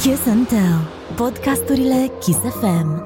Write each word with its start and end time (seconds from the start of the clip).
Kiss 0.00 0.26
and 0.26 0.48
Tell. 0.48 0.88
Podcasturile 1.16 2.10
Kiss 2.20 2.38
FM. 2.38 3.02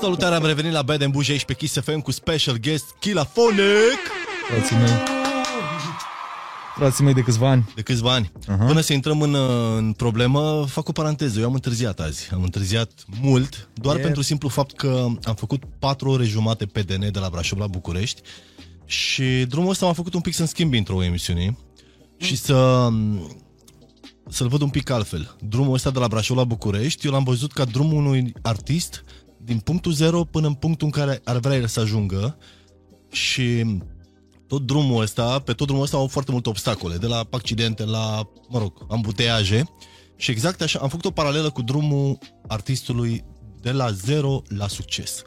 Salutare, 0.00 0.34
am 0.34 0.44
revenit 0.44 0.72
la 0.72 0.82
Bad 0.82 1.02
and 1.02 1.12
Bougie 1.12 1.32
aici 1.32 1.44
pe 1.44 1.54
Kiss 1.54 1.80
FM 1.80 1.98
cu 1.98 2.10
special 2.10 2.56
guest 2.58 2.84
Kilafonic 2.98 3.58
Frații 4.48 4.76
mei. 4.76 4.90
Frații 6.76 7.04
mei 7.04 7.14
de 7.14 7.20
câțiva 7.20 7.50
ani. 7.50 7.72
de 7.74 7.82
câțiva 7.82 8.12
ani. 8.12 8.32
Uh-huh. 8.40 8.66
Până 8.66 8.80
să 8.80 8.92
intrăm 8.92 9.20
în, 9.22 9.34
uh, 9.34 9.76
în 9.76 9.92
problemă, 9.92 10.64
fac 10.68 10.88
o 10.88 10.92
paranteză. 10.92 11.40
Eu 11.40 11.46
am 11.46 11.54
întârziat 11.54 12.00
azi. 12.00 12.30
Am 12.32 12.42
întârziat 12.42 12.90
mult, 13.20 13.68
doar 13.74 13.94
Yeah. 13.94 14.06
pentru 14.06 14.22
simplu 14.22 14.48
fapt 14.48 14.76
că 14.76 15.06
am 15.22 15.34
făcut 15.34 15.62
4 15.78 16.08
ore 16.10 16.24
jumate 16.24 16.66
pe 16.66 16.82
DN 16.82 17.10
de 17.12 17.18
la 17.18 17.28
Brașov 17.28 17.58
la 17.58 17.66
București 17.66 18.20
și 18.86 19.44
drumul 19.48 19.70
ăsta 19.70 19.86
m-a 19.86 19.92
făcut 19.92 20.14
un 20.14 20.20
pic 20.20 20.34
să-mi 20.34 20.48
schimb 20.48 20.72
intro 20.74 21.04
emisiunii 21.04 21.58
și 22.16 22.36
să 22.36 22.88
să-l 24.28 24.48
văd 24.48 24.60
un 24.60 24.68
pic 24.68 24.90
altfel. 24.90 25.36
Drumul 25.48 25.74
ăsta 25.74 25.90
de 25.90 25.98
la 25.98 26.08
Brașov 26.08 26.36
la 26.36 26.44
București, 26.44 27.06
eu 27.06 27.12
l-am 27.12 27.24
văzut 27.24 27.52
ca 27.52 27.64
drumul 27.64 28.06
unui 28.06 28.32
artist 28.42 29.04
din 29.36 29.58
punctul 29.58 29.92
zero 29.92 30.24
până 30.24 30.46
în 30.46 30.54
punctul 30.54 30.86
în 30.86 30.92
care 30.92 31.20
ar 31.24 31.38
vrea 31.38 31.56
el 31.56 31.66
să 31.66 31.80
ajungă 31.80 32.38
și 33.10 33.64
tot 34.46 34.66
drumul 34.66 35.02
ăsta, 35.02 35.38
pe 35.38 35.52
tot 35.52 35.66
drumul 35.66 35.84
ăsta 35.84 35.96
au 35.96 36.06
foarte 36.06 36.32
multe 36.32 36.48
obstacole, 36.48 36.96
de 36.96 37.06
la 37.06 37.26
accidente 37.30 37.84
la, 37.84 38.28
mă 38.48 38.58
rog, 38.58 38.86
ambuteiaje. 38.88 39.64
Și 40.16 40.30
exact 40.30 40.62
așa, 40.62 40.78
am 40.78 40.88
făcut 40.88 41.04
o 41.04 41.10
paralelă 41.10 41.50
cu 41.50 41.62
drumul 41.62 42.18
artistului 42.46 43.24
de 43.60 43.70
la 43.70 43.90
zero 43.90 44.42
la 44.48 44.68
succes. 44.68 45.22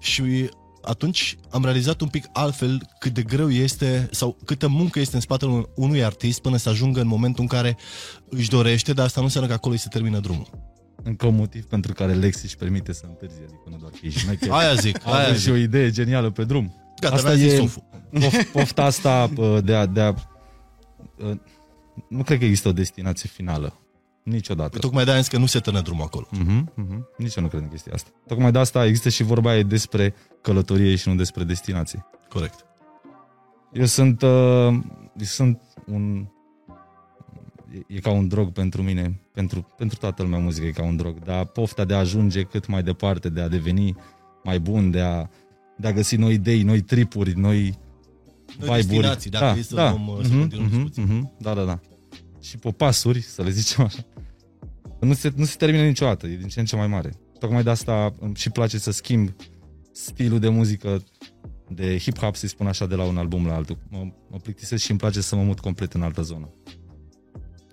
Și 0.00 0.48
atunci 0.88 1.36
am 1.50 1.64
realizat 1.64 2.00
un 2.00 2.08
pic 2.08 2.24
altfel 2.32 2.82
cât 2.98 3.14
de 3.14 3.22
greu 3.22 3.50
este 3.50 4.08
sau 4.12 4.36
câtă 4.44 4.68
muncă 4.68 5.00
este 5.00 5.14
în 5.14 5.20
spatele 5.20 5.50
un- 5.50 5.64
unui 5.74 6.04
artist 6.04 6.40
până 6.40 6.56
să 6.56 6.68
ajungă 6.68 7.00
în 7.00 7.06
momentul 7.06 7.42
în 7.42 7.48
care 7.48 7.76
își 8.28 8.48
dorește, 8.48 8.92
dar 8.92 9.04
asta 9.04 9.18
nu 9.20 9.26
înseamnă 9.26 9.48
că 9.50 9.54
acolo 9.56 9.74
îi 9.74 9.80
se 9.80 9.88
termină 9.88 10.18
drumul. 10.18 10.46
Încă 11.02 11.26
un 11.26 11.34
motiv 11.34 11.64
pentru 11.64 11.92
care 11.92 12.12
Lexi 12.14 12.44
își 12.44 12.56
permite 12.56 12.92
să 12.92 13.02
întârzie, 13.06 13.42
adică 13.42 13.62
nu 13.70 13.76
doar 13.76 13.90
că 13.92 13.98
e 14.02 14.10
șmecher. 14.10 14.50
Aia 14.50 14.74
zic, 14.74 15.00
Are 15.06 15.24
aia 15.24 15.32
și 15.32 15.38
zic. 15.40 15.52
o 15.52 15.56
idee 15.56 15.90
genială 15.90 16.30
pe 16.30 16.44
drum. 16.44 16.74
Gata, 17.00 17.14
asta 17.14 17.28
mi-a 17.28 17.36
zis 17.38 17.52
e 17.52 17.56
Sofu. 17.56 17.84
pof, 18.12 18.44
pofta 18.52 18.84
asta 18.84 19.30
uh, 19.36 19.58
de 19.64 19.74
a, 19.74 19.86
de 19.86 20.00
a... 20.00 20.14
uh, 21.18 21.36
Nu 22.08 22.22
cred 22.22 22.38
că 22.38 22.44
există 22.44 22.68
o 22.68 22.72
destinație 22.72 23.30
finală. 23.34 23.80
Niciodată. 24.28 24.68
Păi 24.70 24.80
Tocmai 24.80 25.02
de-aia 25.04 25.18
am 25.18 25.24
zis 25.24 25.32
că 25.32 25.38
nu 25.38 25.46
se 25.46 25.58
tănă 25.58 25.80
drumul 25.80 26.04
acolo. 26.04 26.26
Mhm, 26.30 26.72
mhm. 26.74 27.08
Nici 27.18 27.34
eu 27.34 27.42
nu 27.42 27.48
cred 27.48 27.62
în 27.62 27.68
chestia 27.68 27.92
asta. 27.94 28.10
Tocmai 28.26 28.52
de 28.52 28.58
asta 28.58 28.86
există 28.86 29.08
și 29.08 29.22
vorba 29.22 29.50
aia 29.50 29.62
despre 29.62 30.14
călătorie 30.40 30.94
și 30.96 31.08
nu 31.08 31.14
despre 31.14 31.44
destinație. 31.44 32.06
Corect. 32.28 32.66
Eu 33.72 33.84
sunt, 33.84 34.22
uh, 34.22 34.28
eu 35.16 35.24
sunt 35.24 35.60
un... 35.86 36.26
E, 37.74 37.94
e 37.94 37.98
ca 38.00 38.10
un 38.10 38.28
drog 38.28 38.52
pentru 38.52 38.82
mine, 38.82 39.20
pentru, 39.32 39.66
pentru 39.76 39.98
toată 39.98 40.22
lumea 40.22 40.38
muzică 40.38 40.66
e 40.66 40.70
ca 40.70 40.82
un 40.82 40.96
drog, 40.96 41.18
dar 41.24 41.44
pofta 41.44 41.84
de 41.84 41.94
a 41.94 41.98
ajunge 41.98 42.42
cât 42.42 42.66
mai 42.66 42.82
departe, 42.82 43.28
de 43.28 43.40
a 43.40 43.48
deveni 43.48 43.96
mai 44.44 44.60
bun, 44.60 44.90
de 44.90 45.00
a, 45.00 45.26
de 45.76 45.86
a 45.88 45.92
găsi 45.92 46.16
noi 46.16 46.34
idei, 46.34 46.62
noi 46.62 46.80
tripuri, 46.80 47.32
noi 47.38 47.78
Noi 48.58 48.80
vibe-uri. 48.80 49.06
destinații, 49.06 49.30
dacă 49.30 49.58
e 49.58 49.62
să 49.62 49.74
luăm, 49.74 50.08
uh, 50.08 50.18
să 50.22 50.28
Mhm, 50.28 50.38
continuăm 50.38 50.66
mhm, 50.66 50.76
discuția. 50.76 51.02
mhm. 51.14 51.32
Da, 51.38 51.54
da, 51.54 51.64
da. 51.64 51.80
Și 52.42 52.56
popasuri, 52.56 53.20
să 53.22 53.42
le 53.42 53.50
zicem 53.50 53.84
așa. 53.84 53.98
Nu 55.00 55.12
se, 55.14 55.32
nu 55.36 55.44
se 55.44 55.54
termină 55.58 55.82
niciodată, 55.84 56.26
e 56.26 56.36
din 56.36 56.48
ce 56.48 56.60
în 56.60 56.66
ce 56.66 56.76
mai 56.76 56.86
mare. 56.86 57.12
Tocmai 57.38 57.62
de 57.62 57.70
asta 57.70 58.14
îmi 58.20 58.34
și 58.34 58.50
place 58.50 58.78
să 58.78 58.90
schimb 58.90 59.30
stilul 59.92 60.38
de 60.38 60.48
muzică 60.48 61.02
de 61.68 61.96
hip-hop, 61.98 62.32
să-i 62.32 62.48
spun 62.48 62.66
așa, 62.66 62.86
de 62.86 62.94
la 62.94 63.04
un 63.04 63.16
album 63.16 63.46
la 63.46 63.54
altul. 63.54 63.78
Mă, 63.88 63.98
mă 64.30 64.36
plictisesc 64.42 64.82
și 64.84 64.90
îmi 64.90 64.98
place 65.00 65.20
să 65.20 65.36
mă 65.36 65.42
mut 65.42 65.60
complet 65.60 65.92
în 65.92 66.02
altă 66.02 66.22
zonă. 66.22 66.50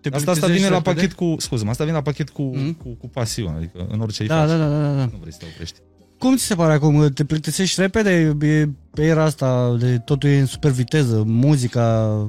Te 0.01 0.09
Asta, 0.15 0.31
asta 0.31 0.45
vine 0.47 0.57
plictisești 0.59 0.69
la 0.69 0.77
repede? 0.77 0.95
pachet 0.95 1.13
cu, 1.13 1.35
scuze 1.39 1.67
asta 1.67 1.83
vine 1.83 1.95
la 1.95 2.01
pachet 2.01 2.29
cu, 2.29 2.41
Mhm. 2.41 2.73
cu, 2.73 2.89
cu 2.89 3.07
pasiune, 3.07 3.55
adică 3.57 3.87
în 3.89 3.99
orice 3.99 4.21
îi 4.21 4.27
Da, 4.27 4.37
faci. 4.39 4.47
da, 4.47 4.57
da, 4.57 4.69
da, 4.69 4.95
da. 4.95 5.05
Nu 5.05 5.17
vrei 5.19 5.31
să 5.31 5.37
te 5.39 5.45
oprești. 5.53 5.79
Cum 6.19 6.35
ți 6.35 6.43
se 6.43 6.55
pare 6.55 6.73
acum? 6.73 7.09
Te 7.09 7.25
plictisești 7.25 7.81
repede? 7.81 8.35
E 8.41 8.69
pe 8.93 9.03
era 9.05 9.23
asta 9.23 9.75
de 9.79 9.97
totul 9.97 10.29
e 10.29 10.39
în 10.39 10.45
super 10.45 10.71
viteză, 10.71 11.23
muzica 11.25 12.27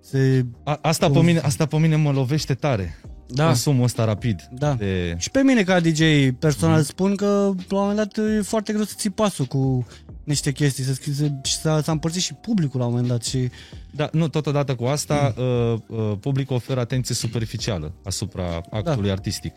se... 0.00 0.46
A, 0.64 0.78
asta, 0.82 1.10
pe 1.10 1.20
mine, 1.22 1.38
asta 1.38 1.66
pe 1.66 1.76
mine 1.78 1.96
mă 1.96 2.10
lovește 2.10 2.54
tare. 2.54 3.00
Da, 3.30 3.46
Consumul 3.46 3.84
ăsta 3.84 4.04
rapid. 4.04 4.48
da. 4.52 4.74
De... 4.74 5.14
Și 5.18 5.30
pe 5.30 5.40
mine 5.42 5.62
ca 5.62 5.80
DJ 5.80 6.00
personal 6.38 6.82
spun 6.82 7.14
că 7.16 7.24
la 7.68 7.78
un 7.80 7.86
moment 7.86 7.96
dat 7.96 8.16
e 8.26 8.40
foarte 8.42 8.72
greu 8.72 8.84
să 8.84 8.92
ții 8.96 9.10
pasul 9.10 9.44
cu 9.44 9.86
niște 10.24 10.52
chestii, 10.52 10.84
să 10.84 10.92
schizi, 10.94 11.32
și 11.44 11.56
s-a, 11.56 11.82
s-a 11.82 11.92
împărțit 11.92 12.22
și 12.22 12.34
publicul 12.34 12.80
la 12.80 12.86
un 12.86 12.92
moment 12.92 13.08
dat 13.10 13.22
și 13.24 13.48
Da, 13.94 14.08
nu, 14.12 14.28
totodată 14.28 14.74
cu 14.74 14.84
asta, 14.84 15.34
uh, 15.36 15.78
uh, 15.88 16.12
publicul 16.20 16.56
oferă 16.56 16.80
atenție 16.80 17.14
superficială 17.14 17.94
asupra 18.04 18.60
actului 18.70 19.06
Da. 19.06 19.12
artistic. 19.12 19.54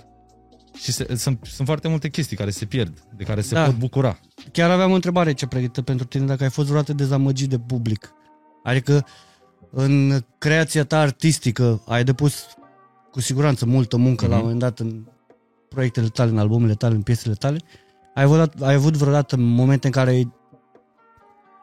Și 0.82 0.92
se, 0.92 1.16
sunt, 1.16 1.40
sunt 1.52 1.68
foarte 1.68 1.88
multe 1.88 2.10
chestii 2.10 2.38
care 2.38 2.50
se 2.50 2.66
pierd, 2.66 3.00
de 3.18 3.24
care 3.24 3.42
se 3.42 3.54
Da. 3.54 3.66
pot 3.66 3.76
bucura. 3.76 4.20
chiar 4.52 4.70
aveam 4.70 4.92
o 4.92 4.96
întrebare 4.96 5.34
ce 5.34 5.46
pregătită 5.46 5.82
pentru 5.82 6.06
tine, 6.06 6.26
dacă 6.26 6.44
ai 6.44 6.50
fost 6.50 6.68
vreodată 6.68 6.94
dezamăgit 6.94 7.50
de 7.50 7.60
public. 7.60 8.14
Adică 8.64 9.06
în 9.72 10.20
creația 10.38 10.84
ta 10.86 11.00
artistică 11.00 11.84
ai 11.88 12.04
depus 12.04 12.46
cu 13.12 13.20
siguranță 13.20 13.66
multă 13.66 13.98
muncă 13.98 14.24
Mhm. 14.26 14.32
la 14.34 14.38
un 14.38 14.44
moment 14.44 14.62
dat 14.62 14.80
în 14.80 15.04
proiectele 15.70 16.08
tale, 16.08 16.30
în 16.32 16.38
albumele 16.38 16.74
tale, 16.74 16.96
în 16.96 17.02
piesele 17.02 17.34
tale. 17.34 17.60
Ai 18.16 18.24
avut, 18.24 18.62
ai 18.62 18.74
avut 18.74 18.96
vreodată 18.96 19.38
momente 19.38 19.86
în 19.88 19.94
care 19.94 20.10
ai, 20.10 20.32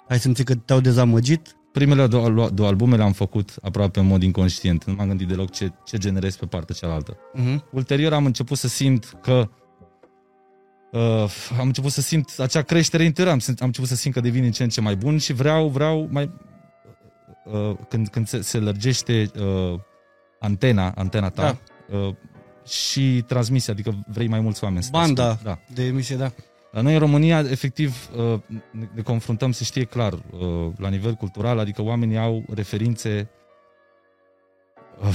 ai 0.09 0.19
simțit 0.19 0.47
că 0.47 0.55
te-au 0.55 0.81
dezamăgit? 0.81 1.57
Primele 1.73 2.07
două, 2.07 2.51
două 2.51 2.69
albume 2.69 2.97
le-am 2.97 3.13
făcut 3.13 3.55
aproape 3.63 4.01
în 4.01 4.07
mod 4.07 4.23
inconștient. 4.23 4.85
Nu 4.85 4.95
m-am 4.95 5.09
gândit 5.09 5.29
deloc 5.29 5.51
ce, 5.51 5.73
ce 5.85 5.97
generez 5.99 6.37
pe 6.37 6.47
partea 6.47 6.75
cealaltă. 6.75 7.17
Uh-huh. 7.17 7.59
Ulterior 7.73 8.13
am 8.13 8.25
început 8.27 8.59
să 8.59 8.69
simt 8.69 9.19
că 9.23 9.49
uh, 10.93 11.25
am 11.59 11.67
început 11.67 11.91
să 11.91 12.01
simt 12.01 12.31
acea 12.39 12.63
creștere 12.63 13.05
interioară, 13.05 13.41
am, 13.41 13.53
simt- 13.53 13.61
am 13.61 13.67
început 13.67 13.89
să 13.89 13.95
simt 13.95 14.15
că 14.15 14.21
devin 14.21 14.45
în 14.45 14.51
ce 14.51 14.63
în 14.63 14.69
ce 14.69 14.81
mai 14.81 14.97
bun 14.97 15.19
și 15.19 15.33
vreau, 15.33 15.69
vreau 15.69 16.09
mai 16.11 16.31
uh, 17.45 17.77
când, 17.89 18.09
când 18.09 18.27
se, 18.29 18.41
se 18.41 18.59
lărgește 18.59 19.31
uh, 19.41 19.79
antena, 20.41 20.93
antena 20.97 21.31
ta 21.31 21.59
uh, 21.91 22.15
și 22.67 23.25
transmisia, 23.27 23.73
adică 23.73 24.05
vrei 24.07 24.27
mai 24.29 24.41
mulți 24.41 24.65
oameni 24.65 24.83
să 24.83 24.91
te 24.91 24.97
Banda 24.97 25.25
asculte. 25.29 25.49
Da. 25.49 25.75
de 25.75 25.85
emisie, 25.87 26.17
da. 26.17 26.33
La 26.73 26.81
noi 26.81 26.93
în 26.93 26.99
România, 26.99 27.39
efectiv, 27.39 28.09
uh, 28.17 28.41
ne- 28.71 28.89
ne 28.95 29.03
confruntăm, 29.03 29.53
se 29.53 29.65
știe 29.65 29.85
clar, 29.85 30.13
uh, 30.13 30.21
la 30.77 30.89
nivel 30.89 31.15
cultural, 31.15 31.59
adică 31.59 31.83
oamenii 31.83 32.19
au 32.19 32.45
referințe 32.55 33.31
uh, 35.03 35.09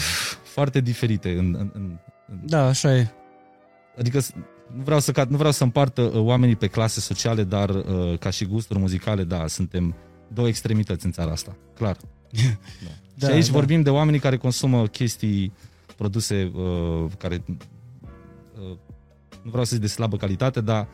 foarte 0.44 0.80
diferite 0.82 1.30
în, 1.32 1.56
în, 1.60 1.70
în, 1.74 1.98
în 2.28 2.40
Da, 2.46 2.68
așa 2.68 2.96
e. 2.96 3.08
Adică 3.98 4.20
s- 4.20 4.32
nu 4.76 4.84
vreau 4.84 5.00
să, 5.00 5.12
ca- 5.12 5.26
nu 5.30 5.38
vreau 5.38 5.52
să 5.52 5.64
împartă 5.64 6.02
uh, 6.02 6.14
oamenii 6.16 6.56
pe 6.56 6.68
clase 6.68 7.00
sociale, 7.00 7.44
dar 7.44 7.70
uh, 7.70 8.18
ca 8.20 8.30
și 8.30 8.46
gusturi 8.46 8.80
muzicale, 8.80 9.24
da, 9.24 9.48
suntem 9.48 9.96
două 10.28 10.48
extremități 10.48 11.06
în 11.06 11.12
țara 11.12 11.32
asta, 11.32 11.56
clar. 11.76 11.98
Da. 12.34 12.42
Da, 13.16 13.28
și 13.28 13.34
aici 13.34 13.46
da. 13.46 13.52
vorbim 13.52 13.82
de 13.82 13.90
oamenii 13.90 14.20
care 14.20 14.38
consumă 14.38 14.88
chestii 14.88 15.52
produse 15.98 16.52
uh, 16.56 17.06
care 17.18 17.44
uh, 17.48 18.78
nu 19.44 19.50
vreau 19.50 19.64
să 19.64 19.72
zic 19.74 19.82
de 19.82 19.88
slabă 19.88 20.18
calitate, 20.18 20.62
dar 20.62 20.88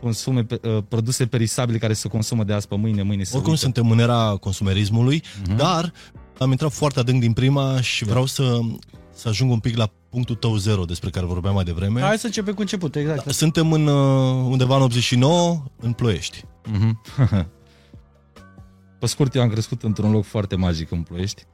consume 0.00 0.44
pe, 0.44 0.60
uh, 0.68 0.82
produse 0.88 1.26
perisabile 1.26 1.78
care 1.78 1.92
se 1.92 2.08
consumă 2.08 2.44
de 2.44 2.52
azi 2.52 2.68
pe 2.68 2.76
mâine, 2.76 3.02
mâine 3.02 3.22
se 3.22 3.30
Oricum 3.34 3.50
uită. 3.52 3.62
suntem 3.64 3.90
în 3.90 3.98
era 3.98 4.36
consumerismului, 4.40 5.22
Mhm. 5.46 5.56
dar 5.56 5.92
am 6.38 6.50
intrat 6.50 6.72
foarte 6.72 7.00
adânc 7.00 7.20
din 7.20 7.32
prima 7.32 7.80
și 7.80 8.04
vreau 8.04 8.26
să, 8.26 8.58
să 9.14 9.28
ajung 9.28 9.50
un 9.50 9.58
pic 9.58 9.76
la 9.76 9.90
punctul 10.10 10.34
tău 10.34 10.56
zero 10.56 10.84
despre 10.84 11.10
care 11.10 11.26
vorbeam 11.26 11.54
mai 11.54 11.64
devreme. 11.64 12.00
Hai 12.00 12.18
să 12.18 12.26
începem 12.26 12.54
cu 12.54 12.60
început, 12.60 12.96
exact. 12.96 13.30
Suntem 13.32 13.72
în, 13.72 13.86
uh, 13.86 14.46
undeva 14.50 14.76
în 14.76 14.82
89, 14.82 15.62
în 15.80 15.92
Ploiești. 15.92 16.44
Mhm. 16.72 17.00
Pe 19.00 19.06
scurt, 19.06 19.34
eu 19.34 19.42
am 19.42 19.48
crescut 19.48 19.82
într-un 19.82 20.10
loc 20.10 20.24
foarte 20.24 20.56
magic 20.56 20.90
în 20.90 21.02
Ploiești. 21.02 21.46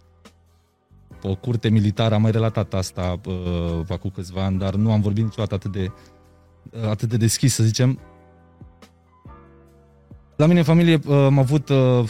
Pe 1.20 1.28
o 1.28 1.34
curte 1.34 1.68
militară, 1.68 2.14
am 2.14 2.22
mai 2.22 2.30
relatat 2.30 2.74
asta 2.74 3.20
uh, 3.26 3.80
acum 3.88 4.10
câțiva 4.14 4.44
ani, 4.44 4.58
dar 4.58 4.74
nu 4.74 4.92
am 4.92 5.00
vorbit 5.00 5.24
niciodată 5.24 5.54
atât 5.54 5.72
de, 5.72 5.92
uh, 6.70 6.88
atât 6.88 7.08
de 7.08 7.16
deschis, 7.16 7.54
să 7.54 7.62
zicem. 7.62 8.00
La 10.36 10.46
mine 10.46 10.58
în 10.58 10.64
familie 10.64 11.00
uh, 11.06 11.14
am 11.14 11.38
avut 11.38 11.68
uh, 11.68 12.04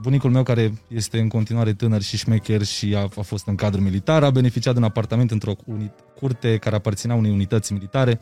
bunicul 0.00 0.30
meu 0.30 0.42
care 0.42 0.72
este 0.88 1.18
în 1.18 1.28
continuare 1.28 1.72
tânăr 1.72 2.02
și 2.02 2.16
șmecher 2.16 2.62
și 2.62 2.94
a, 2.94 3.08
a 3.16 3.22
fost 3.22 3.46
în 3.46 3.54
cadru 3.54 3.80
militar, 3.80 4.24
a 4.24 4.30
beneficiat 4.30 4.72
de 4.72 4.78
un 4.78 4.84
apartament 4.84 5.30
într-o 5.30 5.52
uni- 5.64 5.94
curte 6.16 6.56
care 6.56 6.76
aparținea 6.76 7.16
unei 7.16 7.30
unități 7.30 7.72
militare, 7.72 8.20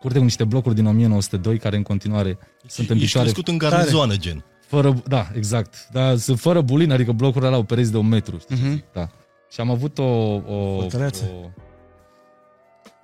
curte 0.00 0.18
cu 0.18 0.24
niște 0.24 0.44
blocuri 0.44 0.74
din 0.74 0.86
1902 0.86 1.58
care 1.58 1.76
în 1.76 1.82
continuare 1.82 2.38
sunt 2.66 2.90
în 2.90 2.96
Ești 2.96 3.06
picioare 3.06 3.30
crescut 3.30 3.52
în 3.52 3.58
garnizoană, 3.58 4.16
gen. 4.16 4.44
fără, 4.68 5.02
da, 5.06 5.28
exact. 5.34 5.88
Da, 5.92 6.16
sunt 6.16 6.38
fără 6.38 6.60
bulin, 6.60 6.90
adică 6.92 7.12
blocurile 7.12 7.46
alea 7.46 7.58
au 7.58 7.64
pereți 7.64 7.90
de 7.90 7.96
un 7.96 8.08
metru. 8.08 8.38
Știi? 8.38 8.56
Mhm. 8.56 8.84
Da. 8.92 9.08
Și 9.50 9.60
am 9.60 9.70
avut 9.70 9.98
o, 9.98 10.34
o, 10.34 10.80
Fortăreață. 10.80 11.24
o, 11.24 11.48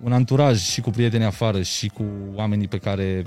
un 0.03 0.13
anturaj 0.13 0.59
și 0.61 0.81
cu 0.81 0.89
prieteni 0.89 1.23
afară 1.25 1.61
și 1.61 1.87
cu 1.87 2.05
oamenii 2.33 2.67
pe 2.67 2.77
care 2.77 3.23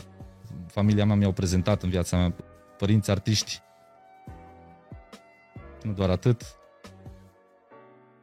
familia 0.66 1.04
mea 1.04 1.16
mi-au 1.16 1.32
prezentat 1.32 1.82
în 1.82 1.88
viața 1.90 2.16
mea, 2.16 2.34
părinți 2.78 3.10
artiști. 3.10 3.60
Nu 5.82 5.92
doar 5.92 6.10
atât. 6.10 6.42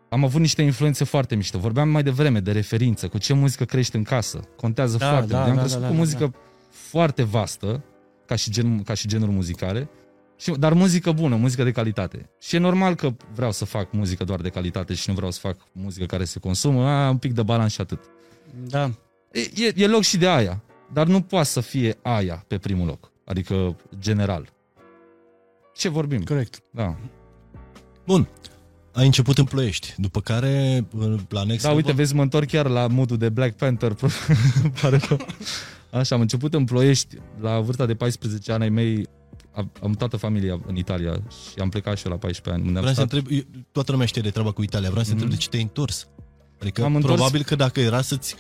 am 0.10 0.24
avut 0.24 0.42
niște 0.42 0.62
influențe 0.62 1.04
foarte 1.04 1.36
mișto. 1.36 1.58
Vorbeam 1.60 1.90
mai 1.90 2.04
devreme 2.04 2.40
de 2.40 2.52
referință, 2.52 3.08
cu 3.08 3.18
ce 3.18 3.34
muzică 3.34 3.66
crești 3.66 3.96
în 3.96 4.04
casă. 4.04 4.40
Contează 4.56 4.98
Da, 4.98 5.10
foarte 5.10 5.32
da, 5.32 5.38
mult. 5.38 5.50
Am 5.50 5.56
da, 5.56 5.62
crescut 5.62 5.82
da, 5.82 5.88
cu 5.88 5.94
da, 5.94 6.00
muzică 6.00 6.34
foarte 6.70 7.24
vastă, 7.24 7.84
ca 8.26 8.36
și, 8.36 8.52
gen, 8.52 8.84
ca 8.84 8.94
și 8.94 9.08
genuri 9.08 9.32
muzicale, 9.32 9.90
și, 10.38 10.52
dar 10.52 10.74
muzică 10.74 11.12
bună, 11.12 11.36
muzică 11.36 11.64
de 11.64 11.72
calitate. 11.72 12.30
Și 12.40 12.56
e 12.56 12.60
normal 12.60 12.96
că 12.96 13.14
vreau 13.36 13.52
să 13.52 13.66
fac 13.66 13.92
muzică 13.92 14.24
doar 14.24 14.42
de 14.42 14.50
calitate 14.50 14.94
și 14.94 15.10
nu 15.10 15.16
vreau 15.16 15.32
să 15.32 15.40
fac 15.40 15.58
muzică 15.72 16.06
care 16.06 16.24
se 16.26 16.40
consumă, 16.40 16.88
a, 16.88 17.10
un 17.10 17.18
pic 17.18 17.34
de 17.34 17.44
balans 17.44 17.72
și 17.74 17.82
atât. 17.82 18.00
Da. 18.68 18.92
E, 19.32 19.66
e, 19.66 19.74
e 19.76 19.88
loc 19.88 20.02
și 20.02 20.18
de 20.18 20.28
aia, 20.28 20.62
dar 20.94 21.08
nu 21.08 21.22
poate 21.22 21.48
să 21.48 21.60
fie 21.62 21.98
aia 22.02 22.44
pe 22.48 22.58
primul 22.58 22.88
loc, 22.88 23.12
adică 23.26 23.76
general. 24.00 24.54
Ce 25.76 25.90
vorbim? 25.90 26.24
Corect. 26.24 26.62
Da. 26.72 26.96
Bun. 28.06 28.28
Ai 28.94 29.06
început 29.06 29.38
în 29.38 29.46
Ploiești, 29.46 29.94
după 29.98 30.22
care 30.22 30.86
la 31.30 31.44
Next 31.44 31.64
Da, 31.64 31.70
Level- 31.70 31.76
uite, 31.76 31.92
vezi, 31.92 32.16
mă 32.16 32.22
întorc 32.22 32.48
chiar 32.48 32.68
la 32.68 32.88
modul 32.88 33.18
de 33.18 33.30
Black 33.30 33.56
Panther. 33.56 33.96
Pare 34.82 34.98
rău. 35.08 35.20
Așa, 35.92 36.16
am 36.16 36.22
început 36.22 36.54
în 36.54 36.66
Ploiești, 36.66 37.18
la 37.40 37.60
vârsta 37.60 37.86
de 37.86 37.96
14 37.96 38.52
ani 38.52 38.64
ai 38.64 38.70
mei, 38.70 39.08
am, 39.56 39.72
am 39.84 39.92
toată 39.92 40.18
familia 40.18 40.60
în 40.68 40.76
Italia 40.76 41.12
și 41.30 41.60
am 41.60 41.70
plecat 41.70 41.98
și 41.98 42.06
eu 42.06 42.12
la 42.12 42.18
14 42.18 42.54
ani. 42.54 42.68
Unde 42.68 42.80
am 42.80 42.86
Vreau 42.86 42.96
să 42.96 43.02
stat. 43.08 43.24
întreb, 43.26 43.38
eu- 43.56 43.62
toată 43.72 43.92
lumea 43.92 44.06
știe 44.08 44.22
de 44.22 44.30
treaba 44.30 44.52
cu 44.52 44.62
Italia, 44.62 44.90
vreau 44.90 45.04
să 45.06 45.12
întreb 45.12 45.30
de 45.30 45.36
ce 45.36 45.48
te-ai 45.50 45.62
întors. 45.62 46.08
Adică 46.62 46.82
M-am 46.82 46.96
întors- 46.96 47.14
probabil 47.14 47.44
că 47.44 47.56
dacă 47.56 47.80
era 47.80 48.02
să-ți 48.02 48.36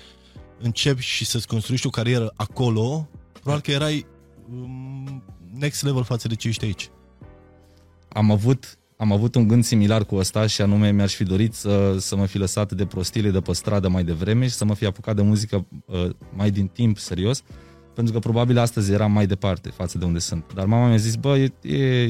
începi 0.59 1.01
și 1.01 1.25
să-ți 1.25 1.47
construiești 1.47 1.87
o 1.87 1.89
carieră 1.89 2.31
acolo, 2.35 3.09
probabil 3.33 3.61
că 3.61 3.71
erai 3.71 4.05
um, 4.51 5.23
next 5.53 5.83
level 5.83 6.03
față 6.03 6.27
de 6.27 6.35
ce 6.35 6.47
ești 6.47 6.65
aici. 6.65 6.89
am 8.09 8.31
avut 8.31 8.77
am 8.97 9.11
avut 9.11 9.35
un 9.35 9.47
gând 9.47 9.63
similar 9.63 10.05
cu 10.05 10.15
ăsta 10.15 10.47
și 10.47 10.61
anume 10.61 10.91
mi-aș 10.91 11.13
fi 11.13 11.23
dorit 11.23 11.53
să, 11.53 11.95
să 11.99 12.15
mă 12.15 12.25
fi 12.25 12.37
lăsat 12.37 12.71
de 12.73 12.85
prostile 12.85 13.29
de 13.29 13.39
pe 13.39 13.53
stradă 13.53 13.87
mai 13.89 14.03
devreme 14.03 14.47
și 14.47 14.53
să 14.53 14.65
mă 14.65 14.75
fi 14.75 14.85
apucat 14.85 15.15
de 15.15 15.21
muzică 15.21 15.65
uh, 15.85 16.09
mai 16.35 16.51
din 16.51 16.67
timp 16.67 16.97
serios, 16.97 17.43
pentru 17.95 18.13
că 18.13 18.19
probabil 18.19 18.57
astăzi 18.57 18.91
eram 18.91 19.11
mai 19.11 19.27
departe 19.27 19.69
față 19.69 19.97
de 19.97 20.05
unde 20.05 20.19
sunt. 20.19 20.53
Dar 20.53 20.65
mama 20.65 20.87
mi-a 20.87 20.97
zis, 20.97 21.15
bă, 21.15 21.37
e, 21.37 21.51
e, 21.61 22.03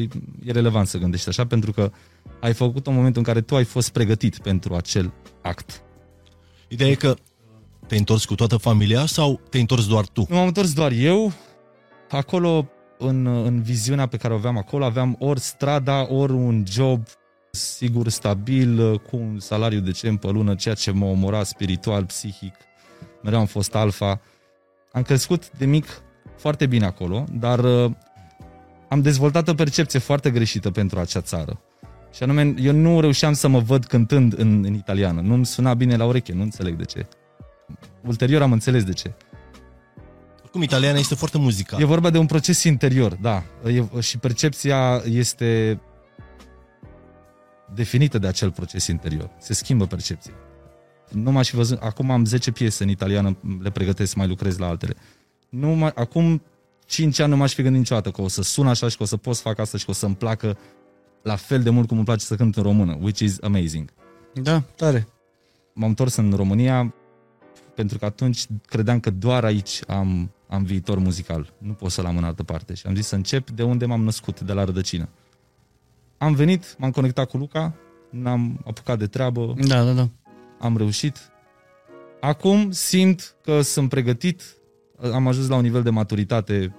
e 0.44 0.52
relevant 0.52 0.88
să 0.88 0.98
gândești 0.98 1.30
așa, 1.30 1.46
pentru 1.46 1.72
că 1.72 1.92
ai 2.40 2.54
făcut 2.54 2.88
un 2.88 2.94
moment 2.96 3.18
în 3.18 3.24
care 3.24 3.42
tu 3.42 3.56
ai 3.56 3.64
fost 3.64 3.90
pregătit 3.90 4.38
pentru 4.38 4.76
acel 4.76 5.14
act. 5.42 5.82
Ideea 6.68 6.90
e 6.90 6.96
că 6.96 7.16
te-ai 7.88 8.00
întors 8.00 8.26
cu 8.26 8.36
toată 8.36 8.58
familia 8.58 9.06
sau 9.06 9.40
te-ai 9.50 9.62
întors 9.62 9.88
doar 9.88 10.06
tu? 10.06 10.26
Nu 10.30 10.36
m-am 10.36 10.48
întors 10.48 10.74
doar 10.74 10.92
eu. 10.92 11.34
Acolo, 12.10 12.68
în, 12.98 13.26
în 13.26 13.62
viziunea 13.62 14.06
pe 14.06 14.18
care 14.18 14.34
o 14.34 14.38
aveam 14.38 14.58
acolo, 14.58 14.86
aveam 14.86 15.16
ori 15.20 15.40
strada, 15.40 16.14
ori 16.14 16.32
un 16.32 16.64
job 16.68 17.08
sigur, 17.56 18.10
stabil, 18.10 19.00
cu 19.00 19.16
un 19.16 19.40
salariu 19.40 19.80
decent 19.80 20.20
pe 20.20 20.28
lună, 20.30 20.56
ceea 20.56 20.76
ce 20.76 20.92
mă 20.92 21.06
omora 21.06 21.44
spiritual, 21.44 22.06
psihic. 22.06 22.56
Mereu 23.24 23.40
am 23.40 23.46
fost 23.46 23.76
alfa. 23.76 24.22
Am 24.96 25.02
crescut 25.02 25.52
de 25.58 25.66
mic 25.66 26.02
foarte 26.38 26.66
bine 26.66 26.86
acolo, 26.86 27.26
dar 27.32 27.60
uh, 27.60 27.92
am 28.90 29.02
dezvoltat 29.02 29.48
o 29.48 29.54
percepție 29.54 30.00
foarte 30.00 30.32
greșită 30.32 30.72
pentru 30.72 31.00
acea 31.00 31.22
țară. 31.22 31.62
Și 32.14 32.24
anume, 32.24 32.54
eu 32.60 32.74
nu 32.74 33.00
reușeam 33.00 33.34
să 33.34 33.48
mă 33.48 33.60
văd 33.60 33.86
cântând 33.86 34.40
în, 34.40 34.64
în 34.66 34.74
italiană. 34.74 35.22
Nu-mi 35.22 35.46
suna 35.46 35.74
bine 35.74 35.96
la 35.96 36.06
ureche, 36.06 36.34
nu 36.34 36.42
înțeleg 36.42 36.76
de 36.76 36.84
ce. 36.84 37.08
Ulterior 38.02 38.42
am 38.42 38.52
înțeles 38.52 38.84
de 38.84 38.94
ce. 38.94 39.14
Oricum, 40.42 40.62
italiana 40.62 40.98
este 40.98 41.16
foarte 41.16 41.38
muzicală. 41.38 41.84
E 41.84 41.86
vorba 41.86 42.10
de 42.10 42.18
un 42.18 42.26
proces 42.26 42.64
interior, 42.64 43.14
da. 43.14 43.44
E, 43.66 44.02
și 44.02 44.18
percepția 44.18 45.02
este 45.06 45.82
definită 47.74 48.18
de 48.18 48.28
acel 48.28 48.52
proces 48.52 48.88
interior. 48.88 49.30
Se 49.40 49.54
schimbă 49.54 49.86
percepția. 49.86 50.34
Nu 51.16 51.32
m-aș 51.32 51.50
fi 51.50 51.56
văzut, 51.56 51.78
acum 51.82 52.12
am 52.12 52.26
10 52.26 52.52
piese 52.52 52.84
în 52.84 52.90
italiană, 52.90 53.38
le 53.62 53.70
pregătesc, 53.70 54.16
mai 54.16 54.28
lucrez 54.28 54.58
la 54.58 54.68
altele. 54.68 54.96
Nu 55.50 55.68
mai, 55.68 55.92
acum 55.96 56.42
5 56.86 57.20
ani 57.20 57.30
nu 57.30 57.38
m-aș 57.38 57.54
fi 57.54 57.62
gândit 57.62 57.80
niciodată 57.80 58.12
că 58.12 58.22
o 58.22 58.28
să 58.28 58.42
sun 58.42 58.68
așa 58.68 58.88
și 58.88 58.98
că 58.98 59.04
o 59.04 59.06
să 59.06 59.18
pot 59.18 59.36
să 59.36 59.42
fac 59.42 59.60
asta 59.60 59.78
și 59.78 59.86
că 59.86 59.92
o 59.92 59.94
să-mi 59.94 60.16
placă 60.16 60.58
la 61.22 61.36
fel 61.36 61.64
de 61.64 61.70
mult 61.70 61.88
cum 61.88 61.98
îmi 61.98 62.06
place 62.06 62.26
să 62.26 62.36
cânt 62.36 62.56
în 62.56 62.64
română, 62.64 62.98
which 63.02 63.20
is 63.20 63.38
amazing. 63.42 63.90
Da, 64.34 64.60
tare. 64.76 65.08
M-am 65.74 65.90
întors 65.90 66.16
în 66.16 66.34
România 66.34 66.94
pentru 67.76 67.98
că 67.98 68.06
atunci 68.06 68.46
credeam 68.66 69.00
că 69.00 69.10
doar 69.10 69.44
aici 69.44 69.80
am, 69.88 70.32
am 70.48 70.64
viitor 70.64 70.98
muzical. 70.98 71.54
Nu 71.58 71.74
pot 71.74 71.92
să-l 71.92 72.06
am 72.06 72.18
în 72.18 72.24
altă 72.24 72.44
parte. 72.44 72.74
Și 72.74 72.88
am 72.88 72.96
zis 72.96 73.08
să 73.08 73.16
încep 73.16 73.50
de 73.50 73.64
unde 73.64 73.86
m-am 73.86 74.04
născut, 74.04 74.42
de 74.42 74.54
la 74.54 74.64
rădăcină. 74.64 75.10
Am 76.18 76.34
venit, 76.34 76.76
m-am 76.78 76.92
conectat 76.92 77.30
cu 77.30 77.38
Luca, 77.38 77.74
n-am 78.10 78.62
apucat 78.66 78.98
de 78.98 79.08
treabă, 79.08 79.54
Da, 79.68 79.84
da, 79.84 79.92
da. 79.92 80.10
Am 80.66 80.78
reușit. 80.78 81.18
Acum 82.22 82.72
simt 82.72 83.36
că 83.44 83.62
sunt 83.62 83.90
pregătit, 83.90 84.42
am 85.14 85.28
ajuns 85.28 85.48
la 85.48 85.56
un 85.56 85.62
nivel 85.62 85.84
de 85.84 85.90
maturitate 85.90 86.76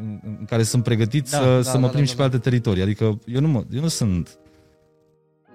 în, 0.00 0.20
în 0.22 0.44
care 0.44 0.62
sunt 0.62 0.82
pregătit 0.82 1.30
Da, 1.30 1.38
să, 1.38 1.44
da, 1.54 1.62
să 1.62 1.78
mă 1.78 1.86
da, 1.86 1.92
plimb 1.92 2.04
da, 2.04 2.10
și 2.10 2.16
da. 2.16 2.16
pe 2.16 2.22
alte 2.22 2.38
teritorii. 2.38 2.82
Adică 2.82 3.18
eu 3.26 3.40
nu, 3.40 3.48
mă, 3.48 3.64
eu 3.70 3.80
nu 3.80 3.88
sunt 3.88 4.38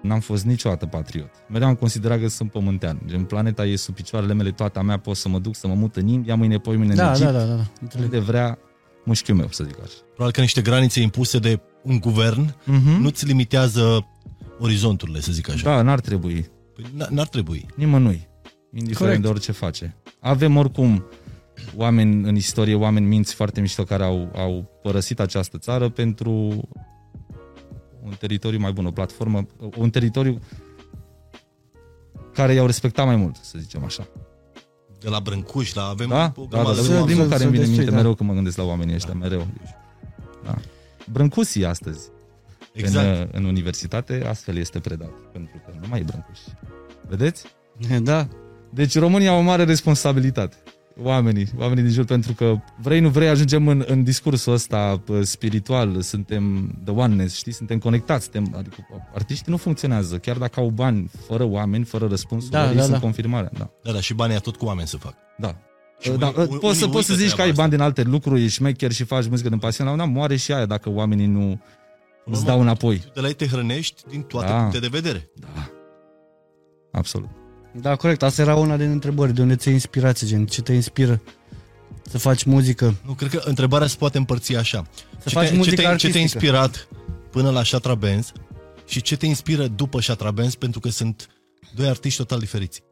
N-am 0.02 0.20
fost 0.20 0.44
niciodată 0.44 0.86
patriot. 0.86 1.30
Mereu 1.48 1.68
am 1.68 1.74
considerat 1.74 2.20
că 2.20 2.28
sunt 2.28 2.50
pământean. 2.50 3.00
Gen, 3.06 3.24
planeta 3.24 3.64
e 3.66 3.76
sub 3.76 3.94
picioarele 3.94 4.34
mele, 4.34 4.50
toată 4.50 4.78
a 4.78 4.82
mea, 4.82 4.98
pot 4.98 5.16
să 5.16 5.28
mă 5.28 5.38
duc, 5.38 5.54
să 5.56 5.66
mă 5.66 5.74
mut 5.74 5.96
în 5.96 6.06
India, 6.06 6.34
mâine, 6.36 6.58
poi 6.58 6.76
mâine 6.76 6.92
în 6.92 6.96
Da, 6.98 7.10
Egipt, 7.10 7.24
da, 7.30 7.38
da, 7.38 7.44
da, 7.44 7.54
da. 7.54 7.62
Înțeleg. 7.80 8.04
unde 8.04 8.18
vrea 8.18 8.58
mușchiul 9.04 9.36
meu, 9.36 9.48
să 9.50 9.64
zic 9.64 9.78
așa. 9.82 9.92
Probabil 10.06 10.32
că 10.34 10.40
niște 10.40 10.60
granițe 10.62 11.00
impuse 11.00 11.38
de 11.38 11.60
un 11.82 11.98
guvern 12.00 12.50
Mm-hmm. 12.50 12.98
nu-ți 13.00 13.26
limitează 13.26 14.06
orizonturile, 14.58 15.20
să 15.20 15.32
zic 15.32 15.50
așa. 15.50 15.64
Da, 15.74 15.82
n-ar 15.82 16.00
trebui. 16.00 16.50
Păi 16.74 16.84
n- 16.84 17.08
n-ar 17.08 17.28
trebui. 17.28 17.66
Nimănui. 17.76 18.28
Indiferent 18.72 18.96
Corect. 18.98 19.22
de 19.22 19.28
orice 19.28 19.52
face. 19.52 19.96
Avem 20.20 20.56
oricum 20.56 21.04
oameni 21.76 22.28
în 22.28 22.36
istorie, 22.36 22.74
oameni 22.74 23.06
minți 23.06 23.34
foarte 23.34 23.60
mișto 23.60 23.82
care 23.84 24.04
au, 24.04 24.30
au 24.36 24.78
părăsit 24.82 25.20
această 25.20 25.58
țară 25.58 25.88
pentru 25.88 26.30
un 28.02 28.12
teritoriu 28.18 28.58
mai 28.58 28.72
bun, 28.72 28.86
o 28.86 28.90
platformă, 28.90 29.46
un 29.76 29.90
teritoriu 29.90 30.38
care 32.32 32.52
i-au 32.54 32.66
respectat 32.66 33.06
mai 33.06 33.16
mult, 33.16 33.36
să 33.36 33.58
zicem 33.58 33.84
așa. 33.84 34.06
De 35.00 35.08
la 35.08 35.20
Brâncuș, 35.20 35.74
la 35.74 35.82
avem 35.88 36.08
Da, 36.08 36.32
o 36.36 36.44
da, 36.50 36.56
da, 36.56 36.62
grămadă 36.62 36.76
da, 36.76 36.82
de 36.82 36.88
da, 36.88 36.92
oameni. 36.94 37.06
primul 37.06 37.22
Să- 37.24 37.28
care 37.30 37.40
să 37.40 37.46
îmi 37.48 37.52
vine 37.52 37.64
în 37.64 37.70
minte 37.70 37.76
destui, 37.84 37.84
da. 37.84 37.96
mereu 38.02 38.14
când 38.14 38.28
mă 38.28 38.34
gândesc 38.34 38.56
la 38.56 38.64
oamenii 38.64 38.94
ăștia, 38.94 39.14
mereu. 39.14 39.46
Da. 40.44 40.54
Brâncusii 41.12 41.64
astăzi, 41.64 42.08
Exact. 42.74 43.18
în, 43.20 43.28
în 43.32 43.44
universitate, 43.44 44.24
astfel 44.28 44.56
este 44.56 44.78
predat, 44.78 45.10
pentru 45.32 45.62
că 45.66 45.72
nu 45.80 45.86
mai 45.88 46.00
e 46.00 46.02
Brâncuși. 46.02 46.42
Vedeți? 47.08 47.44
Da, 48.02 48.28
Deci 48.70 48.98
România 48.98 49.30
au 49.30 49.38
o 49.38 49.42
mare 49.42 49.64
responsabilitate. 49.64 50.56
Oamenii, 51.02 51.48
oamenii 51.58 51.82
din 51.82 51.92
jur, 51.92 52.04
pentru 52.04 52.32
că 52.32 52.54
vrei, 52.82 53.00
nu 53.00 53.08
vrei, 53.08 53.28
ajungem 53.28 53.68
în, 53.68 53.84
în 53.86 54.02
discursul 54.02 54.52
ăsta 54.52 55.02
pă, 55.04 55.22
spiritual, 55.22 56.00
suntem 56.00 56.72
the 56.84 56.92
oneness, 56.94 57.36
știi, 57.36 57.52
suntem 57.52 57.78
conectați, 57.78 58.22
suntem, 58.22 58.54
adică 58.58 58.76
artiștii 59.14 59.50
nu 59.50 59.56
funcționează, 59.56 60.16
chiar 60.18 60.36
dacă 60.36 60.60
au 60.60 60.68
bani, 60.68 61.10
fără 61.26 61.44
oameni, 61.44 61.84
fără 61.84 62.06
răspunsuri, 62.06 62.52
Da, 62.52 62.62
da, 62.64 62.68
ei 62.70 62.74
da, 62.76 62.80
sunt 62.82 62.92
da. 62.94 63.00
confirmarea, 63.00 63.50
da. 63.58 63.70
Da, 63.82 63.92
da, 63.92 64.00
și 64.00 64.14
banii 64.14 64.40
tot 64.40 64.56
cu 64.56 64.64
oameni 64.64 64.88
să 64.88 64.96
fac. 64.96 65.14
Da. 65.38 65.56
Și 66.00 66.10
da, 66.10 66.26
unii- 66.26 66.38
unii 66.48 66.58
poți 66.58 66.78
să, 66.78 66.84
uită 66.84 66.96
poți 66.96 67.06
să 67.06 67.14
zici 67.14 67.22
treaba 67.22 67.36
că 67.36 67.42
ai 67.42 67.48
asta. 67.50 67.60
bani 67.62 67.70
din 67.74 67.80
alte 67.80 68.02
lucruri, 68.02 68.42
ești 68.42 68.54
șmecher 68.56 68.92
și 68.92 69.04
faci 69.04 69.28
muzică 69.28 69.48
din 69.48 69.58
pasiune, 69.58 69.88
la 69.90 69.94
un 69.96 70.02
dat 70.02 70.16
moare 70.16 70.36
și 70.36 70.52
aia 70.52 70.66
dacă 70.66 70.90
oamenii 70.90 71.26
nu 71.26 71.60
îți 72.24 72.44
dau 72.44 72.60
înapoi. 72.60 73.04
De 73.14 73.20
la 73.20 73.26
ei 73.28 73.34
te 73.34 73.46
hrănești 73.46 74.02
din 74.08 74.22
toate 74.22 74.46
Da. 74.46 74.56
puncte 74.58 74.78
de 74.78 74.88
vedere. 74.90 75.30
Da. 75.34 75.70
Absolut. 76.92 77.28
da, 77.80 77.96
corect. 77.96 78.22
Asta 78.22 78.42
era 78.42 78.54
una 78.54 78.76
din 78.76 78.90
întrebări. 78.90 79.32
De 79.34 79.40
unde 79.42 79.56
ți 79.56 79.70
inspirație, 79.70 80.26
gen? 80.26 80.46
Ce 80.46 80.62
te 80.62 80.72
inspiră 80.72 81.20
să 82.02 82.18
faci 82.18 82.44
muzică? 82.44 82.94
Nu, 83.06 83.12
cred 83.12 83.30
că 83.30 83.42
întrebarea 83.44 83.86
se 83.86 83.96
poate 83.98 84.18
împărți 84.18 84.56
așa. 84.56 84.86
Să 85.18 85.28
ce, 85.28 85.34
faci 85.34 85.48
te, 85.48 85.54
muzică 85.54 85.74
ce, 85.76 85.82
te, 85.82 85.82
ce 85.82 85.86
te-a 85.86 85.90
artistică. 85.90 86.18
inspirat 86.18 86.88
până 87.30 87.50
la 87.50 87.62
Shatra 87.64 87.94
Benz 87.94 88.32
și 88.86 89.02
ce 89.02 89.16
te 89.16 89.26
inspiră 89.26 89.66
după 89.66 90.00
Shatra 90.00 90.30
Benz 90.30 90.54
pentru 90.54 90.80
că 90.80 90.88
sunt 90.88 91.28
doi 91.74 91.86
artiști 91.88 92.18
total 92.18 92.38
diferiți. 92.38 92.82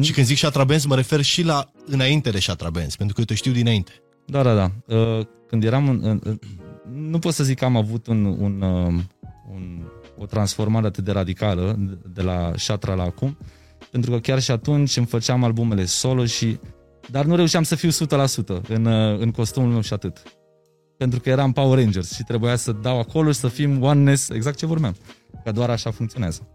Și 0.00 0.12
când 0.12 0.26
zic 0.26 0.36
Shatra 0.36 0.64
Benz 0.64 0.84
mă 0.84 0.94
refer 0.94 1.22
și 1.22 1.42
la 1.42 1.70
înainte 1.86 2.30
de 2.30 2.40
Shatra 2.40 2.70
Benz, 2.70 2.96
pentru 2.96 3.14
că 3.14 3.20
eu 3.20 3.26
te 3.26 3.34
știu 3.34 3.52
dinainte. 3.52 3.92
Da, 4.26 4.42
da, 4.42 4.54
da. 4.54 4.96
Uh, 4.96 5.26
Când 5.46 5.64
eram 5.64 5.88
în, 5.88 6.00
în, 6.02 6.20
în 6.22 6.38
nu 7.00 7.18
pot 7.18 7.34
să 7.34 7.44
zic 7.44 7.58
că 7.58 7.64
am 7.64 7.76
avut 7.76 8.06
un, 8.06 8.24
un, 8.24 8.60
um, 8.60 9.02
un, 9.52 9.82
o 10.18 10.26
transformare 10.26 10.86
atât 10.86 11.04
de 11.04 11.10
radicală 11.12 11.76
de- 11.78 11.98
de 12.14 12.22
la 12.22 12.52
Shatra 12.56 12.94
la 12.94 13.02
acum, 13.02 13.36
pentru 13.90 14.10
că 14.10 14.18
chiar 14.18 14.40
și 14.40 14.50
atunci 14.50 14.96
îmi 14.96 15.06
făceam 15.06 15.44
albumele 15.44 15.84
solo 15.84 16.24
și 16.24 16.58
dar 17.10 17.24
nu 17.24 17.36
reușeam 17.36 17.62
să 17.62 17.74
fiu 17.74 17.90
100% 17.90 18.60
în, 18.68 18.84
uh, 18.84 19.18
în 19.18 19.30
costumul 19.30 19.70
meu 19.70 19.80
și 19.80 19.92
atât. 19.92 20.22
Pentru 20.96 21.20
că 21.20 21.28
eram 21.28 21.52
Power 21.52 21.78
Rangers 21.78 22.14
și 22.14 22.22
trebuia 22.22 22.56
să 22.56 22.72
dau 22.72 22.98
acolo 22.98 23.32
și 23.32 23.38
să 23.38 23.48
fim 23.48 23.82
oneness, 23.82 24.28
exact 24.28 24.56
ce 24.56 24.66
vorbeam. 24.66 24.96
Că 25.44 25.52
doar 25.52 25.70
așa 25.70 25.90
funcționează. 25.90 26.48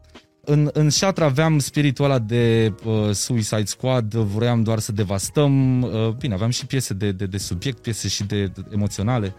În, 0.48 0.70
în 0.74 0.90
Shatra 0.90 1.26
aveam 1.26 1.60
spiritul 1.60 2.06
ăla 2.06 2.20
de 2.20 2.74
uh, 2.86 3.12
Suicide 3.12 3.66
Squad, 3.66 4.14
vroiam 4.14 4.64
doar 4.64 4.80
să 4.80 4.92
devastăm. 4.92 5.82
Uh, 5.82 6.10
bine, 6.10 6.34
aveam 6.34 6.50
și 6.50 6.66
piese 6.66 6.94
de, 6.94 7.12
de, 7.12 7.26
de 7.26 7.38
subiect, 7.38 7.82
piese 7.82 8.08
și 8.08 8.24
de, 8.24 8.46
de 8.46 8.62
emoționale, 8.74 9.36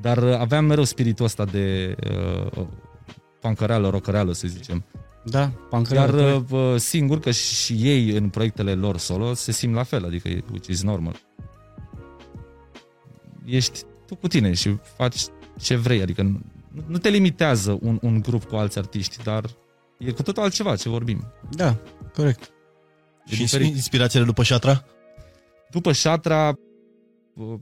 dar 0.00 0.18
uh, 0.22 0.34
aveam 0.38 0.64
mereu 0.64 0.84
spiritul 0.84 1.24
ăsta 1.24 1.44
de 1.44 1.96
uh, 2.56 2.64
pancăreală, 3.40 3.88
rocăreală, 3.88 4.32
să 4.32 4.46
zicem. 4.48 4.84
Da, 5.24 5.50
pancări. 5.70 5.94
Iar 5.98 6.42
uh, 6.50 6.76
singur, 6.76 7.20
că 7.20 7.30
și 7.30 7.72
ei 7.72 8.10
în 8.10 8.28
proiectele 8.28 8.74
lor 8.74 8.98
solo 8.98 9.34
se 9.34 9.52
simt 9.52 9.74
la 9.74 9.82
fel, 9.82 10.04
adică 10.04 10.28
e- 10.28 10.44
which 10.50 10.66
is 10.68 10.82
normal. 10.82 11.16
Ești 13.44 13.82
tu 14.06 14.14
cu 14.14 14.28
tine 14.28 14.54
și 14.54 14.76
faci 14.96 15.20
ce 15.60 15.76
vrei, 15.76 16.02
adică 16.02 16.22
nu, 16.22 16.40
nu 16.86 16.98
te 16.98 17.08
limitează 17.08 17.78
un, 17.80 17.98
un 18.02 18.20
grup 18.20 18.44
cu 18.44 18.56
alți 18.56 18.78
artiști, 18.78 19.22
dar 19.22 19.44
e 19.98 20.10
cu 20.10 20.22
totul 20.22 20.42
altceva 20.42 20.76
ce 20.76 20.88
vorbim. 20.88 21.32
Da, 21.50 21.76
corect. 22.14 22.50
E 23.26 23.34
Și 23.34 23.40
diferit. 23.40 23.74
inspirațiile 23.74 24.24
după 24.24 24.42
Șatra? 24.42 24.84
După 25.70 25.92
Șatra, 25.92 26.54
uh, 27.34 27.58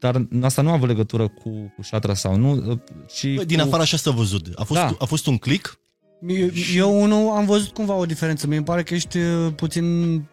dar 0.00 0.26
asta 0.42 0.62
nu 0.62 0.68
a 0.70 0.72
avut 0.72 0.88
legătură 0.88 1.28
cu, 1.28 1.72
cu 1.76 1.82
Șatra 1.82 2.14
sau 2.14 2.36
nu, 2.36 2.52
uh, 2.70 2.78
ci 3.14 3.34
Bă, 3.34 3.44
din 3.44 3.58
cu... 3.58 3.64
afară 3.64 3.82
așa 3.82 3.96
s-a 3.96 4.10
văzut. 4.10 4.46
A 4.54 4.64
fost, 4.64 4.80
Da. 4.80 4.94
a 4.98 5.04
fost 5.04 5.26
un 5.26 5.36
click? 5.38 5.78
Eu, 6.26 6.48
eu 6.74 7.02
unul 7.02 7.28
am 7.30 7.44
văzut 7.46 7.68
cumva 7.72 7.94
o 7.94 8.06
diferență. 8.06 8.46
Mie 8.46 8.56
îmi 8.56 8.64
pare 8.66 8.82
că 8.82 8.94
ești 8.94 9.18
uh, 9.18 9.52
puțin 9.56 9.84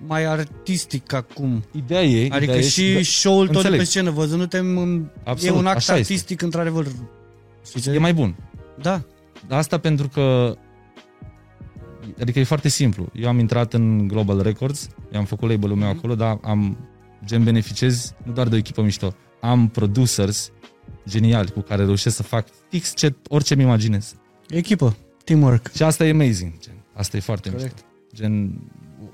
mai 0.07 0.25
artistic 0.25 1.13
acum. 1.13 1.63
Ideea 1.71 2.03
e... 2.03 2.21
Adică 2.31 2.43
ideea 2.43 2.57
e 2.57 2.61
și 2.61 2.93
da, 2.93 2.99
show-ul 3.01 3.43
tot 3.45 3.51
de 3.51 3.57
înțeleg. 3.57 3.79
pe 3.79 3.85
scenă, 3.85 4.09
văzându-te, 4.11 4.57
în- 4.57 5.09
e 5.25 5.29
Absolut, 5.29 5.57
un 5.57 5.65
act 5.65 5.75
așa 5.77 5.95
este. 5.97 6.13
artistic 6.13 6.41
într-adevăr. 6.41 6.85
Știi 7.65 7.81
ce? 7.81 7.91
E 7.91 7.97
mai 7.97 8.13
bun. 8.13 8.35
Da, 8.81 9.01
Asta 9.49 9.77
pentru 9.77 10.07
că 10.07 10.55
adică 12.21 12.39
e 12.39 12.43
foarte 12.43 12.69
simplu. 12.69 13.07
Eu 13.13 13.27
am 13.27 13.39
intrat 13.39 13.73
în 13.73 14.07
Global 14.07 14.41
Records, 14.41 14.89
i-am 15.13 15.25
făcut 15.25 15.49
label-ul 15.49 15.75
meu 15.77 15.89
acolo, 15.89 16.15
dar 16.15 16.39
am 16.43 16.77
gen 17.25 17.43
beneficiez 17.43 18.13
nu 18.23 18.31
doar 18.33 18.47
de 18.47 18.55
o 18.55 18.57
echipă 18.57 18.81
mișto. 18.81 19.13
Am 19.41 19.67
producers 19.67 20.51
geniali 21.09 21.51
cu 21.51 21.59
care 21.59 21.85
reușesc 21.85 22.15
să 22.15 22.23
fac 22.23 22.47
fix 22.69 22.93
ce, 22.95 23.15
orice 23.29 23.55
mi 23.55 23.61
imaginez. 23.63 24.15
echipă, 24.49 24.97
teamwork. 25.23 25.71
Și 25.75 25.83
asta 25.83 26.05
e 26.05 26.09
amazing. 26.09 26.53
Gen. 26.59 26.73
Asta 26.93 27.17
e 27.17 27.19
foarte 27.19 27.49
Corect. 27.49 27.71
mișto. 27.73 27.87
Gen, 28.15 28.61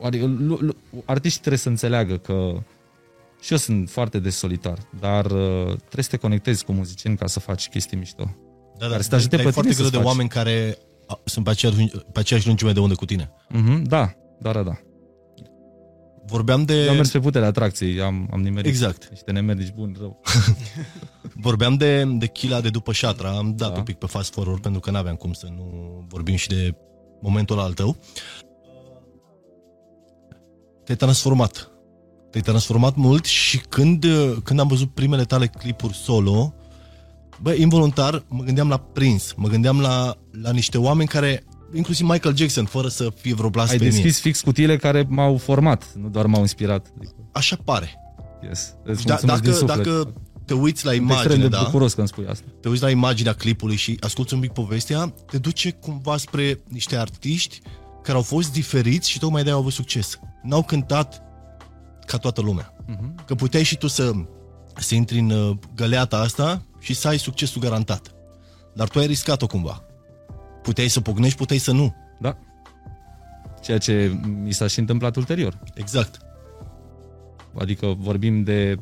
adică, 0.01 0.25
lu, 0.25 0.57
lu, 0.61 0.75
artiștii 1.05 1.39
trebuie 1.39 1.59
să 1.61 1.69
înțeleagă 1.69 2.17
că 2.17 2.63
și 3.41 3.51
eu 3.51 3.57
sunt 3.57 3.89
foarte 3.89 4.19
des 4.19 4.35
solitar, 4.35 4.77
dar 4.99 5.25
uh, 5.25 5.65
trebuie 5.65 6.03
să 6.03 6.09
te 6.09 6.17
conectezi 6.17 6.65
cu 6.65 6.71
muzicieni 6.71 7.17
ca 7.17 7.27
să 7.27 7.39
faci 7.39 7.67
chestii 7.69 7.97
mișto. 7.97 8.35
Da, 8.77 8.87
Care 8.87 9.01
să 9.01 9.09
te 9.09 9.15
ajute 9.15 9.35
dar 9.35 9.43
pe 9.45 9.49
e 9.49 9.51
foarte 9.51 9.71
tine 9.71 9.81
greu 9.81 9.85
să 9.91 9.97
de 9.97 10.03
faci. 10.03 10.05
oameni 10.05 10.29
care 10.29 10.77
a, 11.07 11.19
sunt 11.25 11.45
pe 11.45 11.51
aceeași, 11.51 11.87
pe 12.11 12.19
aceeași 12.19 12.47
lungime 12.47 12.71
de 12.71 12.79
undă 12.79 12.95
cu 12.95 13.05
tine. 13.05 13.31
Mm-hmm, 13.49 13.81
da, 13.81 14.11
da, 14.39 14.51
da, 14.51 14.63
da. 14.63 14.77
Vorbeam 16.25 16.63
de... 16.63 16.83
Eu 16.83 16.89
am 16.89 16.95
mers 16.95 17.11
pe 17.11 17.19
puterea 17.19 17.47
atracției, 17.47 18.01
am, 18.01 18.29
am 18.31 18.41
nimerit 18.41 18.69
Exact. 18.69 19.09
niște 19.09 19.31
nemernici 19.31 19.73
buni 19.73 19.95
rău. 19.99 20.21
Vorbeam 21.45 21.75
de, 21.75 22.03
de 22.03 22.27
Chila 22.27 22.61
de 22.61 22.69
după 22.69 22.91
Șatra, 22.91 23.29
am 23.37 23.55
dat 23.55 23.71
Da. 23.71 23.77
un 23.77 23.83
pic 23.83 23.95
pe 23.97 24.05
fast 24.05 24.33
forward 24.33 24.61
pentru 24.61 24.79
că 24.79 24.91
n-aveam 24.91 25.15
cum 25.15 25.33
să 25.33 25.47
nu 25.55 25.65
vorbim 26.07 26.35
și 26.35 26.47
de 26.47 26.75
momentul 27.21 27.59
al 27.59 27.73
tău. 27.73 27.97
Te-ai 30.83 30.97
transformat. 30.97 31.71
Te-ai 32.29 32.43
transformat 32.43 32.95
mult 32.95 33.25
și 33.25 33.57
când, 33.57 34.05
când 34.43 34.59
am 34.59 34.67
văzut 34.67 34.93
primele 34.93 35.23
tale 35.23 35.47
clipuri 35.47 35.93
solo, 35.95 36.53
bă, 37.41 37.53
involuntar 37.53 38.23
mă 38.27 38.43
gândeam 38.43 38.67
la 38.69 38.77
Prince, 38.77 39.25
mă 39.35 39.47
gândeam 39.47 39.81
la, 39.81 40.15
la 40.41 40.51
niște 40.51 40.77
oameni 40.77 41.09
care, 41.09 41.43
inclusiv 41.73 42.07
Michael 42.07 42.35
Jackson, 42.35 42.65
fără 42.65 42.87
să 42.87 43.09
fie 43.21 43.33
vreo 43.33 43.45
Ai 43.45 43.51
blasfemie. 43.51 43.89
deschis 43.89 44.19
fix 44.19 44.41
cutiile 44.41 44.77
care 44.77 45.05
m-au 45.09 45.37
format, 45.37 45.93
nu 45.95 46.09
doar 46.09 46.25
m-au 46.25 46.41
inspirat. 46.41 46.87
Adică, 46.97 47.13
Așa 47.31 47.57
pare. 47.63 47.99
yes. 48.47 48.73
Îți 48.83 49.05
Da, 49.05 49.11
mulțumesc 49.13 49.41
din 49.41 49.51
dacă, 49.51 49.65
suflet. 49.65 49.85
dacă 49.85 50.13
te 50.45 50.53
uiți 50.53 50.85
la 50.85 50.91
Sunt 50.91 51.03
extrem 51.09 51.25
imagine, 51.31 51.49
de 51.49 51.55
da? 51.55 51.63
bucuros 51.63 51.93
că 51.93 51.99
îmi 51.99 52.07
spui 52.09 52.25
asta. 52.29 52.45
te 52.61 52.69
uiți 52.69 52.81
la 52.81 52.89
imaginea 52.89 53.33
clipului 53.33 53.75
și 53.75 53.97
asculti 53.99 54.33
un 54.33 54.39
pic 54.39 54.51
povestea, 54.51 55.13
te 55.31 55.37
duce 55.37 55.71
cumva 55.71 56.17
spre 56.17 56.59
niște 56.67 56.95
artiști 56.97 57.61
care 58.03 58.17
au 58.17 58.23
fost 58.23 58.51
diferiți 58.51 59.09
și 59.09 59.19
tocmai 59.19 59.41
de-aia 59.41 59.55
au 59.55 59.61
avut 59.61 59.73
succes. 59.73 60.19
N-au 60.43 60.63
cântat 60.63 61.21
ca 62.05 62.17
toată 62.17 62.41
lumea. 62.41 62.73
Mhm. 62.87 63.25
Că 63.25 63.35
puteai 63.35 63.63
și 63.63 63.77
tu 63.77 63.87
să, 63.87 64.11
să 64.75 64.95
intri 64.95 65.19
în 65.19 65.29
uh, 65.29 65.55
găleata 65.75 66.17
asta 66.17 66.65
și 66.79 66.93
să 66.93 67.07
ai 67.07 67.19
succesul 67.19 67.61
garantat. 67.61 68.11
Dar 68.75 68.87
tu 68.87 68.99
ai 68.99 69.05
riscat-o 69.05 69.47
cumva. 69.47 69.83
Puteai 70.63 70.87
să 70.87 71.01
pognești, 71.01 71.37
puteai 71.37 71.59
să 71.59 71.71
nu. 71.71 71.95
Da. 72.19 72.37
Ceea 73.61 73.77
ce 73.77 74.19
mi 74.43 74.51
s-a 74.51 74.67
și 74.67 74.79
întâmplat 74.79 75.15
ulterior. 75.15 75.59
Exact. 75.75 76.17
Adică 77.59 77.95
vorbim 77.97 78.43
de 78.43 78.75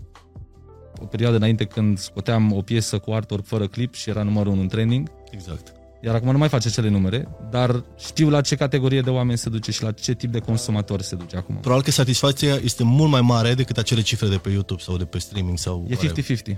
o 1.02 1.06
perioadă 1.06 1.36
înainte 1.36 1.66
când 1.66 1.98
scoteam 1.98 2.52
o 2.52 2.62
piesă 2.62 2.98
cu 2.98 3.12
artwork 3.12 3.46
fără 3.46 3.68
clip 3.68 3.94
și 3.94 4.10
era 4.10 4.24
numărul 4.24 4.52
1 4.52 4.62
în 4.62 4.68
training, 4.68 5.12
Exact. 5.32 5.74
iar 6.02 6.16
acum 6.16 6.32
nu 6.32 6.38
mai 6.38 6.48
face 6.50 6.68
acele 6.68 6.90
numere, 6.90 7.28
dar 7.50 7.84
știu 7.98 8.30
la 8.30 8.42
ce 8.42 8.56
categorie 8.56 9.02
de 9.02 9.10
oameni 9.10 9.38
se 9.38 9.50
duce 9.50 9.72
și 9.72 9.84
la 9.84 9.92
ce 9.92 10.14
tip 10.14 10.32
de 10.32 10.40
consumator 10.40 11.02
se 11.02 11.16
duce 11.16 11.38
acum. 11.38 11.56
Probabil 11.56 11.84
că 11.84 11.92
satisfacția 11.92 12.56
este 12.56 12.84
mult 12.84 13.12
mai 13.12 13.22
mare 13.22 13.54
decât 13.54 13.78
acele 13.78 14.02
cifre 14.02 14.28
de 14.28 14.38
pe 14.38 14.50
YouTube 14.50 14.82
sau 14.82 14.98
de 14.98 15.06
pe 15.06 15.18
streaming 15.18 15.58
sau... 15.58 15.86
E 15.90 15.96
whatever. 16.02 16.58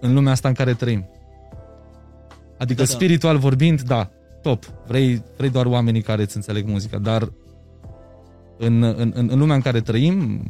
În 0.00 0.14
lumea 0.14 0.32
asta 0.32 0.48
în 0.48 0.54
care 0.54 0.74
trăim. 0.74 1.06
Adică 2.58 2.82
Da, 2.82 2.86
da, 2.86 2.90
da. 2.90 2.94
spiritual 2.98 3.38
vorbind, 3.38 3.80
da, 3.82 4.10
top. 4.42 4.64
Vrei, 4.86 5.22
vrei 5.36 5.50
doar 5.50 5.66
oamenii 5.66 6.02
care 6.02 6.22
îți 6.22 6.36
înțeleg 6.36 6.66
muzica, 6.68 6.98
dar 6.98 7.32
în, 8.58 8.82
în, 8.82 9.12
în, 9.14 9.26
în 9.30 9.38
lumea 9.38 9.54
în 9.54 9.60
care 9.62 9.80
trăim, 9.80 10.42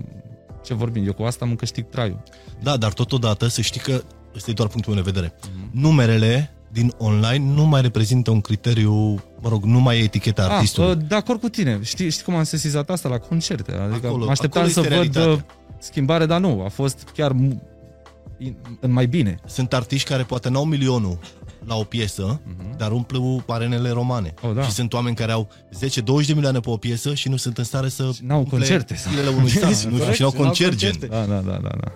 ce 0.65 0.75
vorbim, 0.75 1.07
eu 1.07 1.13
cu 1.13 1.23
asta 1.23 1.45
mă 1.45 1.55
câștig 1.55 1.89
traiul. 1.89 2.23
Da, 2.63 2.77
dar 2.77 2.93
totodată 2.93 3.47
să 3.47 3.61
știi 3.61 3.81
că 3.81 4.03
ăsta 4.37 4.51
e 4.51 4.55
doar 4.55 4.69
punctul 4.69 4.95
meu 4.95 5.03
de 5.03 5.11
vedere. 5.11 5.35
Numerele 5.71 6.51
din 6.73 6.93
online 6.99 7.53
nu 7.55 7.65
mai 7.65 7.81
reprezintă 7.81 8.31
un 8.31 8.41
criteriu, 8.41 8.93
mă 9.41 9.49
rog, 9.49 9.65
nu 9.65 9.81
mai 9.81 9.99
e 9.99 10.03
eticheta 10.03 10.45
artistului. 10.47 10.91
Ah, 10.91 10.97
de 11.09 11.15
acord 11.15 11.41
cu 11.41 11.49
tine. 11.49 11.79
Știi, 11.83 12.11
știi 12.11 12.25
cum 12.25 12.35
am 12.35 12.43
sesizat 12.43 12.91
asta 12.91 13.09
la 13.09 13.19
concerte? 13.19 13.73
Adică 13.73 14.07
Acolo- 14.07 14.25
mă 14.25 14.31
așteptam 14.31 14.63
acolo 14.63 14.75
să 14.75 14.81
este 14.81 14.95
văd 14.97 15.15
realitatea. 15.15 15.31
uh, 15.33 15.41
schimbare, 15.79 16.27
dar 16.27 16.41
nu. 16.41 16.63
A 16.65 16.69
fost 16.69 17.09
chiar 17.15 17.33
mu- 17.33 17.43
in- 17.45 17.61
în 18.81 18.93
mai 18.93 19.07
bine. 19.07 19.39
Sunt 19.47 19.73
artiști 19.73 20.09
care 20.09 20.23
poate 20.23 20.49
n-au 20.49 20.65
milionul 20.65 21.19
la 21.65 21.75
o 21.77 21.83
piesă, 21.83 22.41
dar 22.77 22.93
umplu 22.93 23.43
arenele 23.47 23.91
romane. 23.91 24.35
Mhm. 24.37 24.47
Oh, 24.49 24.55
da. 24.55 24.63
Și 24.63 24.71
sunt 24.71 24.93
oameni 24.93 25.17
care 25.17 25.33
au 25.33 25.49
10-20 26.23 26.27
de 26.27 26.33
milioane 26.33 26.61
pe 26.61 26.71
o 26.71 26.77
piesă 26.77 27.15
și 27.15 27.29
nu 27.29 27.37
sunt 27.37 27.59
în 27.59 27.65
stare 27.65 27.89
să 27.89 28.11
n-au 28.23 28.39
umple 28.39 28.57
concerte. 28.57 28.95
zilele 29.09 29.29
unui 29.29 29.49
stat. 29.49 29.69
nu 29.71 29.75
știu, 29.75 29.91
Corect, 29.99 30.15
și 30.15 30.23
n-au 30.23 30.31
și 30.31 30.37
n-au 30.37 30.45
concert 30.45 30.75
gen. 30.77 30.91
concerte. 30.91 31.17
Da, 31.17 31.35
da, 31.35 31.41
da, 31.41 31.59
da, 31.63 31.71
da. 31.81 31.93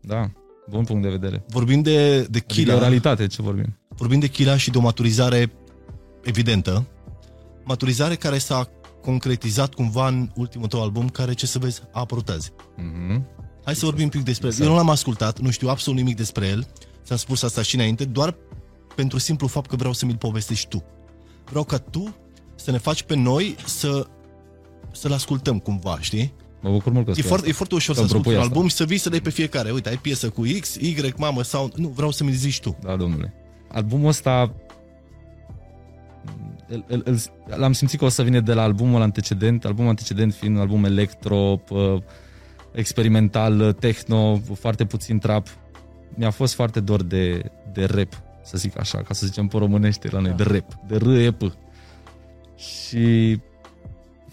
Da, 0.00 0.30
bun 0.70 0.84
punct 0.84 1.02
de 1.02 1.08
vedere. 1.08 1.44
Vorbim 1.48 1.82
de, 1.82 2.20
de 2.20 2.20
Adică 2.22 2.36
e 2.48 2.60
o 2.60 2.64
Chila, 2.64 2.78
realitate 2.78 3.26
ce 3.26 3.42
vorbim. 3.42 3.78
vorbim 3.88 4.18
de 4.20 4.26
Chila 4.26 4.56
și 4.56 4.70
de 4.70 4.78
o 4.78 4.80
maturizare 4.80 5.52
evidentă. 6.22 6.84
Maturizare 7.64 8.14
care 8.14 8.38
s-a 8.38 8.68
concretizat 9.02 9.74
cumva 9.74 10.08
în 10.08 10.30
ultimul 10.36 10.66
tău 10.68 10.82
album, 10.82 11.08
care, 11.08 11.32
ce 11.32 11.46
să 11.46 11.58
vezi, 11.58 11.82
a 11.92 12.00
apărut 12.00 12.28
azi. 12.28 12.52
Mhm. 12.76 13.26
Hai 13.66 13.74
să 13.74 13.84
vorbim 13.84 14.04
un 14.04 14.10
pic 14.10 14.22
despre 14.22 14.46
el. 14.46 14.52
Exact. 14.52 14.68
Eu 14.68 14.74
nu 14.76 14.80
l-am 14.82 14.90
ascultat, 14.90 15.38
nu 15.38 15.50
știu 15.50 15.68
absolut 15.68 15.98
nimic 15.98 16.16
despre 16.16 16.46
el. 16.46 16.66
Ți-am 17.04 17.18
spus 17.18 17.42
asta 17.42 17.62
și 17.62 17.74
înainte, 17.74 18.04
doar 18.04 18.34
pentru 18.94 19.18
simplu 19.18 19.46
fapt 19.46 19.68
că 19.70 19.76
vreau 19.76 19.92
să 19.92 20.06
mi-l 20.06 20.16
povestești 20.16 20.68
tu. 20.68 20.84
Vreau 21.48 21.64
ca 21.64 21.76
tu 21.78 22.16
să 22.54 22.70
ne 22.70 22.78
faci 22.78 23.02
pe 23.02 23.16
noi 23.16 23.56
să 23.66 24.06
să-l 24.92 25.12
ascultăm 25.12 25.58
cumva, 25.58 25.96
știi? 26.00 26.32
Mă 26.60 26.70
bucur 26.70 26.92
mult 26.92 27.04
că 27.04 27.10
E 27.10 27.14
spui 27.14 27.26
foarte, 27.28 27.46
e 27.46 27.50
asta. 27.50 27.56
foarte 27.56 27.74
ușor 27.74 27.94
Că 27.94 28.00
să 28.00 28.06
asculti 28.06 28.16
un 28.16 28.32
propui 28.32 28.42
asta. 28.44 28.54
album 28.54 28.68
și 28.68 28.76
să 28.76 28.84
vii 28.84 28.98
să 28.98 29.08
dai 29.08 29.20
pe 29.20 29.30
fiecare. 29.30 29.70
Uite, 29.70 29.88
ai 29.88 29.96
piesă 29.96 30.28
cu 30.28 30.42
X, 30.60 30.74
Y, 30.74 30.96
mamă, 31.16 31.42
sound. 31.42 31.72
Nu, 31.74 31.88
vreau 31.88 32.10
să 32.10 32.24
mi-l 32.24 32.34
zici 32.34 32.60
tu. 32.60 32.76
Da, 32.82 32.96
domnule. 32.96 33.34
Albumul 33.72 34.08
ăsta 34.08 34.54
îl, 36.68 36.84
îl, 36.88 37.02
îl, 37.04 37.18
l-am 37.56 37.72
simțit 37.72 37.98
că 37.98 38.04
o 38.04 38.08
să 38.08 38.22
vină 38.22 38.40
de 38.40 38.52
la 38.52 38.62
albumul 38.62 39.00
antecedent, 39.02 39.64
albumul 39.64 39.88
antecedent 39.90 40.34
fiind 40.34 40.54
un 40.54 40.60
album 40.60 40.84
electro, 40.84 41.56
p- 41.64 42.02
experimental, 42.76 43.72
techno, 43.72 44.40
foarte 44.54 44.84
puțin 44.84 45.18
trap. 45.18 45.48
Mi-a 46.14 46.30
fost 46.30 46.54
foarte 46.54 46.80
dor 46.80 47.02
de, 47.02 47.50
de 47.72 47.84
rap, 47.84 48.22
să 48.44 48.58
zic 48.58 48.78
așa, 48.78 49.02
ca 49.02 49.14
să 49.14 49.26
zicem 49.26 49.46
pe 49.46 49.56
românește 49.58 50.08
la 50.10 50.20
noi, 50.20 50.32
de 50.32 50.42
rap, 50.42 50.74
de 50.86 50.96
R-E-P. 50.96 51.56
Și 52.56 53.38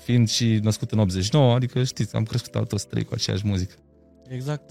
fiind 0.04 0.30
și 0.30 0.60
născut 0.62 0.92
în 0.92 1.00
89, 1.00 1.54
adică 1.54 1.84
știți, 1.84 2.16
am 2.16 2.24
crescut 2.24 2.68
toți 2.68 2.88
trei 2.88 3.04
cu 3.04 3.14
aceeași 3.14 3.48
muzică. 3.48 3.74
Exact. 4.28 4.70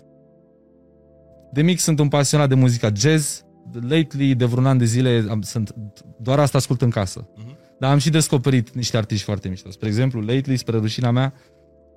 De 1.53 1.63
mic 1.63 1.79
sunt 1.79 1.99
un 1.99 2.09
pasionat 2.09 2.49
de 2.49 2.55
muzica 2.55 2.91
jazz. 2.97 3.45
Lately, 3.89 4.35
de 4.35 4.45
vreun 4.45 4.67
an 4.67 4.79
de 4.79 4.85
zile, 4.85 5.25
am, 5.31 5.43
sunt, 5.43 5.75
doar 6.21 6.39
asta 6.39 6.59
ascult 6.59 6.83
în 6.83 6.91
casă. 6.91 7.29
Mhm. 7.37 7.57
Dar 7.79 7.93
am 7.93 7.99
și 7.99 8.11
descoperit 8.11 8.75
niște 8.75 8.97
artiști 8.97 9.25
foarte 9.25 9.49
mișto. 9.49 9.71
Spre 9.71 9.89
exemplu, 9.89 10.21
lately, 10.21 10.57
spre 10.57 10.77
rușina 10.77 11.11
mea, 11.11 11.35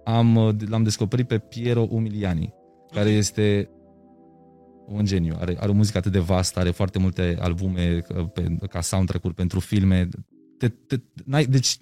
am, 0.06 0.36
uh, 0.36 0.56
l-am 0.68 0.84
descoperit 0.84 1.28
pe 1.28 1.38
Piero 1.38 1.88
Umiliani, 1.90 2.54
care 2.92 3.10
este 3.10 3.70
un 4.88 5.06
geniu. 5.06 5.36
Are, 5.40 5.56
are 5.60 5.70
o 5.70 5.74
muzică 5.74 5.98
atât 5.98 6.12
de 6.12 6.20
vastă, 6.20 6.60
are 6.60 6.72
foarte 6.72 7.00
multe 7.00 7.38
albume 7.40 8.02
uh, 8.16 8.26
pe, 8.34 8.58
ca 8.70 8.82
soundtrack-uri 8.82 9.34
pentru 9.34 9.60
filme. 9.60 10.10
Te, 10.58 10.68
te, 10.68 10.96
n-ai, 11.26 11.46
deci, 11.46 11.78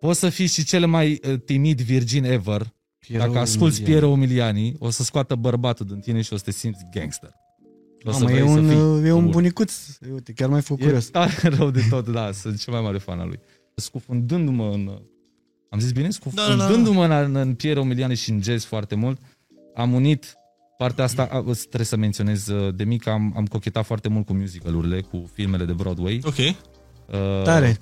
poți 0.00 0.18
să 0.18 0.28
fii 0.28 0.46
și 0.46 0.64
cel 0.64 0.86
mai 0.86 1.20
uh, 1.28 1.40
timid 1.44 1.80
virgin 1.80 2.24
ever, 2.24 2.72
Piero 2.98 3.24
dacă 3.24 3.38
asculti 3.38 3.76
Umiliani. 3.76 4.00
Piero 4.00 4.12
Umiliani, 4.12 4.74
o 4.78 4.90
să 4.90 5.02
scoată 5.02 5.34
bărbatul 5.34 5.86
din 5.86 6.00
tine 6.00 6.20
și 6.20 6.32
o 6.32 6.36
să 6.36 6.42
te 6.44 6.50
simți 6.50 6.84
gangster. 6.94 7.30
O 8.06 8.10
să 8.12 8.18
Mamă, 8.22 8.30
e 8.36 8.42
vrei 8.42 8.48
să 8.52 8.58
un, 8.58 8.68
fii 8.68 9.08
e 9.08 9.12
un 9.12 9.22
bun. 9.22 9.30
bunicuț. 9.30 9.98
Uite, 10.12 10.32
chiar 10.32 10.48
mai 10.48 10.60
făcut 10.60 10.82
E 10.82 10.84
curios. 10.84 11.06
tare 11.08 11.32
rău 11.56 11.70
de 11.70 11.80
tot, 11.90 12.08
da, 12.08 12.32
sunt 12.32 12.58
cel 12.60 12.72
mai 12.72 12.82
mare 12.82 12.98
fan 12.98 13.18
al 13.18 13.26
lui. 13.28 13.38
Scufundându-mă 13.74 14.70
în... 14.72 15.02
Am 15.74 15.80
zis 15.80 15.92
bine? 15.92 16.10
Scufundându-mă 16.10 17.06
Da, 17.06 17.20
în, 17.20 17.34
în 17.34 17.54
Piero 17.54 17.84
Miliane 17.84 18.14
și 18.14 18.30
în 18.30 18.42
jazz 18.42 18.64
foarte 18.64 18.94
mult, 18.94 19.20
am 19.74 19.92
unit 19.92 20.34
partea 20.78 21.04
asta, 21.04 21.22
a, 21.22 21.40
trebuie 21.40 21.84
să 21.84 21.96
menționez, 21.96 22.46
uh, 22.46 22.74
de 22.74 22.84
mic 22.84 23.06
am, 23.06 23.32
am 23.36 23.46
cochetat 23.46 23.84
foarte 23.84 24.08
mult 24.08 24.26
cu 24.26 24.32
musicalurile, 24.32 25.00
cu 25.00 25.30
filmele 25.32 25.64
de 25.64 25.72
Broadway. 25.72 26.20
Ok. 26.24 26.36
Uh, 26.36 27.42
Tare. 27.44 27.78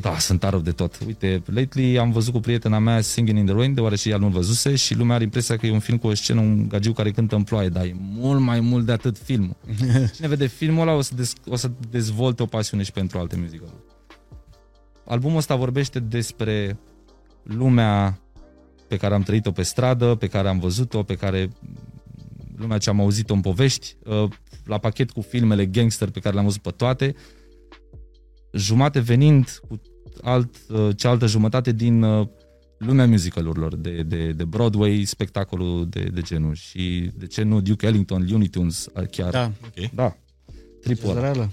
Da, 0.00 0.18
sunt 0.18 0.40
tare 0.40 0.52
rău 0.52 0.60
de 0.60 0.70
tot. 0.70 0.98
Uite, 1.06 1.42
lately 1.44 1.98
am 1.98 2.10
văzut 2.10 2.32
cu 2.32 2.40
prietena 2.40 2.78
mea 2.78 3.00
Singing 3.00 3.38
in 3.38 3.44
the 3.44 3.54
Rain, 3.54 3.74
deoarece 3.74 4.08
ea 4.08 4.16
nu-l 4.16 4.30
văzuse 4.30 4.74
și 4.74 4.94
lumea 4.94 5.14
are 5.14 5.24
impresia 5.24 5.56
că 5.56 5.66
e 5.66 5.72
un 5.72 5.78
film 5.78 5.98
cu 5.98 6.06
o 6.06 6.14
scenă, 6.14 6.40
un 6.40 6.68
gagiu 6.68 6.92
care 6.92 7.10
cântă 7.10 7.36
în 7.36 7.42
ploaie, 7.42 7.68
dar 7.68 7.84
e 7.84 7.96
mult 7.98 8.40
mai 8.40 8.60
mult 8.60 8.86
de 8.86 8.92
atât 8.92 9.18
filmul. 9.18 9.56
Cine 10.14 10.28
vede 10.28 10.46
filmul 10.46 10.88
ăla 10.88 10.96
o 10.96 11.00
să, 11.00 11.14
dez, 11.14 11.32
o 11.48 11.56
să 11.56 11.70
dezvolte 11.90 12.42
o 12.42 12.46
pasiune 12.46 12.82
și 12.82 12.92
pentru 12.92 13.18
alte 13.18 13.36
musicaluri. 13.36 13.84
Albumul 15.04 15.36
ăsta 15.36 15.56
vorbește 15.56 15.98
despre 15.98 16.78
lumea 17.46 18.20
pe 18.88 18.96
care 18.96 19.14
am 19.14 19.22
trăit-o 19.22 19.50
pe 19.52 19.62
stradă, 19.62 20.14
pe 20.14 20.26
care 20.26 20.48
am 20.48 20.58
văzut-o, 20.58 21.02
pe 21.02 21.14
care 21.14 21.50
lumea 22.56 22.78
ce 22.78 22.90
am 22.90 23.00
auzit-o 23.00 23.34
în 23.34 23.40
povești, 23.40 23.96
uh, 24.04 24.28
la 24.64 24.78
pachet 24.78 25.10
cu 25.10 25.20
filmele 25.20 25.66
gangster 25.66 26.10
pe 26.10 26.20
care 26.20 26.34
le-am 26.34 26.46
văzut 26.46 26.62
pe 26.62 26.70
toate, 26.70 27.14
jumate 28.52 29.00
venind 29.00 29.60
cu 29.68 29.80
alt, 30.22 30.56
uh, 30.68 30.88
cealaltă 30.96 31.26
jumătate 31.26 31.72
din 31.72 32.02
uh, 32.02 32.28
lumea 32.78 33.06
musicalurilor 33.06 33.76
de, 33.76 34.02
de, 34.02 34.32
de 34.32 34.44
Broadway, 34.44 35.04
spectacolul 35.04 35.88
de, 35.88 36.02
de 36.02 36.20
genul 36.20 36.54
și 36.54 37.10
de 37.14 37.26
ce 37.26 37.42
nu 37.42 37.60
Duke 37.60 37.86
Ellington, 37.86 38.26
Looney 38.28 38.48
Tunes, 38.48 38.86
uh, 38.94 39.06
chiar. 39.10 39.30
Da, 39.30 39.52
Ok. 39.64 39.90
da. 39.94 40.16
Tripul 40.82 41.10
ăla. 41.10 41.18
Cezarelă. 41.20 41.50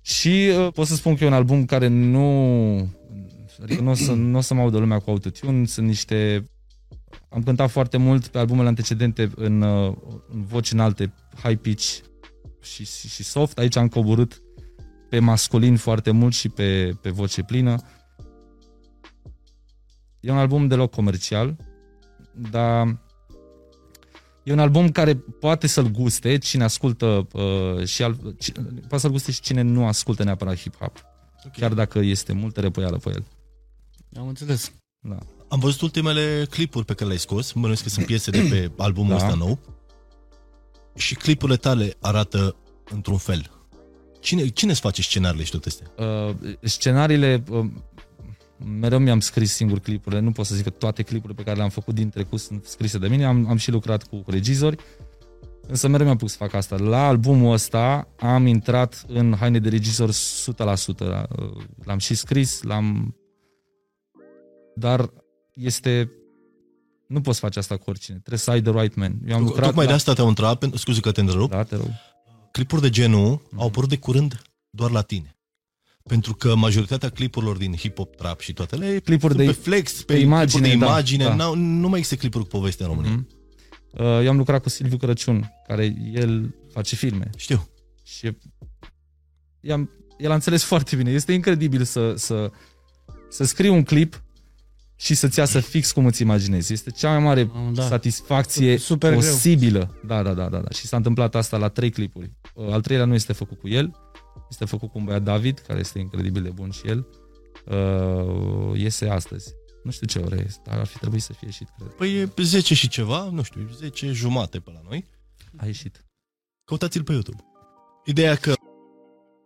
Și 0.00 0.50
uh, 0.58 0.72
pot 0.72 0.86
să 0.86 0.94
spun 0.94 1.16
că 1.16 1.24
e 1.24 1.26
un 1.26 1.32
album 1.32 1.64
care 1.64 1.86
nu... 1.86 3.03
Adică 3.62 3.82
nu 3.82 3.90
o 3.90 3.94
să, 3.94 4.12
n-o 4.12 4.40
să 4.40 4.54
mă 4.54 4.60
audă 4.60 4.78
lumea 4.78 4.98
cu 4.98 5.10
autotune, 5.10 5.66
sunt 5.66 5.86
niște... 5.86 6.44
Am 7.28 7.42
cântat 7.42 7.70
foarte 7.70 7.96
mult 7.96 8.26
pe 8.26 8.38
albumele 8.38 8.68
antecedente 8.68 9.30
în, 9.34 9.60
uh, 9.60 9.96
în 10.32 10.44
voci 10.44 10.72
înalte, 10.72 11.14
high 11.42 11.60
pitch 11.60 11.98
și, 12.62 12.84
și, 12.84 13.08
și 13.08 13.22
soft. 13.22 13.58
Aici 13.58 13.76
am 13.76 13.88
coborât 13.88 14.42
pe 15.08 15.18
masculin 15.18 15.76
foarte 15.76 16.10
mult 16.10 16.34
și 16.34 16.48
pe, 16.48 16.98
pe 17.00 17.10
voce 17.10 17.42
plină. 17.42 17.76
E 20.20 20.30
un 20.30 20.38
album 20.38 20.66
deloc 20.66 20.90
comercial, 20.90 21.56
dar 22.50 23.02
E 24.44 24.52
un 24.52 24.58
album 24.58 24.90
care 24.90 25.14
poate 25.16 25.66
să-l 25.66 25.90
guste 25.90 26.38
cine 26.38 26.64
ascultă 26.64 27.26
uh, 27.32 27.86
și 27.86 28.02
al, 28.02 28.34
ci, 28.38 28.52
poate 28.80 28.98
să-l 28.98 29.10
guste 29.10 29.32
și 29.32 29.40
cine 29.40 29.62
nu 29.62 29.86
ascultă 29.86 30.24
neapărat 30.24 30.56
hip-hop. 30.56 30.92
Ok. 31.44 31.52
Chiar 31.52 31.74
dacă 31.74 31.98
este 31.98 32.32
multă 32.32 32.60
repoială 32.60 32.96
pe 32.96 33.10
el. 33.10 33.24
Am 34.16 34.28
înțeles. 34.28 34.72
Da. 35.00 35.18
Am 35.48 35.58
văzut 35.58 35.80
ultimele 35.80 36.46
clipuri 36.50 36.84
pe 36.84 36.94
care 36.94 37.06
le-ai 37.06 37.18
scos, 37.18 37.52
mă 37.52 37.68
că 37.68 37.88
sunt 37.88 38.06
piese 38.06 38.30
de 38.30 38.40
pe 38.50 38.82
albumul 38.82 39.10
Da. 39.10 39.16
ăsta 39.16 39.34
nou. 39.34 39.58
Și 40.94 41.14
clipurile 41.14 41.56
tale 41.56 41.96
arată 42.00 42.56
într-un 42.90 43.16
fel. 43.16 43.50
Cine, 44.20 44.48
cine 44.48 44.70
îți 44.70 44.80
face 44.80 45.02
scenariile 45.02 45.44
și 45.44 45.50
toate 45.50 45.68
astea? 45.68 46.06
Uh, 46.06 46.34
scenariile 46.60 47.42
uh, 47.50 47.66
mereu 48.80 48.98
mi-am 48.98 49.20
scris 49.20 49.52
singur 49.52 49.78
clipurile, 49.78 50.20
nu 50.20 50.32
pot 50.32 50.46
să 50.46 50.54
zic 50.54 50.64
că 50.64 50.70
toate 50.70 51.02
clipurile 51.02 51.34
pe 51.36 51.42
care 51.42 51.56
le-am 51.56 51.68
făcut 51.68 51.94
din 51.94 52.08
trecut 52.08 52.40
sunt 52.40 52.64
scrise 52.64 52.98
de 52.98 53.08
mine, 53.08 53.24
am, 53.24 53.48
am 53.48 53.56
și 53.56 53.70
lucrat 53.70 54.06
cu 54.06 54.22
regizori, 54.26 54.76
însă 55.66 55.88
mereu 55.88 56.06
mi-am 56.06 56.16
pus 56.18 56.30
să 56.30 56.36
fac 56.36 56.52
asta. 56.52 56.76
La 56.76 57.06
albumul 57.06 57.52
ăsta 57.52 58.08
am 58.18 58.46
intrat 58.46 59.04
în 59.08 59.34
haine 59.38 59.58
de 59.58 59.68
regizor 59.68 60.10
100%, 60.10 60.14
uh, 60.14 61.22
l-am 61.84 61.98
și 61.98 62.14
scris, 62.14 62.62
l-am... 62.62 63.16
Dar 64.74 65.10
este... 65.54 66.10
Nu 67.06 67.20
poți 67.20 67.38
face 67.38 67.58
asta 67.58 67.76
cu 67.76 67.90
oricine, 67.90 68.16
trebuie 68.16 68.38
să 68.38 68.50
ai 68.50 68.62
the 68.62 68.72
right 68.80 68.94
man. 68.94 69.18
Eu 69.26 69.36
am 69.36 69.42
lucrat 69.44 69.64
Tocmai 69.66 69.84
la... 69.84 69.90
de 69.90 69.96
asta 69.96 70.12
te-au 70.12 70.28
întrebat, 70.28 70.58
pentru- 70.58 70.78
scuze 70.78 71.00
că 71.00 71.12
te 71.12 71.20
întrerup, 71.20 71.50
Da, 71.50 71.62
te 71.62 71.76
rog. 71.76 71.90
clipuri 72.52 72.80
de 72.80 72.90
genul 72.90 73.30
Mhm. 73.50 73.60
au 73.60 73.66
apărut 73.66 73.88
de 73.88 73.98
curând 73.98 74.42
doar 74.70 74.90
la 74.90 75.02
tine. 75.02 75.36
Pentru 76.02 76.34
că 76.34 76.54
majoritatea 76.54 77.08
clipurilor 77.08 77.56
din 77.56 77.74
hip-hop, 77.76 78.16
trap 78.16 78.40
și 78.40 78.52
toate 78.52 78.76
le 78.76 78.98
Clipuri 78.98 79.32
sunt 79.34 79.46
de 79.46 79.52
pe 79.52 79.58
flex, 79.60 79.92
pe, 80.02 80.12
pe 80.12 80.18
imagine, 80.18 80.60
clipuri 80.60 80.78
de 80.78 80.84
da, 80.84 80.90
imagine, 80.90 81.24
da. 81.24 81.34
n-au- 81.34 81.54
nu 81.54 81.88
mai 81.88 81.98
există 81.98 82.16
clipuri 82.20 82.44
cu 82.44 82.50
poveste 82.50 82.82
în 82.82 82.88
România. 82.88 83.10
Mhm. 83.10 83.28
Uh, 83.92 84.00
Eu 84.00 84.28
am 84.28 84.36
lucrat 84.36 84.62
cu 84.62 84.68
Silviu 84.68 84.96
Crăciun, 84.96 85.52
care 85.66 85.96
el 86.12 86.54
face 86.72 86.94
filme 86.96 87.30
Știu. 87.36 87.68
și 88.04 88.30
i-am, 89.60 89.90
el 90.18 90.30
a 90.30 90.34
înțeles 90.34 90.62
foarte 90.62 90.96
bine. 90.96 91.10
Este 91.10 91.32
incredibil 91.32 91.84
să, 91.84 92.14
să, 92.16 92.50
să 93.30 93.44
scrii 93.44 93.70
un 93.70 93.82
clip 93.82 94.22
și 95.04 95.14
să-ți 95.14 95.38
iasă 95.38 95.60
fix 95.60 95.92
cum 95.92 96.06
îți 96.06 96.22
imaginezi. 96.22 96.72
Este 96.72 96.90
cea 96.90 97.10
mai 97.10 97.18
mare 97.22 97.40
Ah, 97.54 97.70
da. 97.72 97.82
satisfacție 97.86 98.76
Super 98.76 99.10
greu. 99.10 99.22
posibilă. 99.22 99.94
Da, 100.06 100.22
da, 100.22 100.32
da, 100.34 100.48
da, 100.48 100.58
da. 100.58 100.70
Și 100.70 100.86
s-a 100.86 100.96
întâmplat 100.96 101.34
asta 101.34 101.56
la 101.56 101.68
trei 101.68 101.90
clipuri. 101.90 102.30
Uh, 102.54 102.72
Al 102.72 102.80
treilea 102.80 103.06
nu 103.06 103.14
este 103.14 103.32
făcut 103.32 103.58
cu 103.60 103.68
el, 103.68 103.96
este 104.50 104.64
făcut 104.64 104.90
cu 104.90 104.98
un 104.98 105.04
băiat 105.04 105.22
David, 105.22 105.58
care 105.58 105.78
este 105.78 105.98
incredibil 105.98 106.42
de 106.42 106.50
bun 106.50 106.70
și 106.70 106.86
el. 106.86 107.06
Uh, 107.66 108.78
iese 108.80 109.08
astăzi. 109.08 109.52
Nu 109.82 109.90
știu 109.90 110.06
ce 110.06 110.18
oră 110.18 110.36
este, 110.46 110.60
dar 110.64 110.78
ar 110.78 110.86
fi 110.86 110.98
trebuit 110.98 111.22
să 111.22 111.32
fie 111.32 111.46
ieșit, 111.46 111.68
cred. 111.78 111.88
Păi 111.88 112.14
e 112.20 112.28
10 112.42 112.74
și 112.74 112.88
ceva, 112.88 113.28
nu 113.32 113.42
știu, 113.42 113.68
10 113.76 114.12
jumate 114.12 114.58
pe 114.58 114.70
la 114.74 114.80
noi. 114.88 115.04
A 115.56 115.66
ieșit. 115.66 116.04
Căutați-l 116.64 117.02
pe 117.02 117.12
YouTube. 117.12 117.42
Ideea 118.04 118.34
că 118.34 118.52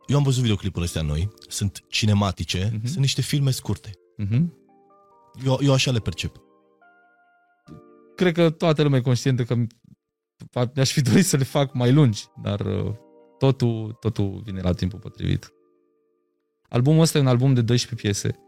eu 0.06 0.16
am 0.16 0.22
văzut 0.22 0.40
videoclipurile 0.40 0.84
astea 0.86 1.02
noi, 1.02 1.28
sunt 1.48 1.84
cinematice, 1.88 2.70
Mhm. 2.74 2.86
sunt 2.86 2.98
niște 2.98 3.20
filme 3.22 3.50
scurte. 3.50 3.90
Uh-huh. 3.90 4.42
Eu, 5.44 5.58
eu 5.62 5.72
așa 5.72 5.90
le 5.90 5.98
percep. 5.98 6.36
cred 8.16 8.34
că 8.34 8.50
toată 8.50 8.82
lumea 8.82 8.98
e 8.98 9.02
conștientă 9.02 9.42
că 9.42 9.54
mi-aș 10.74 10.92
fi 10.92 11.00
dorit 11.00 11.24
să 11.26 11.36
le 11.36 11.44
fac 11.44 11.74
mai 11.74 11.92
lungi, 11.92 12.24
dar 12.42 12.60
uh, 12.60 12.92
totul, 13.38 13.96
totul 14.00 14.40
vine 14.44 14.60
la 14.60 14.72
timpul 14.72 14.98
potrivit. 14.98 15.52
Albumul 16.68 17.00
ăsta 17.00 17.18
e 17.18 17.20
un 17.20 17.26
album 17.26 17.54
de 17.54 17.62
12 17.62 18.06
piese 18.06 18.38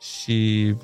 și 0.00 0.74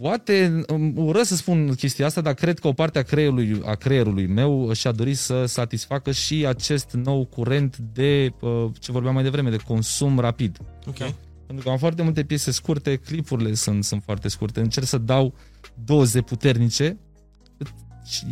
poate 0.00 0.62
îmi 0.66 0.92
urăsc 0.96 1.28
să 1.28 1.36
spun 1.36 1.74
chestia 1.74 2.06
asta, 2.06 2.20
dar 2.20 2.34
cred 2.34 2.58
că 2.58 2.68
o 2.68 2.72
parte 2.72 2.98
a 2.98 3.02
creierului, 3.02 3.60
a 3.64 3.74
creierului 3.74 4.26
meu 4.26 4.72
și-a 4.72 4.92
dorit 4.92 5.16
să 5.16 5.44
satisfacă 5.44 6.10
și 6.12 6.46
acest 6.46 6.92
nou 6.92 7.24
curent 7.24 7.76
de, 7.76 8.32
uh, 8.40 8.66
ce 8.78 8.92
vorbeam 8.92 9.14
mai 9.14 9.22
devreme, 9.22 9.50
de 9.50 9.56
consum 9.56 10.18
rapid. 10.18 10.58
Ok. 10.86 11.14
Pentru 11.46 11.64
că 11.64 11.70
am 11.70 11.78
foarte 11.78 12.02
multe 12.02 12.24
piese 12.24 12.50
scurte, 12.50 12.96
clipurile 12.96 13.54
sunt, 13.54 13.84
sunt 13.84 14.02
foarte 14.02 14.28
scurte. 14.28 14.60
Încerc 14.60 14.86
să 14.86 14.98
dau 14.98 15.34
doze 15.84 16.20
puternice, 16.20 16.96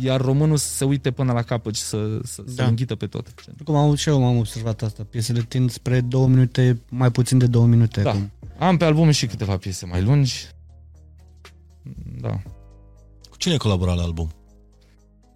iar 0.01 0.21
românul 0.21 0.57
să 0.57 0.67
se 0.67 0.85
uite 0.85 1.11
până 1.11 1.33
la 1.33 1.41
capăt 1.41 1.75
și 1.75 1.81
să, 1.81 2.19
să, 2.23 2.41
da. 2.41 2.49
să 2.51 2.55
Da. 2.55 2.65
înghită 2.65 2.95
pe 2.95 3.07
tot. 3.07 3.33
Cum 3.63 3.75
am, 3.75 3.95
și 3.95 4.09
eu 4.09 4.25
am 4.25 4.37
observat 4.37 4.81
asta. 4.81 5.03
Piesele 5.03 5.41
tind 5.41 5.69
spre 5.71 6.01
două 6.01 6.27
minute, 6.27 6.81
mai 6.89 7.11
puțin 7.11 7.37
de 7.37 7.47
două 7.47 7.65
minute 7.65 8.01
Da. 8.01 8.09
acum. 8.09 8.31
Am 8.59 8.77
pe 8.77 8.85
album 8.85 9.11
și 9.11 9.25
câteva 9.25 9.57
piese 9.57 9.85
mai 9.85 10.01
lungi. 10.03 10.47
Da. 12.21 12.41
Cu 13.29 13.37
cine 13.37 13.53
ai 13.53 13.59
colaborat 13.59 13.95
la 13.95 14.01
album? 14.03 14.29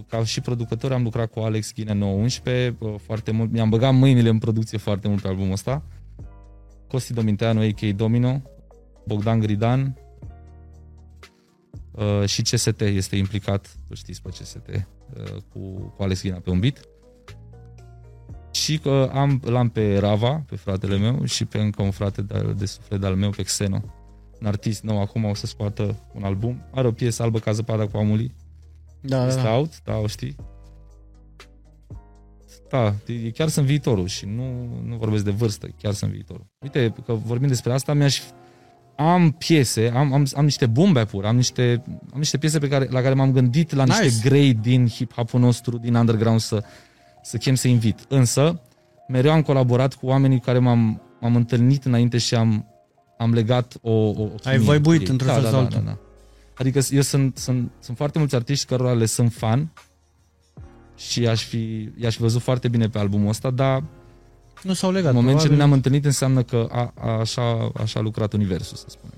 Ca 0.07 0.23
și 0.23 0.41
producător 0.41 0.91
am 0.91 1.03
lucrat 1.03 1.31
cu 1.31 1.39
Alex 1.39 1.73
Ghine 1.73 1.93
911 1.93 2.75
bă, 2.79 2.95
foarte 3.05 3.31
mult. 3.31 3.51
Mi-am 3.51 3.69
băgat 3.69 3.93
mâinile 3.93 4.29
în 4.29 4.37
producție 4.37 4.77
foarte 4.77 5.07
mult 5.07 5.21
pe 5.21 5.27
albumul 5.27 5.51
ăsta. 5.51 5.83
Costi 6.89 7.13
Dominteanu, 7.13 7.61
a.k.a. 7.61 7.91
Domino, 7.95 8.41
Bogdan 9.05 9.39
Gridan 9.39 9.97
uh, 11.91 12.25
și 12.25 12.41
CST 12.41 12.81
este 12.81 13.15
implicat, 13.15 13.75
îl 13.87 13.95
știți 13.95 14.21
pe 14.21 14.29
CST, 14.29 14.67
uh, 14.67 15.41
cu, 15.53 15.59
cu 15.95 16.03
Alex 16.03 16.21
Ghina 16.21 16.37
pe 16.39 16.49
un 16.49 16.59
beat. 16.59 16.79
Și 18.51 18.77
că 18.77 19.09
am, 19.13 19.41
l-am 19.45 19.69
pe 19.69 19.97
Rava, 19.97 20.43
pe 20.47 20.55
fratele 20.55 20.97
meu, 20.97 21.25
și 21.25 21.45
pe 21.45 21.57
încă 21.59 21.81
un 21.81 21.91
frate 21.91 22.21
de, 22.21 22.53
de 22.57 22.65
suflet 22.65 23.03
al 23.03 23.15
meu, 23.15 23.29
pe 23.29 23.43
Xeno. 23.43 23.83
Un 24.41 24.47
artist 24.47 24.83
nou, 24.83 25.01
acum 25.01 25.23
o 25.23 25.33
să 25.33 25.45
scoată 25.45 25.95
un 26.13 26.23
album. 26.23 26.65
Are 26.71 26.87
o 26.87 26.91
piesă 26.91 27.23
albă 27.23 27.39
ca 27.39 27.51
zăpada 27.51 27.87
cu 27.87 27.97
Amuli, 27.97 28.35
Da, 29.01 29.17
da, 29.17 29.27
este 29.27 29.41
da. 29.41 29.55
out, 29.55 29.81
da, 29.83 29.97
o 29.97 30.07
știi? 30.07 30.35
Da, 32.69 32.93
e 33.05 33.29
chiar 33.29 33.47
sunt 33.47 33.65
viitorul 33.65 34.07
și 34.07 34.25
nu, 34.25 34.43
nu 34.85 34.95
vorbesc 34.95 35.23
de 35.23 35.31
vârstă, 35.31 35.67
chiar 35.81 35.93
sunt 35.93 36.11
viitorul. 36.11 36.45
Uite, 36.59 36.93
că 37.05 37.13
vorbim 37.13 37.47
despre 37.47 37.73
asta, 37.73 37.93
mi-aș 37.93 38.21
am 38.99 39.31
piese, 39.31 39.91
am, 39.95 40.13
am, 40.13 40.27
am 40.35 40.43
niște 40.43 40.65
boom 40.65 40.93
pur, 40.93 41.25
am 41.25 41.35
niște, 41.35 41.83
am 42.13 42.17
niște 42.17 42.37
piese 42.37 42.59
pe 42.59 42.67
care, 42.67 42.87
la 42.89 43.01
care 43.01 43.13
m-am 43.13 43.31
gândit 43.31 43.73
la 43.73 43.83
niște 43.83 44.03
Nice. 44.03 44.27
grei 44.27 44.53
din 44.53 44.87
hip-hop-ul 44.87 45.39
nostru, 45.39 45.77
din 45.77 45.95
underground 45.95 46.39
să, 46.39 46.63
să 47.23 47.37
chem 47.37 47.55
să 47.55 47.67
invit. 47.67 47.99
Însă, 48.07 48.61
mereu 49.07 49.31
am 49.31 49.41
colaborat 49.41 49.93
cu 49.93 50.05
oamenii 50.05 50.37
cu 50.37 50.43
care 50.45 50.59
m-am, 50.59 51.01
m-am 51.19 51.35
întâlnit 51.35 51.85
înainte 51.85 52.17
și 52.17 52.35
am, 52.35 52.65
am 53.17 53.33
legat 53.33 53.77
o, 53.81 53.91
o, 53.91 54.21
o 54.21 54.29
Ai 54.43 54.57
chimie 54.57 54.71
vibuit 54.71 54.83
cu 54.97 55.03
ei. 55.03 55.09
într-un 55.09 55.27
da, 55.27 55.33
fel 55.33 55.43
da, 55.43 55.49
sau 55.49 55.57
da, 55.57 55.63
altul. 55.65 55.81
da, 55.85 55.91
da. 55.91 55.97
Adică 56.57 56.79
eu 56.89 57.01
sunt, 57.01 57.37
sunt, 57.37 57.71
sunt 57.79 57.97
foarte 57.97 58.17
mulți 58.17 58.35
artiști 58.35 58.65
cărora 58.65 58.93
le 58.93 59.05
sunt 59.05 59.33
fan 59.33 59.73
și 60.99 61.27
aș 61.27 61.43
fi, 61.43 61.89
i-aș 61.97 62.15
fi 62.15 62.21
văzut 62.21 62.41
foarte 62.41 62.67
bine 62.67 62.87
pe 62.89 62.99
albumul 62.99 63.29
ăsta, 63.29 63.49
dar 63.49 63.83
Nu 64.63 64.73
s-au 64.73 64.91
legat. 64.91 65.09
în 65.09 65.15
moment 65.15 65.29
ce 65.35 65.45
probabil. 65.45 65.57
ne-am 65.57 65.71
întâlnit 65.71 66.05
înseamnă 66.05 66.43
că 66.43 66.67
a, 66.71 66.93
a, 66.99 67.09
așa, 67.19 67.71
așa 67.75 67.99
a 67.99 68.03
lucrat 68.03 68.33
universul, 68.33 68.77
să 68.77 68.85
spunem. 68.87 69.15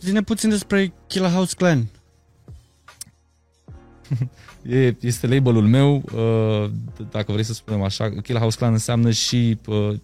Zine 0.00 0.22
puțin 0.22 0.48
despre 0.48 0.92
Killer 1.06 1.30
House 1.30 1.54
Clan. 1.56 1.86
E, 4.62 4.96
este 5.00 5.26
labelul 5.26 5.66
meu, 5.66 5.94
uh, 6.14 6.70
dacă 7.10 7.32
vrei 7.32 7.44
să 7.44 7.52
spunem 7.52 7.82
așa, 7.82 8.10
Kill 8.22 8.38
House 8.38 8.56
Clan 8.58 8.72
înseamnă 8.72 9.10
și 9.10 9.58
uh, 9.66 9.94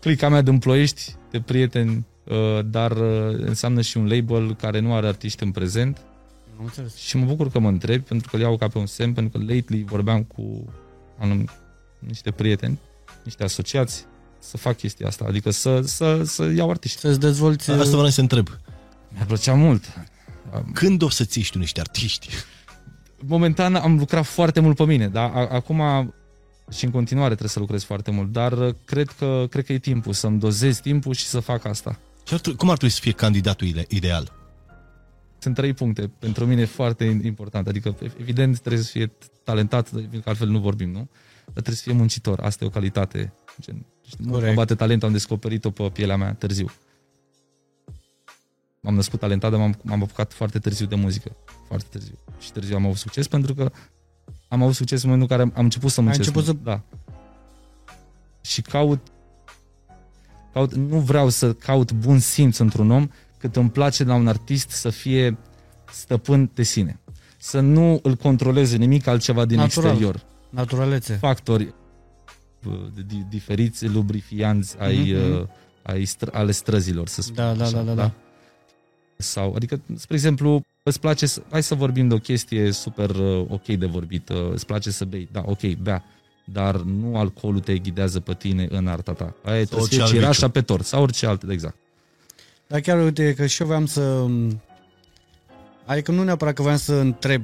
clica 0.00 0.28
mea 0.28 0.42
de 0.42 0.52
ploiești, 0.60 1.14
de 1.30 1.40
prieteni, 1.40 2.06
uh, 2.24 2.64
dar 2.64 2.90
uh, 2.90 3.38
înseamnă 3.38 3.80
și 3.80 3.96
un 3.96 4.08
label 4.08 4.54
care 4.54 4.78
nu 4.80 4.94
are 4.94 5.06
artiști 5.06 5.42
în 5.42 5.50
prezent 5.50 6.00
Am 6.60 6.66
înțeles. 6.66 6.96
și 6.96 7.16
mă 7.16 7.24
bucur 7.24 7.50
că 7.50 7.58
mă 7.58 7.68
întrebi, 7.68 8.02
pentru 8.04 8.28
că 8.30 8.36
îl 8.36 8.42
iau 8.42 8.56
ca 8.56 8.68
pe 8.68 8.78
un 8.78 8.86
semn, 8.86 9.12
pentru 9.12 9.38
că 9.38 9.44
lately 9.52 9.84
vorbeam 9.84 10.22
cu 10.22 10.64
anum, 11.18 11.48
niște 11.98 12.30
prieteni, 12.30 12.78
niște 13.24 13.42
asociați, 13.44 14.06
să 14.38 14.56
fac 14.56 14.76
chestia 14.76 15.06
asta, 15.06 15.24
adică 15.28 15.50
să, 15.50 15.80
să, 15.80 16.22
să 16.24 16.44
iau 16.56 16.70
artiști. 16.70 16.98
Să-ți 16.98 17.20
dezvolți... 17.20 17.70
Asta 17.70 17.84
vreau 17.96 18.06
să 18.08 18.20
întreb. 18.20 18.48
Mi-a 19.08 19.24
plăcea 19.24 19.54
mult. 19.54 19.84
Când 20.72 21.02
o 21.02 21.08
să 21.08 21.24
ții 21.24 21.48
tu 21.50 21.58
niște 21.58 21.80
artiști? 21.80 22.28
momentan 23.26 23.74
am 23.74 23.98
lucrat 23.98 24.24
foarte 24.26 24.60
mult 24.60 24.76
pe 24.76 24.84
mine, 24.84 25.08
dar 25.08 25.30
a- 25.34 25.48
acum 25.50 25.82
și 26.72 26.84
în 26.84 26.90
continuare 26.90 27.28
trebuie 27.28 27.48
să 27.50 27.58
lucrez 27.58 27.82
foarte 27.82 28.10
mult, 28.10 28.32
dar 28.32 28.52
uh, 28.52 28.74
cred 28.84 29.08
că, 29.18 29.46
cred 29.50 29.64
că 29.64 29.72
e 29.72 29.78
timpul 29.78 30.12
să-mi 30.12 30.38
dozez 30.38 30.78
timpul 30.78 31.14
și 31.14 31.24
să 31.24 31.40
fac 31.40 31.64
asta. 31.64 31.98
Și 32.26 32.34
ar 32.34 32.40
trebui- 32.40 32.58
Cum 32.58 32.70
ar 32.70 32.76
trebui 32.76 32.94
să 32.94 33.00
fie 33.02 33.12
candidatul 33.12 33.66
ide- 33.66 33.84
ideal? 33.88 34.32
Sunt 35.40 35.54
trei 35.54 35.72
puncte 35.72 36.10
pentru 36.18 36.46
mine 36.46 36.64
foarte 36.64 37.04
importante, 37.04 37.68
adică 37.68 37.96
evident 38.20 38.58
trebuie 38.60 38.82
să 38.82 38.90
fie 38.90 39.12
talentat, 39.44 39.90
că 39.90 40.28
altfel 40.28 40.48
nu 40.48 40.58
vorbim, 40.58 40.90
nu? 40.90 41.08
Dar 41.44 41.52
trebuie 41.52 41.74
să 41.74 41.82
fie 41.82 41.92
muncitor, 41.92 42.40
asta 42.40 42.64
e 42.64 42.66
o 42.66 42.70
calitate. 42.70 43.32
Gen, 43.60 43.84
nu 44.18 44.30
Corect. 44.30 44.48
mă 44.48 44.54
bate 44.54 44.74
talentul, 44.74 45.06
am 45.08 45.12
descoperit-o 45.14 45.70
pe 45.70 45.88
pielea 45.92 46.16
mea 46.16 46.34
târziu. 46.34 46.70
M-am 48.80 48.94
născut 48.94 49.20
talentat, 49.20 49.50
dar 49.50 49.60
m-am, 49.60 49.78
m-am 49.82 50.02
apucat 50.02 50.32
foarte 50.32 50.58
târziu 50.58 50.86
de 50.86 50.94
muzică. 50.94 51.36
Foarte 51.66 51.86
târziu. 51.90 52.14
Și 52.38 52.52
târziu 52.52 52.76
am 52.76 52.84
avut 52.84 52.96
succes 52.96 53.28
pentru 53.28 53.54
că 53.54 53.70
am 54.48 54.62
avut 54.62 54.74
succes 54.74 55.02
în 55.02 55.10
momentul 55.10 55.36
în 55.36 55.36
care 55.38 55.48
am, 55.50 55.58
am 55.58 55.64
început 55.64 55.90
să 55.90 56.00
muncesc. 56.00 56.26
început 56.28 56.44
să- 56.44 56.56
Da. 56.62 56.82
Și 58.40 58.62
caut, 58.62 59.06
caut, 60.52 60.74
nu 60.74 60.98
vreau 60.98 61.28
să 61.28 61.52
caut 61.54 61.92
bun 61.92 62.18
simț 62.18 62.58
într-un 62.58 62.90
om, 62.90 63.08
cât 63.40 63.56
îmi 63.56 63.70
place 63.70 64.04
la 64.04 64.14
un 64.14 64.28
artist 64.28 64.70
să 64.70 64.90
fie 64.90 65.38
stăpân 65.92 66.50
de 66.54 66.62
sine. 66.62 67.00
Să 67.38 67.60
nu 67.60 68.00
îl 68.02 68.14
controleze 68.14 68.76
nimic 68.76 69.06
altceva 69.06 69.44
din 69.44 69.56
Natural. 69.56 69.88
exterior. 69.90 70.20
Naturalețe. 70.50 71.14
Factori 71.14 71.74
uh, 72.66 72.74
di- 73.06 73.26
diferiți, 73.30 73.86
lubrifianți 73.86 74.76
ai, 74.78 74.98
Mhm. 75.12 75.40
uh, 75.40 75.46
ai 75.82 76.02
str- 76.06 76.32
ale 76.32 76.50
străzilor, 76.52 77.08
să 77.08 77.22
spun 77.22 77.34
Da, 77.34 77.52
da, 77.54 77.64
așa, 77.64 77.72
da, 77.76 77.82
da, 77.82 77.94
da. 77.94 78.12
Sau, 79.16 79.52
adică, 79.54 79.80
spre 79.96 80.14
exemplu, 80.14 80.62
îți 80.82 81.00
place 81.00 81.26
să, 81.26 81.42
hai 81.50 81.62
să 81.62 81.74
vorbim 81.74 82.08
de 82.08 82.14
o 82.14 82.18
chestie 82.18 82.70
super 82.72 83.10
uh, 83.10 83.44
ok 83.48 83.66
de 83.66 83.86
vorbit, 83.86 84.28
uh, 84.28 84.36
îți 84.52 84.66
place 84.66 84.90
să 84.90 85.04
bei, 85.04 85.28
da, 85.32 85.42
ok, 85.46 85.60
bea, 85.82 86.04
dar 86.44 86.76
nu 86.76 87.16
alcoolul 87.16 87.60
te 87.60 87.78
ghidează 87.78 88.20
pe 88.20 88.34
tine 88.34 88.66
în 88.70 88.86
arta 88.86 89.12
ta. 89.12 89.34
Aia 89.44 89.64
trebuie 89.64 89.66
să 89.66 89.74
orice 89.76 89.94
fie 89.94 90.02
alt 90.02 90.10
cireașa 90.12 90.46
viciu. 90.46 90.50
pe 90.50 90.60
tort, 90.62 90.84
sau 90.84 91.02
orice 91.02 91.26
alt, 91.26 91.50
exact. 91.50 91.76
Dar 92.70 92.80
chiar 92.80 93.02
uite 93.02 93.34
că 93.34 93.46
și 93.46 93.60
eu 93.60 93.66
voiam 93.66 93.86
să... 93.86 94.26
Adică 95.84 96.10
nu 96.10 96.22
neapărat 96.22 96.54
că 96.54 96.62
voiam 96.62 96.78
să 96.78 96.94
întreb, 96.94 97.42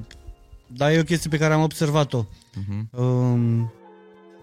dar 0.67 0.91
e 0.91 0.99
o 0.99 1.03
chestie 1.03 1.31
pe 1.31 1.39
care 1.39 1.55
am 1.55 1.63
observat-o. 1.63 2.27
Uh-huh. 2.27 2.99
Um, 2.99 3.73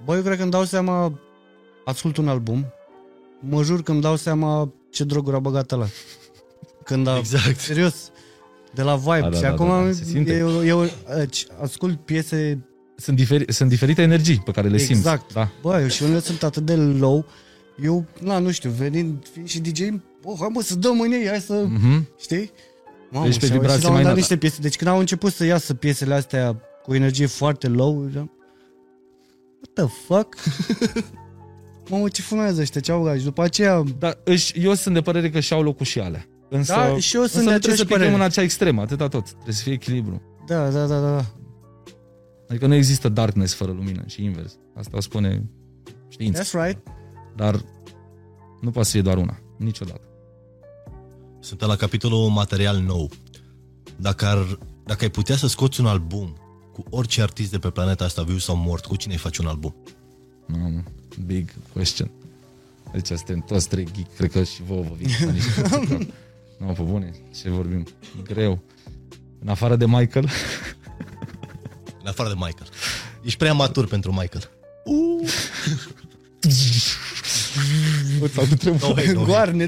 bă, 0.05 0.15
eu 0.15 0.21
cred 0.21 0.35
că 0.35 0.41
îmi 0.41 0.51
dau 0.51 0.63
seama, 0.63 1.19
ascult 1.85 2.17
un 2.17 2.27
album, 2.27 2.65
mă 3.39 3.63
jur 3.63 3.83
că 3.83 3.91
îmi 3.91 4.01
dau 4.01 4.15
seama 4.15 4.73
ce 4.91 5.03
droguri 5.03 5.35
a 5.35 5.39
băgat 5.39 5.71
ăla. 5.71 5.87
Când 6.83 7.07
a, 7.07 7.17
Exact. 7.17 7.59
serios, 7.59 8.11
de 8.73 8.81
la 8.81 8.95
vibe. 8.95 9.19
Da, 9.19 9.29
da, 9.29 9.35
și 9.35 9.41
da, 9.41 9.49
acum 9.49 9.67
da, 9.67 9.83
da, 9.83 9.91
se 9.91 10.03
simte. 10.03 10.37
eu, 10.37 10.65
eu 10.65 10.89
deci, 11.17 11.45
ascult 11.61 11.99
piese, 11.99 12.65
Sunt, 12.95 13.15
diferi, 13.17 13.53
sunt 13.53 13.69
diferite 13.69 14.01
energii 14.01 14.39
pe 14.39 14.51
care 14.51 14.67
le 14.67 14.77
simți. 14.77 14.91
Exact. 14.93 15.33
Da. 15.33 15.51
bă, 15.61 15.79
eu 15.81 15.87
și 15.87 16.03
unele 16.03 16.19
sunt 16.19 16.43
atât 16.43 16.65
de 16.65 16.75
low, 16.75 17.25
eu, 17.83 18.05
na, 18.19 18.39
nu 18.39 18.51
știu, 18.51 18.69
venind, 18.69 19.27
fiind 19.31 19.47
și 19.47 19.59
DJ, 19.59 19.79
oh, 20.23 20.35
hai 20.39 20.47
mă 20.51 20.61
să 20.61 20.75
dăm 20.75 20.99
în 20.99 21.11
ei, 21.11 21.27
hai 21.27 21.39
să, 21.39 21.65
Uh-huh. 21.67 22.03
știi? 22.19 22.51
Mamă, 23.11 23.25
Deci 23.25 23.39
pe 23.39 23.45
și 23.45 23.51
au- 23.51 23.57
vibrații 23.57 23.81
și 23.81 23.85
au 23.87 23.91
mai 23.93 24.01
dat 24.03 24.11
înalte. 24.11 24.19
niște 24.19 24.37
piese. 24.37 24.61
Deci 24.61 24.75
când 24.75 24.89
au 24.89 24.99
început 24.99 25.33
să 25.33 25.45
iasă 25.45 25.73
piesele 25.73 26.13
astea 26.13 26.61
cu 26.83 26.93
energie 26.93 27.25
foarte 27.25 27.67
low, 27.67 28.07
eram, 28.11 28.31
what 29.55 29.89
the 29.89 29.97
fuck? 30.07 30.35
Mamă, 31.89 32.07
ce 32.09 32.21
fumează 32.21 32.61
ăștia, 32.61 32.81
ce 32.81 32.91
au 32.91 33.15
Și 33.17 33.23
după 33.23 33.43
aceea, 33.43 33.83
Dar 33.99 34.17
își, 34.23 34.59
eu 34.65 34.73
sunt 34.73 34.93
de 34.93 35.01
părere 35.01 35.29
că 35.29 35.39
și-au 35.39 35.61
locul 35.61 35.85
și 35.85 35.99
alea. 35.99 36.25
Însă, 36.49 36.73
Da, 36.73 36.97
și 36.99 37.15
eu 37.15 37.21
însă 37.21 37.33
sunt 37.33 37.45
nu 37.45 37.51
de 37.51 37.57
trebuie 37.57 37.59
să 37.59 37.59
aceeași 37.59 37.83
picăm 37.83 37.97
părere. 37.97 38.15
în 38.15 38.21
acea 38.21 38.41
extremă, 38.41 38.81
atâta 38.81 39.07
tot. 39.07 39.29
Trebuie 39.29 39.53
să 39.53 39.61
fie 39.63 39.73
echilibru. 39.73 40.21
da, 40.47 40.69
da, 40.69 40.85
da, 40.85 40.99
da, 40.99 41.15
da. 41.15 41.25
Adică 42.49 42.67
nu 42.67 42.73
există 42.73 43.09
darkness 43.09 43.53
fără 43.53 43.71
lumină 43.71 44.03
și 44.05 44.23
invers. 44.23 44.57
Asta 44.75 44.97
o 44.97 45.01
spune 45.01 45.43
știința. 46.07 46.43
That's 46.43 46.65
right. 46.65 46.87
Dar 47.35 47.61
nu 48.61 48.69
poate 48.71 48.87
să 48.87 48.93
fie 48.93 49.01
doar 49.01 49.17
una. 49.17 49.39
Niciodată. 49.57 50.01
Suntem 51.43 51.67
la 51.67 51.75
capitolul 51.75 52.29
material 52.29 52.77
nou. 52.77 53.09
Dacă, 53.95 54.25
ar, 54.25 54.57
dacă 54.85 55.03
ai 55.03 55.09
putea 55.09 55.35
să 55.35 55.47
scoți 55.47 55.79
un 55.79 55.85
album 55.85 56.37
cu 56.73 56.83
orice 56.89 57.21
artist 57.21 57.51
de 57.51 57.59
pe 57.59 57.69
planeta 57.69 58.03
asta, 58.03 58.21
viu 58.23 58.37
sau 58.37 58.55
mort, 58.55 58.85
cu 58.85 58.95
cine 58.95 59.13
ai 59.13 59.19
face 59.19 59.41
un 59.41 59.47
album? 59.47 59.75
Mamă, 60.47 60.83
big 61.25 61.49
question. 61.73 62.11
Deci 62.93 63.05
suntem 63.07 63.39
toți 63.39 63.67
trei 63.67 63.87
geek, 63.95 64.15
cred 64.15 64.31
că 64.31 64.43
și 64.43 64.63
vouă 64.63 64.81
vă 64.81 64.93
vin 64.97 65.09
ca 65.19 65.31
niște 65.31 65.61
Nu, 66.59 66.71
pe 66.71 66.81
bune, 66.81 67.13
ce 67.41 67.49
vorbim? 67.49 67.87
Greu. 68.23 68.63
În 69.41 69.47
afară 69.47 69.75
de 69.75 69.85
Michael, 69.85 70.29
În 72.01 72.07
afară 72.07 72.29
de 72.29 72.35
Michael. 72.35 72.69
Ești 73.21 73.37
prea 73.37 73.53
matur 73.53 73.87
pentru 73.87 74.11
Michael. 74.11 74.49
sau 78.33 78.45
tu 78.45 78.55
trebuie. 78.55 78.79
No 78.81 78.87
hate, 78.87 79.11
no 79.11 79.19
hate. 79.19 79.25
Goarne. 79.31 79.67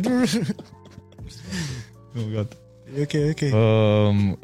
Oh, 2.17 2.23
gata. 2.34 2.56
ok, 3.01 3.13
ok. 3.30 3.54
Um, 3.54 4.39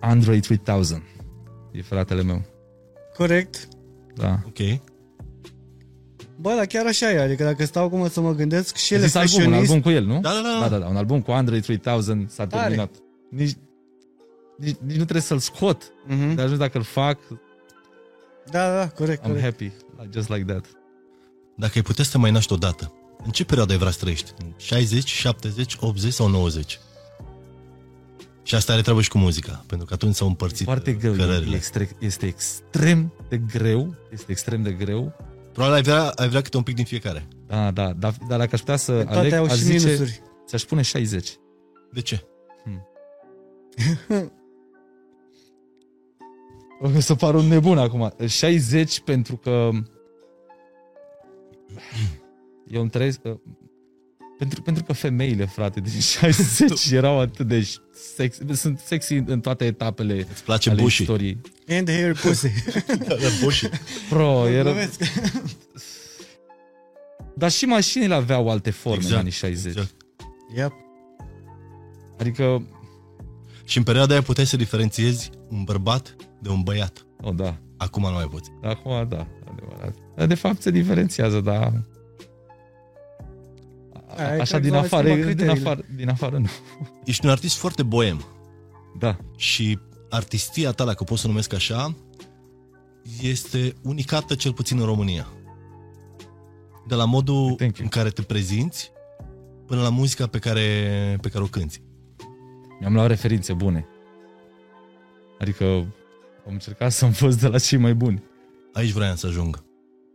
Android 0.00 0.46
3000 0.46 1.02
e 1.72 1.82
fratele 1.82 2.22
meu. 2.22 2.42
Corect. 3.16 3.68
Da. 4.14 4.38
Ok. 4.46 4.80
Bă, 6.40 6.52
dar 6.56 6.66
chiar 6.66 6.86
așa 6.86 7.10
e, 7.12 7.20
adică 7.20 7.44
dacă 7.44 7.64
stau 7.64 7.84
acum 7.84 8.08
să 8.08 8.20
mă 8.20 8.34
gândesc 8.34 8.76
și 8.76 8.94
el 8.94 9.02
e 9.02 9.06
Zis 9.06 9.14
album, 9.14 9.34
un 9.34 9.38
fashionist, 9.42 9.70
album 9.70 9.82
cu 9.82 9.90
el, 9.96 10.04
nu? 10.04 10.20
Da, 10.20 10.30
da, 10.30 10.40
da. 10.42 10.58
Da, 10.60 10.68
da, 10.68 10.78
da, 10.78 10.86
un 10.86 10.96
album 10.96 11.22
cu 11.22 11.30
Android 11.30 11.62
3000 11.62 12.26
s-a 12.28 12.46
Tare. 12.46 12.62
terminat. 12.62 12.90
Nici, 13.30 13.56
nici, 14.58 14.76
nici 14.80 14.96
nu 14.96 15.02
trebuie 15.02 15.20
să-l 15.20 15.38
scot. 15.38 15.92
Mhm. 16.06 16.34
De 16.34 16.42
ajuns 16.42 16.58
dacă 16.58 16.78
îl 16.78 16.84
fac, 16.84 17.18
Da, 18.50 18.76
da, 18.76 18.88
corect, 18.88 19.20
I'm 19.22 19.26
corect. 19.26 19.42
happy. 19.44 19.72
Like, 19.98 20.08
just 20.12 20.28
like 20.28 20.44
that. 20.44 20.66
Dacă 21.56 21.72
ai 21.74 21.82
putea 21.82 22.04
să 22.04 22.10
te 22.10 22.18
mai 22.18 22.30
naști 22.30 22.52
odată, 22.52 22.92
în 23.26 23.32
ce 23.32 23.44
perioadă 23.44 23.72
ai 23.72 23.78
vrea 23.78 23.90
să 23.90 23.98
trăiești? 23.98 24.32
În 24.38 24.52
60, 24.56 25.08
70, 25.08 25.76
80 25.80 26.12
sau 26.12 26.28
90? 26.28 26.78
Și 28.42 28.54
asta 28.54 28.72
are 28.72 28.82
treabă 28.82 29.00
și 29.00 29.08
cu 29.08 29.18
muzica, 29.18 29.64
pentru 29.66 29.86
că 29.86 29.94
atunci 29.94 30.14
s-au 30.14 30.26
împărțit 30.26 30.64
Foarte 30.64 30.92
greu. 30.92 31.14
E, 31.14 31.16
cărările. 31.16 31.52
e 31.52 31.56
extre, 31.56 31.88
este 31.98 32.26
extrem 32.26 33.12
de 33.28 33.36
greu. 33.52 33.94
Este 34.12 34.30
extrem 34.30 34.62
de 34.62 34.72
greu. 34.72 35.12
Probabil 35.52 35.74
ai 35.76 35.82
vrea, 35.82 36.08
ai 36.08 36.28
vrea 36.28 36.40
câte 36.40 36.56
un 36.56 36.62
pic 36.62 36.74
din 36.74 36.84
fiecare. 36.84 37.28
Da, 37.46 37.70
da, 37.70 37.92
dar, 37.92 38.14
dar 38.28 38.38
dacă 38.38 38.50
aș 38.52 38.58
putea 38.60 38.76
să 38.76 38.92
Toate 38.92 39.18
aleg, 39.18 39.32
au 39.32 39.44
aș 39.44 39.50
și 39.52 39.62
zice, 39.62 39.84
minusuri. 39.84 40.20
ți-aș 40.46 40.62
pune 40.62 40.82
60. 40.82 41.36
De 41.92 42.00
ce? 42.00 42.24
O 46.80 47.00
să 47.00 47.14
par 47.14 47.34
un 47.34 47.46
nebun 47.46 47.78
acum. 47.78 48.14
60 48.26 49.00
pentru 49.00 49.36
că 49.36 49.70
eu 52.70 52.80
îmi 52.80 52.90
trăiesc... 52.90 53.20
uh, 53.22 53.34
Pentru, 54.38 54.62
pentru 54.62 54.82
că 54.84 54.92
femeile, 54.92 55.44
frate, 55.46 55.80
din 55.80 56.00
60 56.20 56.90
erau 56.90 57.20
atât 57.20 57.46
de 57.46 57.68
sexy, 58.14 58.40
sunt 58.52 58.78
sexy 58.78 59.14
în 59.14 59.40
toate 59.40 59.64
etapele 59.64 60.26
Îți 60.32 60.44
place 60.44 60.70
ale 60.70 60.80
bușii? 60.82 61.04
istoriei. 61.04 61.40
And 61.68 61.86
the 61.86 61.94
hair 62.00 62.16
pussy. 62.22 62.48
bușii. 63.42 63.68
Pro, 64.08 64.48
era... 64.48 64.62
Glumesc. 64.70 65.00
Dar 67.34 67.50
și 67.50 67.64
mașinile 67.64 68.14
aveau 68.14 68.50
alte 68.50 68.70
forme 68.70 68.96
Exact, 68.96 69.12
în 69.14 69.18
anii 69.20 69.30
60. 69.32 69.66
exact. 69.74 69.94
Yep. 70.56 70.72
Adică, 72.18 72.66
Și 73.64 73.78
în 73.78 73.84
perioada 73.84 74.12
aia 74.12 74.22
puteai 74.22 74.46
să 74.46 74.56
diferențiezi 74.56 75.30
un 75.48 75.62
bărbat 75.64 76.16
de 76.42 76.48
un 76.48 76.60
băiat. 76.62 77.06
oh 77.22 77.34
da, 77.34 77.58
Acum 77.76 78.02
nu 78.02 78.10
mai 78.12 78.28
poți. 78.30 78.50
acum 78.62 79.06
da, 79.08 79.26
adevărat. 79.50 79.94
Dar 80.16 80.26
de 80.26 80.34
fapt 80.34 80.62
se 80.62 80.70
diferențiază, 80.70 81.40
dar... 81.40 81.72
Aia 84.16 84.36
e 84.36 84.40
Așa 84.40 84.56
că 84.56 84.62
din 84.62 84.70
s-au 84.70 84.80
afară, 84.80 85.08
schimbat 85.08 85.26
din 85.26 85.34
criteriile. 85.36 85.68
afară, 85.68 85.86
din 85.96 86.08
afară 86.08 86.38
nu. 86.38 86.48
Ești 87.04 87.24
un 87.24 87.30
artist 87.30 87.56
foarte 87.56 87.82
boem. 87.82 88.24
Da. 88.98 89.16
Și 89.36 89.78
artistia 90.10 90.70
ta, 90.72 90.84
dacă 90.84 91.04
pot 91.04 91.18
să 91.18 91.26
o 91.26 91.28
numesc 91.28 91.52
așa, 91.54 91.94
este 93.22 93.74
unicată 93.82 94.34
cel 94.34 94.52
puțin 94.52 94.78
în 94.78 94.84
România. 94.84 95.26
De 96.88 96.94
la 96.94 97.04
modul 97.04 97.54
Thank 97.56 97.76
you. 97.76 97.84
în 97.84 97.88
care 97.88 98.08
te 98.08 98.22
prezinți 98.22 98.92
până 99.66 99.82
la 99.82 99.88
muzica 99.88 100.26
pe 100.26 100.38
care, 100.38 100.62
pe 101.20 101.28
care 101.28 101.44
o 101.44 101.46
cânti. 101.46 101.82
Mi-am 102.80 102.92
luat 102.92 103.06
referințe 103.06 103.52
bune. 103.52 103.86
Adică 105.38 105.64
am 106.46 106.52
încercat 106.52 106.92
să 106.92 107.04
învăț 107.04 107.34
de 107.34 107.48
la 107.48 107.58
cei 107.58 107.78
mai 107.78 107.94
buni. 107.94 108.22
Aici 108.72 108.90
vreau 108.90 109.14
să 109.14 109.26
ajung. 109.26 109.64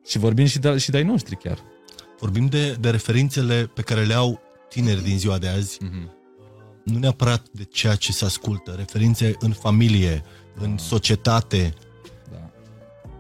Și 0.06 0.18
vorbim 0.18 0.46
și 0.46 0.60
de, 0.60 0.78
și 0.78 0.90
de 0.90 0.98
ai 0.98 1.04
noștri 1.04 1.36
chiar. 1.36 1.60
Vorbim 2.22 2.46
de, 2.46 2.72
de 2.80 2.90
referințele 2.90 3.72
pe 3.74 3.82
care 3.82 4.04
le 4.06 4.14
au 4.14 4.40
tineri 4.70 5.04
din 5.04 5.18
ziua 5.18 5.38
de 5.38 5.48
azi, 5.48 5.78
Mm-hmm. 5.78 6.10
nu 6.84 6.98
neapărat 7.00 7.48
de 7.52 7.64
ceea 7.64 7.96
ce 7.96 8.12
se 8.12 8.26
ascultă, 8.26 8.72
referințe 8.72 9.36
în 9.40 9.52
familie, 9.52 10.24
în 10.56 10.78
societate. 10.78 11.74
Da. 12.32 12.52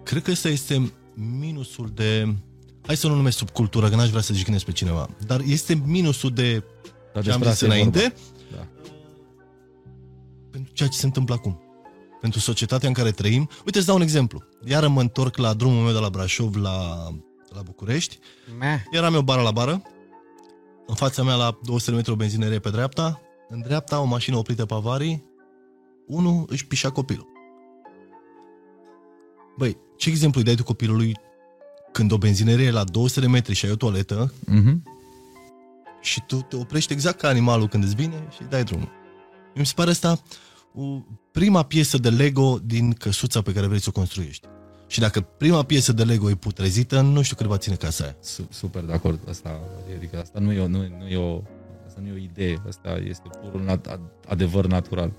Cred 0.04 0.24
că 0.24 0.32
ăsta 0.32 0.50
este 0.50 0.94
minusul 1.14 1.92
de... 1.94 2.36
Hai 2.86 2.98
să 2.98 3.08
nu 3.08 3.16
numesc 3.16 3.38
subcultură, 3.38 3.90
că 3.90 3.96
n-aș 3.96 4.10
vrea 4.10 4.22
să 4.22 4.34
jignesc 4.34 4.66
pe 4.66 4.72
cineva, 4.72 5.10
dar 5.26 5.42
este 5.46 5.82
minusul 5.86 6.34
de 6.34 6.64
Dar 7.14 7.24
ce 7.24 7.32
am 7.32 7.40
despre 7.40 7.50
zis 7.50 7.62
asta 7.62 7.66
e 7.66 7.68
înainte, 7.68 8.00
vorba. 8.00 8.16
Da. 8.52 8.68
pentru 10.52 10.74
ceea 10.74 10.90
ce 10.90 10.98
se 10.98 11.06
întâmplă 11.06 11.36
acum. 11.36 11.62
Pentru 12.22 12.40
societatea 12.40 12.88
în 12.88 12.94
care 12.94 13.12
trăim. 13.12 13.50
Uite, 13.66 13.78
îți 13.78 13.88
dau 13.88 13.96
un 13.96 14.02
exemplu. 14.02 14.44
Iar 14.66 14.88
mă 14.88 15.02
întorc 15.02 15.38
la 15.38 15.54
drumul 15.54 15.84
meu 15.84 15.94
de 15.94 16.00
la 16.00 16.10
Brașov 16.10 16.56
la, 16.56 17.08
la 17.56 17.62
București. 17.62 18.20
Meh. 18.60 18.80
Eram 18.92 19.14
eu 19.14 19.22
bară 19.22 19.42
la 19.42 19.52
bară. 19.52 19.82
În 20.88 20.96
fața 20.96 21.24
mea, 21.24 21.36
la 21.36 21.58
200 21.64 21.90
de 21.92 21.96
metri, 21.98 22.12
o 22.12 22.16
benzinărie 22.16 22.60
pe 22.60 22.70
dreapta. 22.70 23.22
În 23.50 23.62
dreapta, 23.62 24.00
o 24.00 24.06
mașină 24.06 24.38
oprită 24.38 24.66
pe 24.66 24.74
avarii. 24.74 25.26
Unul 26.08 26.46
își 26.48 26.68
pișa 26.68 26.90
copilul. 26.90 27.28
Băi, 29.58 29.78
ce 29.98 30.10
exemplu 30.10 30.40
îi 30.40 30.46
dai 30.46 30.56
tu 30.56 30.64
copilului 30.64 31.16
când 31.92 32.12
o 32.12 32.18
benzinărie 32.18 32.66
e 32.66 32.72
la 32.72 32.84
200 32.84 33.20
de 33.20 33.28
metri 33.28 33.54
și 33.54 33.66
ai 33.66 33.72
o 33.72 33.76
toaletă 33.76 34.34
Mhm. 34.46 34.84
și 36.02 36.22
tu 36.28 36.36
te 36.42 36.56
oprești 36.56 36.94
exact 36.94 37.20
ca 37.20 37.28
animalul 37.28 37.68
când 37.68 37.84
îți 37.84 37.96
vine 37.96 38.28
și 38.36 38.42
îi 38.42 38.48
dai 38.50 38.64
drumul. 38.64 38.90
Mi 39.56 39.66
se 39.66 39.74
pare 39.76 39.90
asta 39.90 40.20
o 40.74 41.02
prima 41.32 41.64
piesă 41.64 41.98
de 41.98 42.10
Lego 42.10 42.60
din 42.64 42.92
căsuța 42.94 43.42
pe 43.42 43.54
care 43.54 43.68
vrei 43.68 43.80
să 43.80 43.86
o 43.90 43.92
construiești. 43.92 44.48
Și 44.92 45.00
dacă 45.00 45.22
prima 45.38 45.64
piesă 45.64 45.94
de 45.94 46.04
Lego 46.04 46.30
e 46.30 46.36
putrezită, 46.36 47.02
nu 47.02 47.22
știu 47.22 47.36
cât 47.36 47.46
va 47.46 47.58
ține 47.58 47.76
casa 47.76 48.04
aia. 48.04 48.16
Su- 48.22 48.48
Super 48.50 48.84
de 48.84 48.94
acord. 48.94 49.20
Asta, 49.30 49.60
adică 49.96 50.20
asta 50.22 50.40
nu 50.40 50.52
e 50.52 50.60
o, 50.60 50.68
nu, 50.68 50.78
nu 50.78 51.08
e 51.08 51.18
o, 51.18 51.42
asta 51.88 52.00
nu 52.02 52.08
e 52.08 52.12
o 52.14 52.18
idee. 52.18 52.62
Asta 52.68 53.00
este 53.08 53.30
purul 53.42 53.66
nat- 53.66 53.92
ad- 53.92 54.28
adevăr 54.28 54.66
natural. 54.68 55.12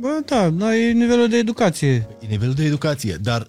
Bă, 0.00 0.20
da, 0.26 0.50
dar 0.50 0.72
e 0.72 0.90
nivelul 0.92 1.28
de 1.28 1.36
educație. 1.36 1.94
E 2.20 2.26
nivelul 2.28 2.54
de 2.54 2.64
educație, 2.64 3.14
dar 3.14 3.46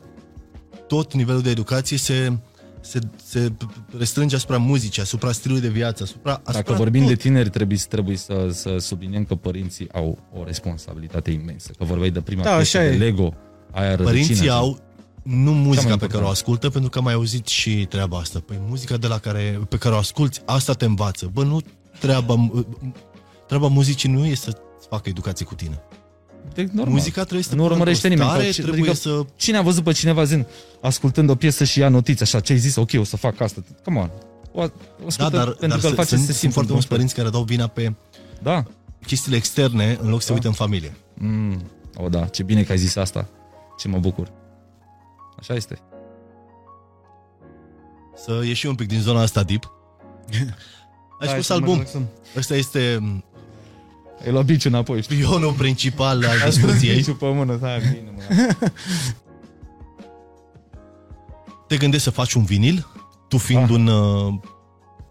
tot 0.88 1.13
nivelul 1.13 1.41
de 1.41 1.49
educație 1.49 1.97
se, 1.97 2.38
se, 2.82 2.99
se 3.25 3.51
restrânge 3.97 4.36
asupra 4.36 4.58
muzicii, 4.58 5.01
asupra 5.01 5.32
stilului 5.32 5.62
de 5.62 5.69
viață, 5.69 6.03
asupra, 6.03 6.32
asupra 6.32 6.51
Dacă 6.53 6.73
vorbim 6.73 7.01
tot. 7.01 7.10
de 7.10 7.15
tineri, 7.15 7.49
trebuie, 7.49 7.77
trebuie 7.89 8.17
să, 8.17 8.49
să 8.51 8.77
subliniem 8.77 9.25
că 9.25 9.36
părinții 9.36 9.88
au 9.91 10.17
o 10.34 10.43
responsabilitate 10.43 11.32
imensă. 11.32 11.71
Că 11.77 11.84
vorbeai 11.84 12.10
de 12.10 12.21
prima 12.21 12.43
Da, 12.43 12.55
piesă 12.55 12.77
așa 12.77 12.88
de 12.88 12.95
e. 12.95 12.97
Lego, 12.97 13.34
aia 13.71 13.95
Părinții 13.95 14.34
rădăcina. 14.34 14.55
au 14.55 14.79
nu 15.23 15.51
muzica 15.53 15.82
pe 15.86 15.89
important. 15.91 16.12
care 16.12 16.23
o 16.23 16.27
ascultă, 16.27 16.69
pentru 16.69 16.89
că 16.89 16.97
am 16.97 17.03
mai 17.03 17.13
auzit 17.13 17.47
și 17.47 17.86
treaba 17.89 18.17
asta. 18.17 18.39
Păi 18.45 18.60
muzica 18.67 18.97
de 18.97 19.08
la 19.08 19.17
care, 19.17 19.60
pe 19.69 19.77
care 19.77 19.95
o 19.95 19.97
asculti, 19.97 20.39
asta 20.45 20.73
te 20.73 20.86
învață. 20.86 21.29
Bă, 21.34 21.43
nu 21.43 21.60
treaba, 21.99 22.51
treaba 23.47 23.67
muzicii 23.67 24.10
nu 24.10 24.25
e 24.25 24.36
să 24.36 24.58
facă 24.89 25.10
educație 25.10 25.45
cu 25.45 25.55
tine. 25.55 25.82
De, 26.53 26.67
normal. 26.71 26.93
Muzica 26.93 27.21
trebuie 27.21 27.43
să 27.43 27.49
te 27.49 27.55
nu 27.55 27.62
pună 27.62 27.73
urmărește 27.73 28.08
într-o 28.08 28.23
nimeni. 28.25 28.39
stare, 28.41 28.55
Că- 28.55 28.62
trebuie 28.71 28.89
adică 28.91 29.10
să... 29.10 29.25
Cine 29.36 29.58
a 29.58 29.62
văzut 29.62 29.84
pe 29.84 29.91
cineva 29.91 30.23
zi, 30.23 30.43
ascultând 30.82 31.29
o 31.29 31.36
piesă 31.36 31.63
și 31.63 31.79
ia 31.79 31.89
notițe, 31.89 32.23
așa, 32.23 32.39
ce 32.39 32.53
ai 32.53 32.60
zis, 32.60 32.75
ok, 32.75 32.89
o 32.97 33.03
să 33.03 33.17
fac 33.17 33.39
asta. 33.41 33.63
Come 33.84 33.99
on. 33.99 34.10
O, 34.51 34.62
o 34.62 34.67
Da, 34.67 34.71
ascultă 35.08 35.36
dar, 35.38 35.47
pentru 35.49 35.67
dar 35.67 35.79
că 35.79 35.88
îl 35.88 35.93
sunt, 35.93 35.95
face 35.95 36.10
să 36.10 36.15
sunt, 36.15 36.19
se 36.19 36.25
sunt 36.25 36.38
simtă 36.38 36.53
foarte 36.53 36.71
mulți 36.71 36.88
într-un 36.88 36.97
părinți 36.97 37.15
care 37.15 37.29
dau 37.29 37.43
vina 37.43 37.67
pe 37.67 37.82
fel. 37.82 37.95
Da. 38.43 38.63
chestiile 39.05 39.38
externe 39.38 39.97
în 40.01 40.10
loc 40.10 40.19
să 40.19 40.25
se 40.25 40.32
Da. 40.32 40.36
uită 40.36 40.47
în 40.47 40.53
familie. 40.53 40.95
Mm, 41.13 41.62
o, 41.95 42.10
da, 42.10 42.25
ce 42.25 42.43
bine 42.43 42.63
că 42.63 42.71
ai 42.71 42.77
zis 42.77 42.95
asta. 42.95 43.27
Ce 43.80 43.88
mă 43.88 43.98
bucur. 43.98 44.32
Așa 45.39 45.54
este. 45.54 45.80
Să 48.15 48.42
ieșim 48.44 48.70
un 48.70 48.76
pic 48.76 48.88
din 48.88 49.00
zona 49.00 49.22
asta 49.22 49.44
deep. 49.44 49.72
Ai 51.20 51.28
Hai 51.28 51.28
spus 51.28 51.46
să 51.46 51.54
ne 51.54 51.60
album. 51.60 51.74
relaxăm. 51.74 52.08
Ăsta 52.38 52.56
este 52.56 53.00
Ai 54.26 54.32
luat 54.32 54.46
biciul 54.46 54.72
înapoi, 54.72 55.02
știi? 55.02 55.18
pionul 55.18 55.54
principal 55.54 56.26
al 56.26 56.50
discuției. 56.50 56.96
Biciul 56.96 57.13
pe 57.13 57.26
mână, 57.34 57.58
hai, 57.62 57.80
bine, 57.80 58.13
mă. 58.15 58.22
Te 61.68 61.78
gândești 61.78 62.04
să 62.04 62.10
faci 62.12 62.34
un 62.34 62.44
vinil? 62.44 62.88
Tu 63.28 63.38
fiind 63.38 63.63
Ah. 63.63 63.70
un 63.70 63.88
uh, 63.88 64.34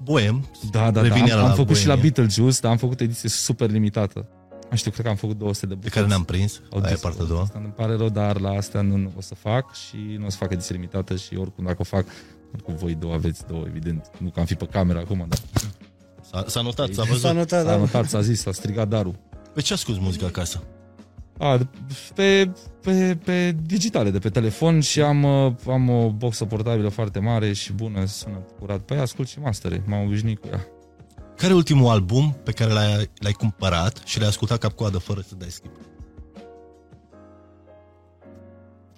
boem, 0.02 0.46
Da, 0.70 0.80
da, 0.80 0.90
da, 0.90 1.00
Revin 1.02 1.22
am, 1.22 1.26
iar 1.28 1.38
am 1.38 1.44
la 1.48 1.50
făcut 1.54 1.76
și 1.76 1.86
la 1.86 1.94
Bohemia. 1.94 2.12
Beetlejuice, 2.14 2.58
dar 2.60 2.70
am 2.70 2.76
făcut 2.76 3.00
ediție 3.00 3.28
super 3.28 3.70
limitată. 3.70 4.28
Nu 4.70 4.76
știu, 4.76 4.90
cred 4.90 5.04
că 5.04 5.10
am 5.10 5.16
făcut 5.16 5.38
200 5.38 5.66
de 5.66 5.72
de 5.72 5.74
bucăți. 5.74 5.94
care 5.94 6.06
ne-am 6.06 6.24
prins, 6.24 6.60
Au 6.72 6.78
aia 6.78 6.88
e 6.90 6.92
zis- 6.92 7.02
partea 7.02 7.24
a 7.24 7.26
doua. 7.26 7.40
Asta 7.40 7.58
îmi 7.62 7.72
pare 7.76 7.94
rău, 7.96 8.08
dar 8.08 8.40
la 8.40 8.50
astea 8.50 8.80
nu, 8.80 8.96
nu 8.96 9.12
o 9.16 9.20
să 9.20 9.34
fac 9.34 9.74
și 9.74 9.96
nu 10.18 10.26
o 10.26 10.28
să 10.28 10.36
fac 10.36 10.52
ediție 10.52 10.74
limitată 10.74 11.16
și 11.16 11.36
oricum 11.36 11.64
dacă 11.64 11.76
o 11.80 11.84
fac, 11.84 12.04
oricum 12.54 12.74
voi 12.76 12.94
două 12.94 13.14
aveți 13.14 13.46
două, 13.46 13.64
evident. 13.66 14.10
Nu 14.18 14.28
că 14.30 14.40
am 14.40 14.46
fi 14.46 14.54
pe 14.54 14.66
cameră 14.66 14.98
acum, 14.98 15.24
dar 15.28 15.38
S-a, 16.30 16.44
s-a 16.46 16.60
notat, 16.60 16.92
s-a 16.92 17.02
S-a 17.02 17.08
văzut. 17.10 17.30
notat, 17.30 17.64
s-a 17.64 17.70
da. 17.70 17.76
notat, 17.76 18.08
s-a 18.08 18.20
zis, 18.20 18.40
s-a 18.40 18.52
strigat 18.52 18.88
darul. 18.88 19.14
Pe 19.54 19.60
ce 19.60 19.72
asculti 19.72 20.00
muzica 20.00 20.26
acasă? 20.26 20.62
A, 21.38 21.68
pe, 22.14 22.50
pe, 22.82 23.18
pe 23.24 23.56
digitale, 23.66 24.10
de 24.10 24.18
pe 24.18 24.28
telefon 24.28 24.80
și 24.80 25.00
am, 25.00 25.22
uh, 25.22 25.52
am 25.68 25.88
o 25.88 26.10
boxă 26.10 26.44
portabilă 26.44 26.88
foarte 26.88 27.18
mare 27.18 27.52
și 27.52 27.72
bună, 27.72 28.04
sună 28.04 28.36
curat. 28.58 28.80
Păi 28.80 28.98
ascult 28.98 29.28
și 29.28 29.38
mastere, 29.40 29.82
m-am 29.86 30.04
obișnuit 30.04 30.38
cu 30.40 30.48
ea. 30.52 30.66
Care 31.38 31.52
e 31.52 31.56
ultimul 31.56 31.88
album 31.90 32.36
pe 32.44 32.52
care 32.52 32.72
l-ai, 32.72 33.10
l-ai 33.18 33.32
cumpărat 33.32 34.00
și 34.04 34.18
l-ai 34.18 34.28
ascultat 34.28 34.58
cap-coadă 34.58 34.98
fără 34.98 35.20
să 35.20 35.34
dai 35.34 35.48
skip? 35.50 35.70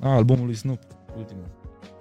A, 0.00 0.08
albumul 0.14 0.46
lui 0.46 0.54
Snoop, 0.54 0.78
ultimul. 1.16 1.44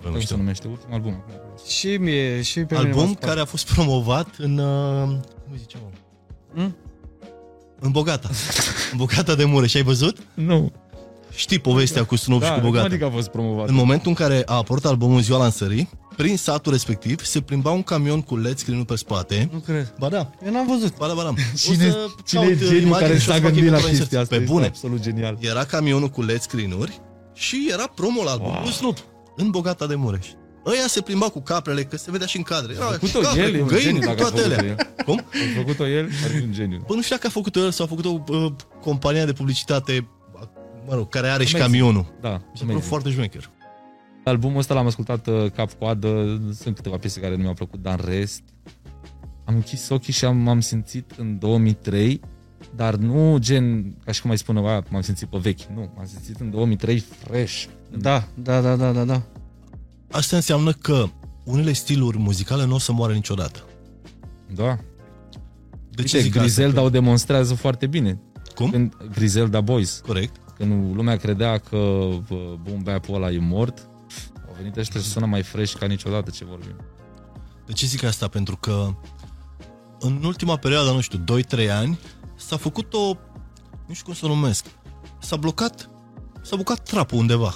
Bă, 0.01 0.05
nu 0.05 0.09
Cum 0.09 0.19
se 0.19 0.25
știu. 0.25 0.35
numește? 0.37 0.67
Ultimul 0.67 0.93
album. 0.93 1.13
acum. 1.13 1.65
Și 1.67 1.97
mie, 1.97 2.41
și 2.41 2.59
pe 2.63 2.75
mine 2.75 2.77
m-a 2.77 2.79
Album 2.95 3.05
spart. 3.13 3.25
care 3.25 3.39
a 3.39 3.45
fost 3.45 3.73
promovat 3.73 4.27
în... 4.37 4.57
Uh, 4.57 5.07
cum 5.47 5.57
zice, 5.57 5.77
mă? 5.83 5.89
Hmm? 6.53 6.75
În 7.79 7.91
Bogata. 7.91 8.29
în 8.91 8.97
Bogata 8.97 9.35
de 9.35 9.45
Mureș. 9.45 9.73
Ai 9.75 9.83
văzut? 9.83 10.17
Nu. 10.33 10.71
Știi 11.35 11.59
povestea 11.59 12.03
cu 12.05 12.15
Snoop 12.15 12.43
și 12.43 12.47
cu 12.49 12.53
cum 12.53 12.63
Bogata. 12.63 12.85
adică 12.85 13.05
a 13.05 13.09
fost 13.09 13.27
promovat? 13.27 13.67
În 13.69 13.75
momentul 13.75 14.07
în 14.09 14.13
care 14.13 14.43
a 14.45 14.55
apărut 14.55 14.85
albumul 14.85 15.15
în 15.15 15.21
ziua 15.21 15.37
lansării, 15.37 15.89
prin 16.15 16.37
satul 16.37 16.71
respectiv 16.71 17.23
se 17.25 17.41
plimba 17.41 17.71
un 17.71 17.83
camion 17.83 18.21
cu 18.21 18.37
LED 18.37 18.57
screen 18.57 18.83
pe 18.83 18.95
spate. 18.95 19.49
Nu 19.53 19.59
cred. 19.59 19.93
Ba 19.99 20.09
da, 20.09 20.29
Eu 20.45 20.51
n-am 20.51 20.67
văzut. 20.67 20.97
ba 20.97 21.07
da, 21.07 21.13
ba 21.13 21.23
da. 21.23 21.33
Cine, 21.63 21.87
O 21.87 21.91
să 21.91 22.07
cine 22.25 22.41
e 22.41 22.45
caut, 22.45 22.61
uh, 22.61 22.67
geniul 22.67 22.81
imagini 22.81 23.07
care 23.09 23.19
și 23.19 23.29
o 23.29 23.31
să 23.31 23.37
s-a 23.37 23.41
fac 23.41 23.41
gândit 23.41 23.61
la 23.63 23.77
imagini 23.77 23.97
chestia 23.97 24.19
asta? 24.19 24.35
Pe 24.35 24.41
Este 24.41 24.53
bune. 24.53 24.65
absolut 24.65 25.01
genial. 25.01 25.37
Era 25.39 25.63
camionul 25.65 26.07
cu 26.09 26.21
LED 26.21 26.41
screen-uri 26.41 26.99
și 27.33 27.69
era 27.71 27.87
promo 27.95 28.23
la 28.23 28.31
album 28.31 28.47
Wow. 28.47 28.61
cu 28.61 28.69
Snoop 28.69 28.97
în 29.35 29.49
Bogata 29.49 29.87
de 29.87 29.95
Mureș. 29.95 30.25
Ăia 30.65 30.87
se 30.87 31.01
plimba 31.01 31.25
cu 31.29 31.41
caprele, 31.41 31.83
că 31.83 31.97
se 31.97 32.11
vedea 32.11 32.27
și 32.27 32.37
în 32.37 32.43
cadre. 32.43 32.73
Era 32.75 32.85
făcut-o 32.85 33.19
capre, 33.19 33.41
el, 33.41 33.53
e 33.53 33.57
cu 33.57 33.61
un 33.63 33.67
găini, 33.67 33.83
geniu 33.83 33.99
cu 33.99 34.05
dacă 34.05 34.21
a 34.25 34.29
toate 34.29 34.39
făcut-o 34.41 34.59
alea. 34.59 34.75
el. 34.77 35.03
Cum? 35.05 35.17
A 35.31 35.57
făcut-o 35.57 35.87
el, 35.87 36.09
ar 36.23 36.29
fi 36.29 36.41
un 36.43 36.51
geniu. 36.53 36.83
Bă, 36.87 36.93
nu 36.95 37.01
știu 37.01 37.15
dacă 37.15 37.27
a 37.27 37.29
făcut-o 37.29 37.59
el 37.59 37.71
sau 37.71 37.85
a 37.85 37.87
făcut-o 37.87 38.23
uh, 38.27 38.51
compania 38.81 39.25
de 39.25 39.33
publicitate, 39.33 40.07
mă 40.89 40.95
rog, 40.95 41.09
care 41.09 41.27
are 41.27 41.43
și 41.43 41.55
Amazing. 41.55 41.81
camionul. 41.81 42.05
Da, 42.21 42.29
Mi 42.29 42.37
s-a 42.37 42.41
părut 42.51 42.61
amazing. 42.61 42.81
foarte 42.83 43.11
șmecher. 43.11 43.49
Albumul 44.23 44.57
ăsta 44.57 44.73
l-am 44.73 44.85
ascultat 44.85 45.27
uh, 45.27 45.51
cap-coadă, 45.55 46.41
sunt 46.53 46.75
câteva 46.75 46.97
piese 46.97 47.19
care 47.19 47.35
nu 47.35 47.41
mi-au 47.41 47.53
plăcut, 47.53 47.81
dar 47.81 47.99
în 47.99 48.05
rest 48.09 48.41
am 49.45 49.55
închis 49.55 49.89
ochii 49.89 50.13
și 50.13 50.25
am, 50.25 50.47
am 50.47 50.59
simțit 50.59 51.11
în 51.17 51.39
2003, 51.39 52.19
dar 52.75 52.95
nu 52.95 53.37
gen, 53.39 53.95
ca 54.05 54.11
și 54.11 54.21
cum 54.21 54.29
ai 54.29 54.37
spune, 54.37 54.69
"A, 54.69 54.83
m-am 54.89 55.01
simțit 55.01 55.27
pe 55.27 55.37
vechi, 55.37 55.61
nu, 55.75 55.91
m-am 55.95 56.05
simțit 56.05 56.39
în 56.39 56.49
2003 56.51 56.99
fresh. 56.99 57.63
Da, 57.97 58.27
da, 58.33 58.61
da, 58.61 58.75
da, 58.75 58.91
da, 58.91 59.03
da. 59.03 59.21
Asta 60.11 60.35
înseamnă 60.35 60.71
că 60.71 61.05
unele 61.43 61.71
stiluri 61.73 62.17
muzicale 62.17 62.65
nu 62.65 62.75
o 62.75 62.79
să 62.79 62.91
moară 62.91 63.13
niciodată. 63.13 63.59
Da. 64.55 64.77
De 65.89 66.03
ce 66.03 66.15
Uite, 66.15 66.19
zic 66.19 66.27
asta? 66.29 66.39
Griselda 66.39 66.81
o 66.81 66.89
demonstrează 66.89 67.53
foarte 67.53 67.87
bine. 67.87 68.19
Cum? 68.55 68.69
Când 68.69 68.93
Griselda 69.13 69.61
Boys, 69.61 70.01
Corect. 70.05 70.35
Când 70.59 70.95
lumea 70.95 71.17
credea 71.17 71.57
că 71.57 72.07
bă, 72.27 72.57
boom 72.61 72.81
bap-ul 72.83 73.15
ăla 73.15 73.31
e 73.31 73.39
mort, 73.39 73.89
au 74.47 74.53
venit 74.57 74.77
ăștia 74.77 74.99
și 74.99 75.05
sună 75.07 75.25
mai 75.25 75.43
fresh 75.43 75.73
ca 75.73 75.85
niciodată 75.85 76.29
ce 76.29 76.45
vorbim. 76.45 76.75
De 77.65 77.73
ce 77.73 77.85
zic 77.85 78.03
asta? 78.03 78.27
Pentru 78.27 78.57
că 78.57 78.95
în 79.99 80.23
ultima 80.23 80.57
perioadă, 80.57 80.91
nu 80.91 80.99
știu, 81.01 81.23
2-3 81.65 81.69
ani, 81.71 81.99
s-a 82.35 82.57
făcut 82.57 82.93
o, 82.93 83.13
nu 83.87 83.93
știu 83.93 84.05
cum 84.05 84.13
să 84.13 84.25
o 84.25 84.27
numesc, 84.27 84.65
s-a 85.19 85.35
blocat, 85.35 85.89
s-a 86.41 86.55
bucat 86.55 86.83
trapul 86.83 87.17
undeva. 87.17 87.55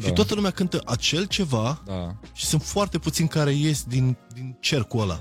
Da. 0.00 0.06
Și 0.06 0.12
toată 0.12 0.34
lumea 0.34 0.50
cântă 0.50 0.80
acel 0.84 1.24
ceva 1.24 1.82
Da. 1.86 2.16
și 2.32 2.44
sunt 2.46 2.62
foarte 2.62 2.98
puțini 2.98 3.28
care 3.28 3.52
ies 3.52 3.84
din, 3.84 4.16
din 4.34 4.56
cercul 4.60 5.00
ăla. 5.00 5.20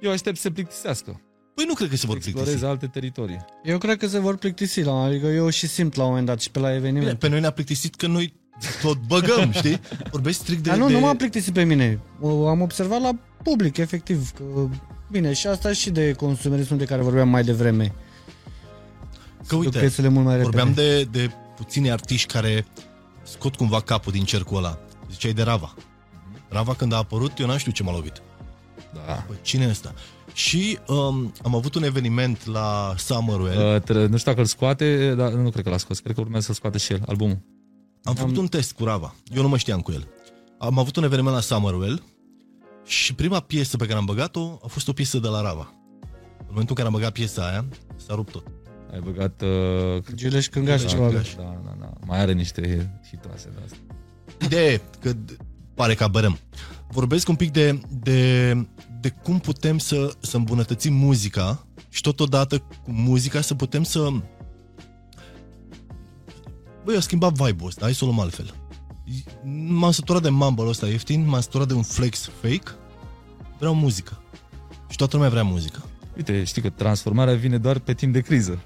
Eu 0.00 0.10
aștept 0.10 0.36
să 0.36 0.42
se 0.42 0.50
plictisească. 0.50 1.20
Păi 1.56 1.64
nu 1.68 1.74
cred 1.74 1.88
că 1.88 1.96
se 1.96 2.06
vor 2.06 2.14
plictisi. 2.16 2.36
exploreze 2.36 2.66
alte 2.66 2.86
teritorii. 2.86 3.44
Eu 3.64 3.78
cred 3.78 3.98
că 3.98 4.06
se 4.06 4.18
vor 4.18 4.36
plictisi 4.36 4.82
la 4.82 5.02
adică 5.02 5.26
eu 5.26 5.48
și 5.48 5.66
simt 5.66 5.94
la 5.94 6.02
un 6.02 6.08
moment 6.08 6.26
dat 6.26 6.40
și 6.40 6.50
pe 6.50 6.58
la 6.58 6.66
Bine, 6.66 6.78
eveniment. 6.78 7.18
pe 7.18 7.28
noi 7.28 7.40
ne-a 7.40 7.50
plictisit 7.50 7.94
că 7.94 8.06
noi 8.06 8.32
tot 8.82 8.98
băgăm, 9.06 9.52
știi? 9.60 9.80
Vorbești 10.10 10.40
strict 10.42 10.62
de... 10.62 10.68
Dar 10.68 10.78
nu, 10.78 10.86
de... 10.86 10.92
nu 10.92 11.00
m-a 11.00 11.14
plictisit 11.14 11.52
pe 11.52 11.64
mine. 11.64 12.00
O, 12.20 12.48
am 12.48 12.60
observat 12.60 13.00
la 13.00 13.16
public, 13.42 13.76
efectiv. 13.76 14.30
Că, 14.30 14.44
bine, 15.10 15.32
și 15.32 15.46
asta 15.46 15.72
și 15.72 15.90
de 15.90 16.12
consumerismul 16.12 16.78
de 16.78 16.84
care 16.84 17.02
vorbeam 17.02 17.28
mai 17.28 17.44
devreme. 17.44 17.94
Că 19.46 19.56
uite, 19.56 19.78
Piesele 19.78 20.08
mult 20.08 20.24
mai 20.24 20.36
repede. 20.36 20.56
vorbeam 20.56 20.74
de, 20.74 21.04
de 21.04 21.30
puțini 21.56 21.90
artiști 21.90 22.32
care 22.32 22.66
scot 23.22 23.56
cumva 23.56 23.80
capul 23.80 24.12
din 24.12 24.24
cercul 24.24 24.56
ăla. 24.56 24.78
Ziceai 25.10 25.32
de 25.32 25.42
Rava. 25.42 25.74
Rava 26.48 26.74
când 26.74 26.92
a 26.92 26.96
apărut, 26.96 27.38
eu 27.38 27.46
n-am 27.46 27.56
știut 27.56 27.74
ce 27.74 27.82
m-a 27.82 27.92
lovit. 27.92 28.22
Da. 28.94 29.24
Bă, 29.26 29.34
cine 29.42 29.64
e 29.64 29.68
ăsta? 29.68 29.94
Și 30.36 30.78
um, 30.86 31.32
am 31.42 31.54
avut 31.54 31.74
un 31.74 31.82
eveniment 31.82 32.46
la 32.46 32.94
Summerwell. 32.96 33.74
Uh, 33.74 33.82
tre- 33.82 34.06
nu 34.06 34.16
știu 34.16 34.30
dacă 34.30 34.40
îl 34.40 34.46
scoate, 34.46 35.14
dar 35.14 35.32
nu 35.32 35.50
cred 35.50 35.64
că 35.64 35.70
l-a 35.70 35.76
scos. 35.76 35.98
Cred 35.98 36.14
că 36.14 36.20
urmează 36.20 36.46
să 36.46 36.52
scoate 36.52 36.78
și 36.78 36.92
el 36.92 37.02
albumul. 37.06 37.38
Am 38.02 38.14
făcut 38.14 38.36
un 38.36 38.46
test 38.46 38.72
cu 38.72 38.84
Rava. 38.84 39.14
Eu 39.34 39.42
nu 39.42 39.48
mă 39.48 39.56
știam 39.56 39.80
cu 39.80 39.92
el. 39.92 40.08
Am 40.58 40.78
avut 40.78 40.96
un 40.96 41.04
eveniment 41.04 41.34
la 41.34 41.40
Summerwell 41.40 42.02
și 42.84 43.14
prima 43.14 43.40
piesă 43.40 43.76
pe 43.76 43.86
care 43.86 43.98
am 43.98 44.04
băgat-o 44.04 44.58
a 44.64 44.66
fost 44.66 44.88
o 44.88 44.92
piesă 44.92 45.18
de 45.18 45.28
la 45.28 45.40
Rava. 45.42 45.72
În 46.38 46.46
momentul 46.48 46.68
în 46.68 46.74
care 46.74 46.86
am 46.86 46.92
băgat 46.92 47.12
piesa 47.12 47.48
aia, 47.48 47.64
s-a 48.06 48.14
rupt 48.14 48.32
tot. 48.32 48.46
Ai 48.92 49.00
băgat... 49.00 49.42
Uh, 49.42 50.02
Gileș 50.14 50.48
Cângăș 50.48 50.82
Da, 50.82 50.88
ceva. 50.88 51.06
Cângăș. 51.06 51.34
da, 51.34 51.60
da, 51.64 51.74
da. 51.80 51.90
Mai 52.06 52.18
are 52.20 52.32
niște 52.32 52.90
hitoase 53.10 53.48
de 53.54 53.60
astea. 53.64 53.78
Ideea 54.44 54.72
e 54.72 54.80
că 55.00 55.12
d- 55.12 55.45
pare 55.76 55.94
că 55.94 56.08
bărăm. 56.08 56.38
Vorbesc 56.88 57.28
un 57.28 57.34
pic 57.34 57.52
de, 57.52 57.80
de, 58.02 58.52
de 59.00 59.08
cum 59.08 59.38
putem 59.38 59.78
să, 59.78 60.12
să 60.20 60.36
îmbunătățim 60.36 60.94
muzica 60.94 61.66
și 61.88 62.00
totodată 62.00 62.58
cu 62.58 62.90
muzica 62.90 63.40
să 63.40 63.54
putem 63.54 63.82
să... 63.82 64.08
Băi, 66.84 66.94
eu 66.94 67.00
schimbat 67.00 67.32
vibe-ul 67.32 67.68
ăsta, 67.68 67.84
hai 67.84 67.94
să 67.94 68.04
o 68.04 68.06
luăm 68.06 68.20
altfel. 68.20 68.54
M-am 69.66 69.90
săturat 69.90 70.22
de 70.22 70.28
mumble 70.28 70.68
ăsta 70.68 70.86
ieftin, 70.86 71.28
m-am 71.28 71.40
săturat 71.40 71.68
de 71.68 71.74
un 71.74 71.82
flex 71.82 72.30
fake, 72.40 72.70
vreau 73.58 73.74
muzică. 73.74 74.22
Și 74.88 74.96
toată 74.96 75.16
lumea 75.16 75.30
vrea 75.30 75.42
muzică. 75.42 75.84
Uite, 76.16 76.44
știi 76.44 76.62
că 76.62 76.70
transformarea 76.70 77.34
vine 77.34 77.58
doar 77.58 77.78
pe 77.78 77.94
timp 77.94 78.12
de 78.12 78.20
criză. 78.20 78.58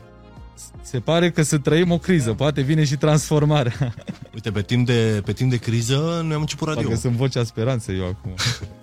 Se 0.82 1.00
pare 1.00 1.30
că 1.30 1.42
să 1.42 1.58
trăim 1.58 1.90
o 1.90 1.98
criză, 1.98 2.34
poate 2.34 2.60
vine 2.60 2.84
și 2.84 2.96
transformarea. 2.96 3.94
Uite, 4.34 4.50
pe 4.50 4.62
timp 4.62 4.86
de, 4.86 5.22
pe 5.24 5.32
timp 5.32 5.50
de 5.50 5.56
criză 5.56 6.20
noi 6.24 6.34
am 6.34 6.40
început 6.40 6.68
radio. 6.68 6.82
Parcă 6.82 6.98
sunt 6.98 7.14
vocea 7.14 7.44
speranței 7.44 7.98
eu 7.98 8.06
acum. 8.06 8.34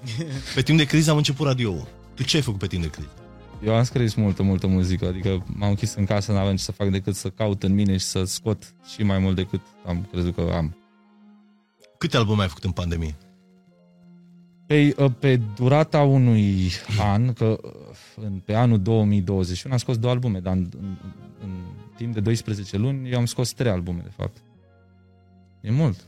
Pe 0.56 0.62
timp 0.62 0.78
de 0.78 0.86
criză 0.86 1.12
am 1.12 1.18
început 1.18 1.46
radio. 1.46 1.88
Tu 2.14 2.24
ce 2.24 2.36
ai 2.36 2.42
făcut 2.42 2.60
pe 2.60 2.68
timp 2.68 2.82
de 2.82 2.90
criză? 2.90 3.10
Eu 3.64 3.76
am 3.76 3.84
scris 3.84 4.14
multă, 4.14 4.44
multă 4.44 4.68
muzică, 4.68 5.08
adică 5.08 5.44
m-am 5.46 5.70
închis 5.70 5.94
în 5.94 6.06
casă, 6.06 6.32
n-aveam 6.32 6.56
ce 6.56 6.64
să 6.64 6.72
fac 6.72 6.90
decât 6.90 7.16
să 7.16 7.30
caut 7.30 7.64
în 7.64 7.74
mine 7.74 7.98
și 7.98 8.06
să 8.06 8.24
scot 8.24 8.74
și 8.94 9.04
mai 9.04 9.20
mult 9.20 9.36
decât 9.36 9.62
am 9.86 10.08
crezut 10.12 10.36
că 10.36 10.52
am. 10.56 10.78
Câte 11.98 12.18
albume 12.18 12.42
ai 12.42 12.48
făcut 12.48 12.64
în 12.64 12.72
pandemie? 12.72 13.16
Pe, 14.66 14.96
pe 15.20 15.40
durata 15.56 16.02
unui 16.02 16.72
an, 17.00 17.34
că 17.34 17.58
uh, 17.64 17.72
în, 18.16 18.42
pe 18.46 18.54
anul 18.54 18.80
2021 18.80 19.74
am 19.74 19.80
scos 19.80 19.98
două 19.98 20.14
albume, 20.14 20.40
dar 20.40 20.54
în, 20.54 20.70
în, 20.80 20.96
în 21.42 21.50
timp 21.96 22.14
de 22.14 22.20
12 22.20 22.78
luni 22.78 23.12
eu 23.12 23.18
am 23.18 23.26
scos 23.26 23.52
trei 23.52 23.72
albume, 23.72 24.02
de 24.04 24.12
fapt. 24.16 24.38
E 25.62 25.72
mult. 25.72 26.00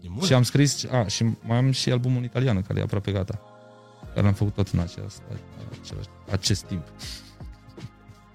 E 0.00 0.08
mult. 0.08 0.24
Și 0.24 0.32
am 0.34 0.42
scris, 0.42 0.84
a, 0.84 1.06
și 1.06 1.24
mai 1.42 1.56
am 1.56 1.70
și 1.72 1.90
albumul 1.90 2.18
în 2.18 2.24
italiană, 2.24 2.60
care 2.60 2.78
e 2.78 2.82
aproape 2.82 3.12
gata. 3.12 3.40
Care 4.08 4.20
l-am 4.26 4.34
făcut 4.34 4.54
tot 4.54 4.68
în 4.68 4.78
acest, 4.78 5.22
același, 5.82 6.08
acest 6.30 6.64
timp. 6.64 6.82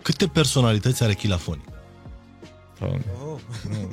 Câte 0.02 0.28
personalități 0.28 1.04
are 1.04 1.14
Chilafonic? 1.14 1.66
Doamne, 2.80 3.02
nu, 3.20 3.40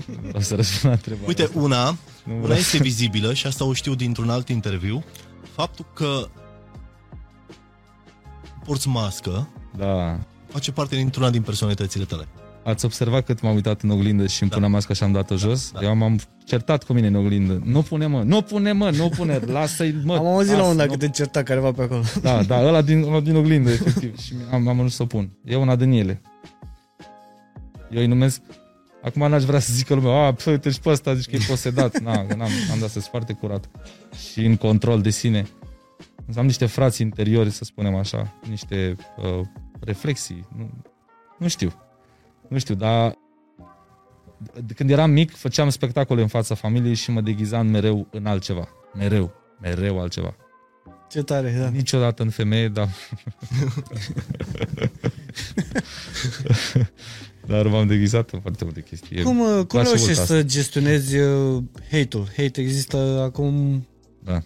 nu 0.06 0.18
vreau 0.22 0.40
să 0.42 0.54
răspund 0.54 0.84
la 0.84 0.90
întrebare. 0.90 1.26
Uite, 1.26 1.48
una, 1.54 1.84
nu 2.24 2.32
una 2.34 2.42
vreau. 2.42 2.58
este 2.58 2.78
vizibilă 2.78 3.32
și 3.34 3.46
asta 3.46 3.64
o 3.64 3.72
știu 3.72 3.94
dintr-un 3.94 4.30
alt 4.30 4.48
interviu, 4.48 5.04
faptul 5.54 5.86
că 5.94 6.28
porți 8.64 8.88
mască 8.88 9.48
Da. 9.76 10.18
face 10.48 10.72
parte 10.72 10.96
dintr-una 10.96 11.30
din 11.30 11.42
personalitățile 11.42 12.04
tale. 12.04 12.28
Ați 12.68 12.85
observat 12.85 13.24
cât 13.24 13.40
m-am 13.40 13.54
uitat 13.54 13.83
în 13.83 13.90
oglindă 13.90 14.26
și 14.26 14.40
îmi 14.42 14.50
Da. 14.50 14.57
puneam 14.57 14.72
masca 14.72 14.94
și 14.94 15.02
am 15.02 15.12
dat-o 15.12 15.37
jos? 15.37 15.70
Da. 15.70 15.81
Eu 15.83 15.96
m-am 15.96 16.20
certat 16.44 16.85
cu 16.85 16.92
mine 16.92 17.07
în 17.07 17.14
oglindă. 17.14 17.61
Nu 17.64 17.83
pune, 17.83 18.07
mă, 18.07 18.22
nu 18.22 18.42
pune, 18.42 18.72
mă, 18.72 18.90
nu 18.90 19.09
pune, 19.09 19.38
lasă-i, 19.57 19.94
mă. 20.04 20.14
Am 20.16 20.26
auzit 20.26 20.52
la 20.52 20.59
lasă, 20.59 20.70
un 20.70 20.76
dat 20.76 20.87
nu- 20.87 20.92
că 20.92 20.98
te 20.98 21.09
certa 21.09 21.42
careva 21.42 21.72
pe 21.72 21.83
acolo. 21.83 22.00
Da, 22.22 22.42
da, 22.42 22.62
ăla 22.66 22.83
din, 22.83 23.02
ăla 23.02 23.20
din 23.20 23.37
oglindă, 23.37 23.70
efectiv. 23.70 24.18
Și 24.18 24.35
am, 24.52 24.68
am 24.68 24.76
ajuns 24.76 24.94
să 24.94 25.02
o 25.02 25.07
pun. 25.07 25.31
E 25.44 25.57
una 25.57 25.76
din 25.76 25.90
ele. 25.92 26.22
Eu 27.90 28.00
îi 28.00 28.07
numesc... 28.07 28.40
Acum 29.02 29.28
n-aș 29.28 29.42
vrea 29.44 29.59
să 29.59 29.72
zică 29.72 29.94
lumea, 29.94 30.26
a, 30.26 30.33
pă, 30.33 30.50
uite 30.50 30.70
și 30.70 30.81
pe 30.81 30.88
ăsta 30.90 31.14
zici 31.14 31.31
că 31.31 31.37
e 31.37 31.40
posedat. 31.48 31.98
Na, 32.09 32.26
că 32.26 32.35
n-am, 32.35 32.50
am 32.72 32.78
dat 32.81 32.88
să 32.90 33.00
foarte 33.00 33.33
curat. 33.33 33.68
Și 34.31 34.44
în 34.44 34.57
control 34.57 35.00
de 35.00 35.11
sine. 35.11 35.46
Însă 36.26 36.38
am 36.38 36.46
niște 36.46 36.66
frați 36.66 37.02
interiori, 37.02 37.50
să 37.50 37.64
spunem 37.64 37.94
așa, 37.94 38.35
niște 38.48 38.96
uh, 39.16 39.40
reflexii. 39.81 40.46
Nu, 40.57 40.70
nu 41.38 41.48
știu. 41.48 41.72
Nu 42.48 42.58
știu, 42.58 42.74
dar 42.74 43.16
de 44.64 44.72
când 44.72 44.90
eram 44.90 45.11
mic, 45.11 45.37
făceam 45.37 45.68
spectacole 45.68 46.22
în 46.22 46.28
fața 46.28 46.54
familiei 46.54 46.94
și 46.94 47.11
mă 47.11 47.20
deghizam 47.20 47.66
mereu 47.66 48.08
în 48.11 48.26
altceva. 48.26 48.68
Mereu. 48.94 49.32
Mereu 49.61 50.00
altceva. 50.00 50.37
Ce 51.11 51.22
tare, 51.22 51.56
da. 51.61 51.68
Niciodată 51.68 52.22
în 52.22 52.30
femeie, 52.30 52.68
dar... 52.68 52.88
dar 57.46 57.66
m-am 57.66 57.87
deghizat 57.87 58.30
în 58.30 58.40
foarte 58.40 58.64
multe 58.64 58.82
chestii. 58.82 59.22
Cum, 59.22 59.40
uh, 59.40 59.46
cum 59.46 59.66
place 59.66 59.88
mult 59.88 59.96
reușești 59.96 60.20
asta. 60.20 60.34
să 60.34 60.42
gestionezi 60.42 61.16
uh, 61.16 61.62
hate-ul? 61.90 62.26
Hate 62.37 62.61
există 62.61 62.96
acum... 63.24 63.87
Da. 64.24 64.42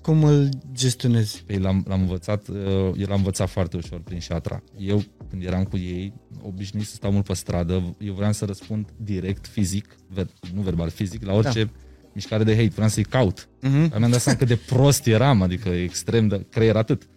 Cum 0.00 0.24
îl 0.24 0.48
gestionezi? 0.72 1.42
Păi 1.46 1.58
l-am, 1.58 1.84
l-am 1.88 2.00
învățat, 2.00 2.48
uh, 2.48 2.56
eu 2.96 3.06
l-am 3.06 3.16
învățat 3.16 3.48
foarte 3.48 3.76
ușor 3.76 4.00
prin 4.00 4.18
șatra. 4.18 4.62
Eu, 4.78 5.02
când 5.32 5.44
eram 5.44 5.64
cu 5.64 5.76
ei, 5.76 6.12
obișnuit 6.42 6.86
să 6.86 6.94
stau 6.94 7.12
mult 7.12 7.24
pe 7.24 7.34
stradă, 7.34 7.96
eu 7.98 8.14
vreau 8.14 8.32
să 8.32 8.44
răspund 8.44 8.92
direct, 8.96 9.46
fizic, 9.46 9.96
ver, 10.08 10.26
nu 10.54 10.60
verbal, 10.60 10.90
fizic, 10.90 11.24
la 11.24 11.32
orice 11.32 11.64
da. 11.64 11.70
mișcare 12.14 12.44
de 12.44 12.54
hate. 12.54 12.68
Vreau 12.68 12.88
să-i 12.88 13.04
caut. 13.04 13.40
Uh-huh. 13.40 13.88
Dar 13.88 13.98
mi-am 13.98 14.10
dat 14.10 14.20
seama 14.20 14.38
cât 14.38 14.48
de 14.48 14.56
prost 14.56 15.06
eram, 15.06 15.42
adică 15.42 15.68
extrem 15.68 16.28
de 16.28 16.46
creier 16.50 16.76
atât. 16.76 17.08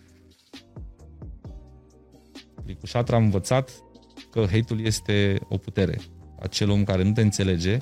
Deci 2.66 2.76
cu 2.80 2.86
șatra 2.86 3.16
am 3.16 3.24
învățat 3.24 3.72
că 4.32 4.40
hate-ul 4.40 4.86
este 4.86 5.40
o 5.50 5.58
putere. 5.58 6.00
Acel 6.40 6.70
om 6.70 6.84
care 6.84 7.04
nu 7.04 7.12
te 7.12 7.22
înțelege 7.22 7.78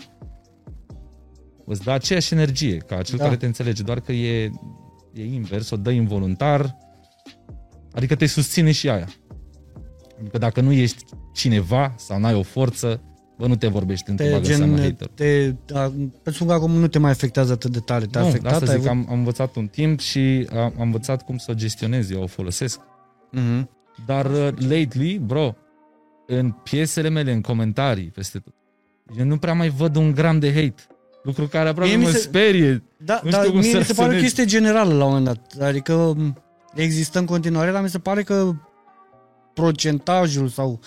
îți 1.65 1.83
dă 1.83 1.91
aceeași 1.91 2.33
energie 2.33 2.77
ca 2.77 3.01
cel 3.01 3.17
Da. 3.17 3.23
care 3.23 3.35
te 3.35 3.45
înțelege, 3.45 3.83
doar 3.83 3.99
că 3.99 4.11
e, 4.11 4.51
e 5.13 5.23
invers, 5.25 5.69
o 5.69 5.77
dă 5.77 5.91
involuntar, 5.91 6.77
adică 7.91 8.15
te 8.15 8.25
susține 8.25 8.71
și 8.71 8.89
aia. 8.89 9.07
Adică 10.23 10.38
dacă 10.38 10.62
nu 10.62 10.71
ești 10.71 11.03
cineva 11.33 11.93
sau 11.97 12.19
n-ai 12.19 12.33
o 12.36 12.41
forță, 12.43 13.01
bă, 13.38 13.47
nu 13.47 13.55
te 13.55 13.67
vorbești 13.67 14.09
în 14.09 14.15
te 14.15 14.23
Te, 14.23 14.29
bagă 14.31 14.47
în 14.51 14.55
seamă 14.57 14.75
gen, 14.75 14.83
hater. 14.83 15.07
te, 15.07 15.49
da, 15.65 15.79
pentru 15.89 16.31
spun 16.33 16.47
că 16.47 16.53
acum 16.53 16.71
nu 16.71 16.88
te 16.88 16.99
mai 16.99 17.12
afectează 17.12 17.51
atât 17.51 17.71
de 17.71 17.79
tare. 17.79 18.05
Te-a 18.05 18.21
nu, 18.21 18.27
afectat? 18.27 18.51
asta 18.51 18.71
ai 18.71 18.79
zic, 18.79 18.88
avut- 18.89 19.03
am, 19.05 19.12
am 19.12 19.17
învățat 19.17 19.55
un 19.55 19.67
timp 19.67 19.99
și 19.99 20.47
am, 20.51 20.57
am 20.59 20.73
învățat 20.77 21.21
cum 21.25 21.38
să 21.38 21.47
o 21.51 21.53
gestionez, 21.53 22.09
eu 22.09 22.21
o 22.21 22.27
folosesc. 22.27 22.79
Mhm. 23.31 23.69
Dar 24.05 24.25
uh, 24.25 24.47
lately, 24.57 25.17
bro, 25.25 25.55
în 26.27 26.51
piesele 26.51 27.09
mele, 27.09 27.31
în 27.31 27.41
comentarii, 27.41 28.05
peste 28.07 28.39
tot, 28.39 28.53
eu 29.17 29.25
nu 29.25 29.38
prea 29.38 29.53
mai 29.53 29.69
văd 29.69 29.95
un 29.95 30.12
gram 30.12 30.39
de 30.39 30.47
hate. 30.53 30.75
Lucru 31.23 31.47
care 31.47 31.69
aproape 31.69 31.89
Mie 31.89 31.97
mi 31.99 32.03
mă 32.05 32.09
se- 32.09 32.17
sperie. 32.17 32.83
Da, 32.97 33.21
Nu 33.23 33.29
dar 33.29 33.39
știu 33.39 33.51
cum 33.51 33.62
mie 33.62 33.71
să 33.71 33.77
mi 33.77 33.83
se 33.83 33.93
pare 33.93 34.07
o 34.07 34.12
reacționez. 34.12 34.21
chestie 34.47 34.57
generală 34.59 34.93
la 34.93 35.05
un 35.05 35.13
moment 35.13 35.25
dat. 35.25 35.67
Adică 35.67 36.13
m, 36.17 36.43
există 36.75 37.19
în 37.19 37.25
continuare, 37.25 37.71
dar 37.71 37.81
mi 37.81 37.89
se 37.89 37.99
pare 37.99 38.23
că 38.23 38.51
procentajul 39.54 40.47
sau 40.47 40.80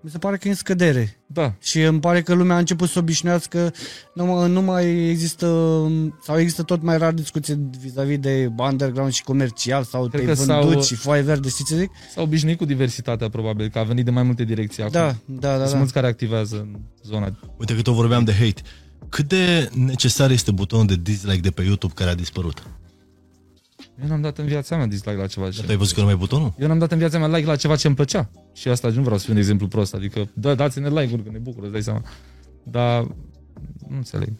mi 0.00 0.10
se 0.10 0.18
pare 0.18 0.36
că 0.36 0.46
e 0.48 0.50
în 0.50 0.56
scădere. 0.56 1.20
Da, 1.26 1.54
Și 1.60 1.82
îmi 1.82 2.00
pare 2.00 2.22
că 2.22 2.34
lumea 2.34 2.56
a 2.56 2.58
început 2.58 2.88
să 2.88 2.98
obișnuiască, 2.98 3.72
nu, 4.14 4.24
mă- 4.26 4.46
nu 4.46 4.62
mai 4.62 5.08
există, 5.08 5.46
sau 6.24 6.38
există 6.38 6.62
tot 6.62 6.82
mai 6.82 6.98
rar 6.98 7.12
discuții 7.12 7.68
vis-a-vis 7.80 8.18
de 8.18 8.50
underground 8.56 9.12
și 9.12 9.22
comercial 9.24 9.84
sau 9.84 10.06
Cred 10.08 10.24
te-ai 10.24 10.36
că 10.36 10.42
vândut 10.44 10.72
s-au- 10.72 10.82
și 10.82 10.94
foaie 10.94 11.22
verde, 11.22 11.48
știi 11.48 11.64
ce 11.64 11.76
zic? 11.76 11.90
s-au 12.14 12.24
obișnuit 12.24 12.58
cu 12.58 12.64
diversitatea, 12.64 13.28
probabil, 13.28 13.68
că 13.68 13.78
a 13.78 13.82
venit 13.82 14.04
de 14.04 14.10
mai 14.10 14.22
multe 14.22 14.44
direcții 14.44 14.82
acum. 14.82 14.92
Da, 14.92 15.14
da, 15.24 15.50
da. 15.52 15.58
Sunt 15.58 15.70
da. 15.70 15.76
mulți 15.78 15.92
care 15.92 16.06
activează 16.06 16.56
în 16.56 16.76
zona. 17.02 17.38
Uite 17.56 17.74
că 17.74 17.82
tot 17.82 17.94
vorbeam 17.94 18.24
de 18.24 18.32
hate. 18.32 18.62
Cât 19.08 19.28
de 19.28 19.68
necesar 19.74 20.30
este 20.30 20.50
butonul 20.50 20.86
de 20.86 20.96
dislike 21.02 21.40
de 21.40 21.50
pe 21.50 21.62
YouTube 21.62 21.92
care 21.96 22.10
a 22.10 22.14
dispărut? 22.14 22.62
Eu 24.02 24.08
n-am 24.08 24.20
dat 24.20 24.38
în 24.38 24.46
viața 24.46 24.76
mea 24.76 24.86
dislike 24.86 25.16
la 25.16 25.26
ceva 25.26 25.50
ce... 25.50 25.62
Tu 25.62 25.70
ai 25.70 25.76
văzut 25.76 25.94
că 25.94 26.00
nu 26.00 26.06
mai 26.06 26.14
e 26.14 26.18
butonul? 26.18 26.54
Eu 26.58 26.66
n-am 26.68 26.78
dat 26.78 26.92
în 26.92 26.98
viața 26.98 27.18
mea 27.18 27.26
like 27.36 27.46
la 27.46 27.56
ceva 27.56 27.76
ce 27.76 27.86
îmi 27.86 27.96
plăcea. 27.96 28.30
Și 28.52 28.68
asta 28.68 28.88
nu 28.88 29.02
vreau 29.02 29.16
să 29.18 29.24
fiu 29.24 29.32
un 29.32 29.38
exemplu 29.38 29.68
prost. 29.68 29.94
Adică, 29.94 30.28
da, 30.34 30.54
dați-ne 30.54 30.88
like-uri, 30.88 31.22
că 31.22 31.30
ne 31.32 31.38
bucură, 31.38 31.62
îți 31.64 31.72
dai 31.72 31.82
seama. 31.82 32.02
Dar, 32.62 33.02
nu 33.88 33.96
înțeleg. 33.96 34.32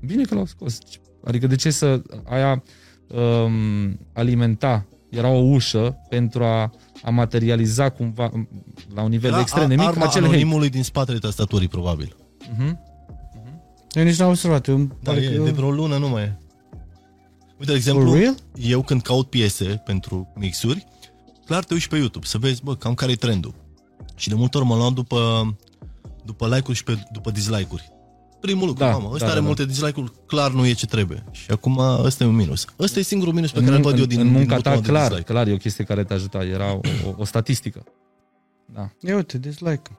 Bine 0.00 0.22
că 0.22 0.34
l-au 0.34 0.44
scos. 0.46 0.78
Adică 1.24 1.46
de 1.46 1.54
ce 1.56 1.70
să 1.70 2.02
aia 2.24 2.62
um, 3.06 3.98
alimenta 4.12 4.86
Era 5.10 5.28
o 5.28 5.38
ușă 5.38 5.96
pentru 6.08 6.44
a, 6.44 6.72
a 7.02 7.10
materializa 7.10 7.88
cumva 7.90 8.30
m, 8.32 8.48
la 8.94 9.02
un 9.02 9.08
nivel 9.08 9.30
Era 9.30 9.40
extrem 9.40 9.68
de 9.68 9.74
a- 9.74 9.76
mic 9.76 9.86
arma 9.86 10.04
acel 10.04 10.22
hate. 10.22 10.34
anonimului 10.34 10.68
din 10.68 10.82
spatele 10.82 11.18
tastaturii, 11.18 11.68
probabil. 11.68 12.16
Mhm. 12.56 12.78
Eu 13.92 14.04
nici 14.04 14.18
n-am 14.18 14.28
observat. 14.28 14.66
Eu, 14.66 14.78
Da, 14.78 14.86
pare 15.02 15.20
e, 15.20 15.36
că... 15.36 15.42
de 15.42 15.50
vreo 15.50 15.70
lună 15.70 15.96
nu 15.96 16.08
mai 16.08 16.22
e. 16.22 16.36
Uite, 17.58 17.64
de 17.64 17.66
For 17.66 17.76
exemplu, 17.76 18.14
real? 18.14 18.34
eu 18.54 18.82
când 18.82 19.02
caut 19.02 19.30
piese 19.30 19.82
pentru 19.84 20.32
mixuri, 20.34 20.86
clar 21.46 21.64
te 21.64 21.74
uiți 21.74 21.88
pe 21.88 21.96
YouTube 21.96 22.26
să 22.26 22.38
vezi, 22.38 22.62
bă, 22.62 22.74
cam 22.76 22.94
care 22.94 23.12
e 23.12 23.16
trendul. 23.16 23.54
Și 24.14 24.28
de 24.28 24.34
multe 24.34 24.56
ori 24.58 24.66
mă 24.66 24.76
luam 24.76 24.94
după, 24.94 25.56
după 26.24 26.46
like-uri 26.46 26.76
și 26.76 26.84
pe, 26.84 26.98
după 27.12 27.30
dislike-uri. 27.30 27.94
Primul 28.40 28.66
lucru, 28.66 28.84
Da, 28.84 28.90
mamă, 28.90 29.08
ăsta 29.12 29.24
da, 29.24 29.30
are 29.30 29.40
da, 29.40 29.46
multe 29.46 29.64
dislike-uri, 29.64 30.12
clar 30.26 30.50
nu 30.52 30.66
e 30.66 30.72
ce 30.72 30.86
trebuie. 30.86 31.24
Și 31.30 31.50
acum 31.50 31.78
ăsta 31.78 32.24
e 32.24 32.26
un 32.26 32.34
minus. 32.34 32.64
Ăsta 32.78 32.98
e 32.98 33.02
singurul 33.02 33.32
minus 33.34 33.50
pe 33.52 33.58
În, 33.58 33.64
care 33.64 33.76
îl 33.76 33.82
mun- 33.82 33.90
văd 33.90 33.98
eu 33.98 34.02
în, 34.04 34.08
din, 34.08 34.20
în 34.20 34.26
din 34.26 34.36
munca 34.36 34.50
ta, 34.54 34.56
butonul 34.56 34.82
de 34.82 34.88
clar, 34.88 35.06
dislike. 35.08 35.32
clar, 35.32 35.46
e 35.46 35.52
o 35.52 35.56
chestie 35.56 35.84
care 35.84 36.04
te 36.04 36.14
ajuta. 36.14 36.44
Era 36.44 36.72
o, 36.72 36.80
o, 37.06 37.14
o 37.16 37.24
statistică. 37.24 37.84
Da. 38.74 38.90
Ia 39.00 39.14
uite, 39.16 39.38
dislike. 39.38 39.90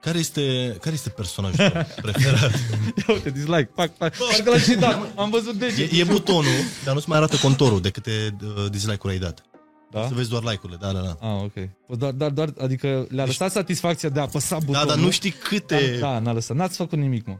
Care 0.00 0.18
este, 0.18 0.76
care 0.80 0.94
este 0.94 1.08
personajul 1.10 1.56
tău 1.56 1.86
preferat? 2.02 2.50
Ia 2.98 3.14
uite, 3.14 3.30
dislike, 3.30 3.70
pac, 3.74 3.90
pac. 3.90 4.16
Parcă 4.16 4.50
l-am 4.50 4.58
și 4.58 4.74
dat. 4.74 5.12
Am 5.16 5.30
văzut 5.30 5.54
e, 5.54 5.58
degetul. 5.58 5.98
e 5.98 6.04
butonul, 6.04 6.44
dar 6.84 6.94
nu-ți 6.94 7.08
mai 7.08 7.18
arată 7.18 7.36
contorul 7.36 7.80
de 7.80 7.90
câte 7.90 8.36
uh, 8.44 8.70
dislike-uri 8.70 9.12
ai 9.12 9.18
dat. 9.18 9.42
Da? 9.90 10.06
Să 10.06 10.14
vezi 10.14 10.28
doar 10.28 10.42
like-urile, 10.42 10.78
da, 10.80 10.92
da, 10.92 11.00
da. 11.00 11.16
Ah, 11.28 11.42
ok. 11.42 11.52
Păi 11.52 11.96
Doar, 11.98 12.12
doar, 12.12 12.30
doar, 12.30 12.52
adică 12.60 13.06
le-a 13.08 13.24
lăsat 13.24 13.50
satisfacția 13.50 14.08
de 14.08 14.18
a 14.18 14.22
apăsa 14.22 14.58
Da, 14.58 14.64
butonul. 14.64 14.86
dar 14.88 14.96
nu 14.96 15.10
știi 15.10 15.30
câte... 15.30 15.96
Da, 16.00 16.06
da, 16.12 16.18
n-a 16.18 16.32
lăsat. 16.32 16.56
N-ați 16.56 16.76
făcut 16.76 16.98
nimic, 16.98 17.26
mă. 17.26 17.36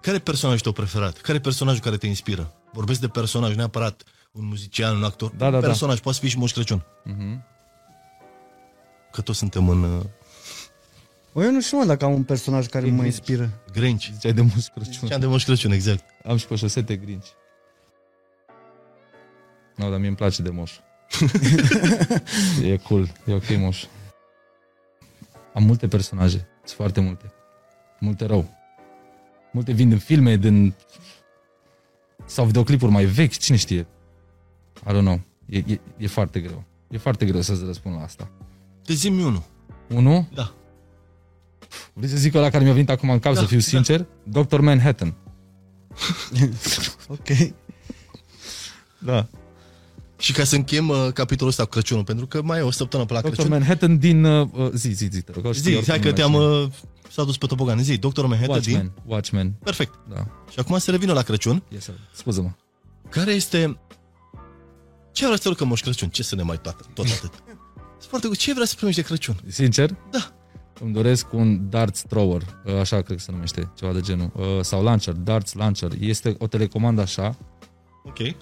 Care 0.00 0.16
e 0.16 0.20
personajul 0.20 0.62
tău 0.62 0.72
preferat? 0.72 1.18
Care 1.18 1.38
e 1.38 1.40
personajul 1.40 1.80
care 1.80 1.96
te 1.96 2.06
inspiră? 2.06 2.52
Vorbesc 2.72 3.00
de 3.00 3.08
personaj, 3.08 3.54
neapărat 3.54 4.02
un 4.32 4.46
muzician, 4.46 4.96
un 4.96 5.04
actor. 5.04 5.30
Da, 5.30 5.50
da, 5.50 5.56
un 5.56 5.60
da. 5.60 5.66
personaj, 5.66 5.98
poate 5.98 6.16
să 6.18 6.24
fii 6.24 6.30
și 6.32 6.38
Moș 6.38 6.52
Crăciun. 6.52 6.84
Mhm. 7.04 7.44
Că 9.12 9.20
toți 9.20 9.38
suntem 9.38 9.68
în 9.68 9.82
uh, 9.82 9.88
Bă, 9.90 10.04
eu 11.42 11.50
nu 11.50 11.60
știu, 11.60 11.78
mă, 11.78 11.84
dacă 11.84 12.04
am 12.04 12.12
un 12.12 12.22
personaj 12.22 12.66
care 12.66 12.86
mă 12.86 13.04
inspiră. 13.04 13.62
Grinch. 13.72 14.08
Ziceai 14.12 14.32
de 14.32 14.40
Moș 14.40 14.64
Crăciun. 14.74 14.92
Ziceam 14.92 15.20
de 15.20 15.26
Moș 15.26 15.44
Crăciun, 15.44 15.70
exact. 15.70 16.04
Am 16.24 16.36
și 16.36 16.46
pe 16.46 16.54
șosete 16.54 16.96
grinci. 16.96 17.26
Nu, 19.76 19.84
no, 19.84 19.90
dar 19.90 19.98
mie 19.98 20.08
îmi 20.08 20.16
place 20.16 20.42
de 20.42 20.50
moș. 20.50 20.78
e 22.64 22.76
cool, 22.76 23.12
e 23.26 23.32
ok 23.32 23.56
moș. 23.58 23.84
Am 25.54 25.62
multe 25.62 25.88
personaje, 25.88 26.48
sunt 26.64 26.76
foarte 26.76 27.00
multe. 27.00 27.32
Multe 28.00 28.24
rău. 28.26 28.56
Multe 29.52 29.72
vin 29.72 29.88
din 29.88 29.98
filme, 29.98 30.36
din... 30.36 30.74
Sau 32.24 32.44
videoclipuri 32.44 32.92
mai 32.92 33.04
vechi, 33.04 33.36
cine 33.36 33.56
știe. 33.56 33.86
I 34.86 34.90
don't 34.90 35.00
know. 35.00 35.20
E, 35.46 35.58
e, 35.58 35.80
e 35.96 36.06
foarte 36.06 36.40
greu. 36.40 36.64
E 36.90 36.98
foarte 36.98 37.26
greu 37.26 37.40
să-ți 37.40 37.64
răspund 37.64 37.94
la 37.94 38.02
asta. 38.02 38.30
Te 38.84 38.92
zi 38.92 39.08
unul. 39.08 39.42
Unu, 39.88 40.28
Da. 40.34 40.54
Vrei 41.98 42.10
să 42.10 42.16
zic 42.16 42.34
ăla 42.34 42.50
care 42.50 42.64
mi-a 42.64 42.72
venit 42.72 42.90
acum 42.90 43.10
în 43.10 43.18
cap, 43.18 43.34
Da, 43.34 43.40
să 43.40 43.46
fiu 43.46 43.56
da. 43.56 43.62
sincer? 43.62 44.06
Dr. 44.22 44.58
Manhattan. 44.58 45.14
Ok. 47.08 47.52
Da. 48.98 49.26
Și 50.18 50.32
ca 50.32 50.44
să 50.44 50.54
închem 50.54 50.88
uh, 50.88 51.08
capitolul 51.14 51.50
ăsta 51.50 51.62
cu 51.62 51.68
Crăciunul, 51.68 52.04
pentru 52.04 52.26
că 52.26 52.42
mai 52.42 52.58
e 52.58 52.62
o 52.62 52.70
săptămână 52.70 53.08
până 53.08 53.20
la 53.22 53.28
Dr. 53.28 53.34
Crăciun. 53.34 53.52
Manhattan 53.58 53.98
din... 53.98 54.24
Uh, 54.24 54.70
zi, 54.74 54.88
zi, 54.90 55.08
zi, 55.12 55.20
te 55.22 55.32
rog. 55.32 55.54
știu 55.54 55.70
Zi, 55.70 55.76
oricum 55.76 55.84
hai 55.92 56.00
că 56.00 56.08
nu 56.08 56.14
te-am... 56.14 56.32
mai 56.32 56.62
Uh, 56.62 56.68
s-a 57.10 57.24
dus 57.24 57.36
pe 57.36 57.46
topogan. 57.46 57.82
Zi, 57.82 57.96
Dr. 57.96 58.24
Manhattan 58.24 58.60
știu. 58.60 58.72
din... 58.72 58.80
Watchmen, 58.80 58.92
Watchmen, 59.06 59.54
Perfect. 59.62 59.94
da. 60.08 60.26
Și 60.50 60.58
acum 60.58 60.78
să 60.78 60.90
revină 60.90 61.12
la 61.12 61.22
Crăciun. 61.22 61.62
Yes, 61.68 61.82
sir. 61.82 61.94
Scuză-mă. 62.14 62.50
Care 63.08 63.32
este... 63.32 63.78
Ce 65.12 65.24
vrea 65.24 65.36
să 65.36 65.52
că 65.52 65.64
Moș 65.64 65.80
Crăciun? 65.80 66.08
Ce 66.08 66.22
să 66.22 66.34
ne 66.34 66.42
mai 66.42 66.60
toată, 66.60 66.86
tot 66.94 67.04
atât? 67.04 67.32
Sunt 67.98 68.08
foarte 68.10 68.28
cu 68.28 68.34
ce 68.34 68.52
vrea 68.52 68.66
să 68.66 68.74
primești 68.76 69.00
de 69.00 69.06
Crăciun? 69.06 69.36
Sincer? 69.46 69.96
Da. 70.10 70.32
Îmi 70.80 70.92
doresc 70.92 71.32
un 71.32 71.70
darts 71.70 72.02
thrower, 72.02 72.42
uh, 72.64 72.74
așa 72.74 73.00
cred 73.02 73.16
că 73.16 73.22
se 73.22 73.32
numește, 73.32 73.70
ceva 73.74 73.92
de 73.92 74.00
genul. 74.00 74.30
Uh, 74.36 74.44
Sau 74.60 74.82
launcher, 74.82 75.14
darts 75.14 75.52
launcher. 75.52 75.90
Este 76.00 76.34
o 76.38 76.46
telecomandă 76.46 77.00
așa, 77.00 77.36
Ok. 78.04 78.18
uh, 78.18 78.34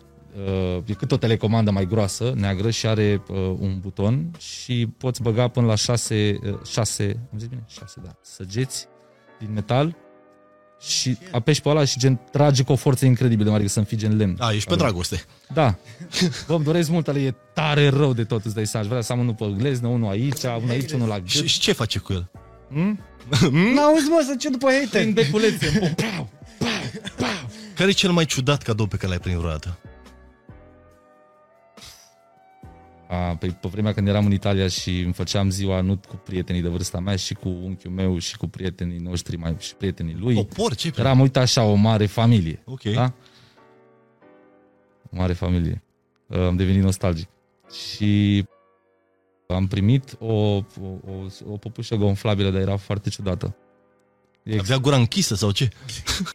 e 0.84 0.92
cât 0.92 1.12
o 1.12 1.16
telecomandă 1.16 1.70
mai 1.70 1.86
groasă, 1.86 2.32
neagră 2.36 2.70
și 2.70 2.86
are 2.86 3.22
uh, 3.30 3.36
un 3.58 3.78
buton 3.80 4.30
și 4.38 4.86
poți 4.98 5.22
băga 5.22 5.48
până 5.48 5.66
la 5.66 5.74
șase, 5.74 6.38
uh, 6.44 6.58
șase, 6.64 7.28
am 7.32 7.38
zis 7.38 7.48
bine? 7.48 7.64
Șase, 7.66 8.00
da, 8.04 8.10
săgeți 8.22 8.86
din 9.38 9.52
metal 9.52 9.96
și 10.80 11.16
apeși 11.30 11.60
pe 11.60 11.68
ăla 11.68 11.84
și 11.84 11.98
gen 11.98 12.18
trage 12.32 12.62
cu 12.62 12.72
o 12.72 12.76
forță 12.76 13.04
incredibil 13.06 13.44
de 13.44 13.50
mare, 13.50 13.62
că 13.62 13.68
să 13.68 13.78
înfige 13.78 14.06
în 14.06 14.16
lemn. 14.16 14.36
A, 14.38 14.52
ești 14.52 14.66
pe 14.68 14.72
Alo. 14.72 14.82
dragoste. 14.82 15.24
Da. 15.54 15.74
Bă, 16.46 16.54
îmi 16.54 16.64
doresc 16.64 16.88
mult, 16.90 17.08
ale 17.08 17.20
e 17.20 17.34
tare 17.54 17.88
rău 17.88 18.12
de 18.12 18.24
tot, 18.24 18.44
îți 18.44 18.54
dai 18.54 18.66
seama. 18.66 18.84
Aș 18.84 18.90
vrea 18.90 19.02
să 19.02 19.12
am 19.12 19.18
unul 19.18 19.34
pe 19.34 19.54
gleznă, 19.56 19.88
unul 19.88 20.10
aici, 20.10 20.42
unul 20.42 20.70
aici, 20.70 20.92
unul 20.92 21.08
la 21.08 21.20
Și, 21.24 21.38
gât. 21.40 21.48
și 21.48 21.58
ce 21.60 21.72
face 21.72 21.98
cu 21.98 22.12
el? 22.12 22.30
Hmm? 22.70 23.00
N-auzi, 23.74 24.08
mă, 24.08 24.22
să 24.26 24.34
ce 24.38 24.48
după 24.48 24.66
hater. 24.70 25.00
Prin 25.00 25.12
beculețe. 25.12 25.94
Pau, 25.96 26.28
Care 27.74 27.90
e 27.90 27.92
cel 27.92 28.10
mai 28.10 28.24
ciudat 28.24 28.62
cadou 28.62 28.86
pe 28.86 28.96
care 28.96 29.08
l-ai 29.08 29.18
primit 29.18 29.38
vreodată? 29.38 29.78
A, 33.08 33.36
pe, 33.36 33.46
pe 33.46 33.68
vremea 33.68 33.92
când 33.92 34.08
eram 34.08 34.26
în 34.26 34.32
Italia 34.32 34.68
și 34.68 35.00
îmi 35.00 35.12
făceam 35.12 35.50
ziua 35.50 35.80
nu 35.80 36.00
cu 36.08 36.16
prietenii 36.16 36.62
de 36.62 36.68
vârsta 36.68 36.98
mea, 36.98 37.16
și 37.16 37.34
cu 37.34 37.48
unchiul 37.48 37.90
meu 37.90 38.18
și 38.18 38.36
cu 38.36 38.46
prietenii 38.46 38.98
noștri 38.98 39.36
mai, 39.36 39.56
și 39.58 39.74
prietenii 39.74 40.16
lui. 40.18 40.36
O 40.36 40.42
porci? 40.42 40.80
Ce 40.80 40.92
Eram, 40.96 41.20
uite 41.20 41.38
așa, 41.38 41.62
o 41.62 41.74
mare 41.74 42.06
familie. 42.06 42.62
Ok. 42.64 42.82
Da? 42.82 43.12
O 45.10 45.16
mare 45.16 45.32
familie. 45.32 45.82
Uh, 46.26 46.38
Am 46.38 46.56
devenit 46.56 46.82
nostalgic. 46.82 47.28
Și 47.88 48.44
am 49.46 49.66
primit 49.66 50.16
o, 50.18 50.34
o, 50.34 50.62
o, 51.06 51.50
o 51.52 51.56
popușă 51.56 51.96
gonflabilă, 51.96 52.50
dar 52.50 52.60
era 52.60 52.76
foarte 52.76 53.08
ciudată. 53.08 53.56
E 54.42 54.58
Avea 54.58 54.78
gura 54.78 54.96
închisă 54.96 55.34
sau 55.34 55.50
ce? 55.50 55.68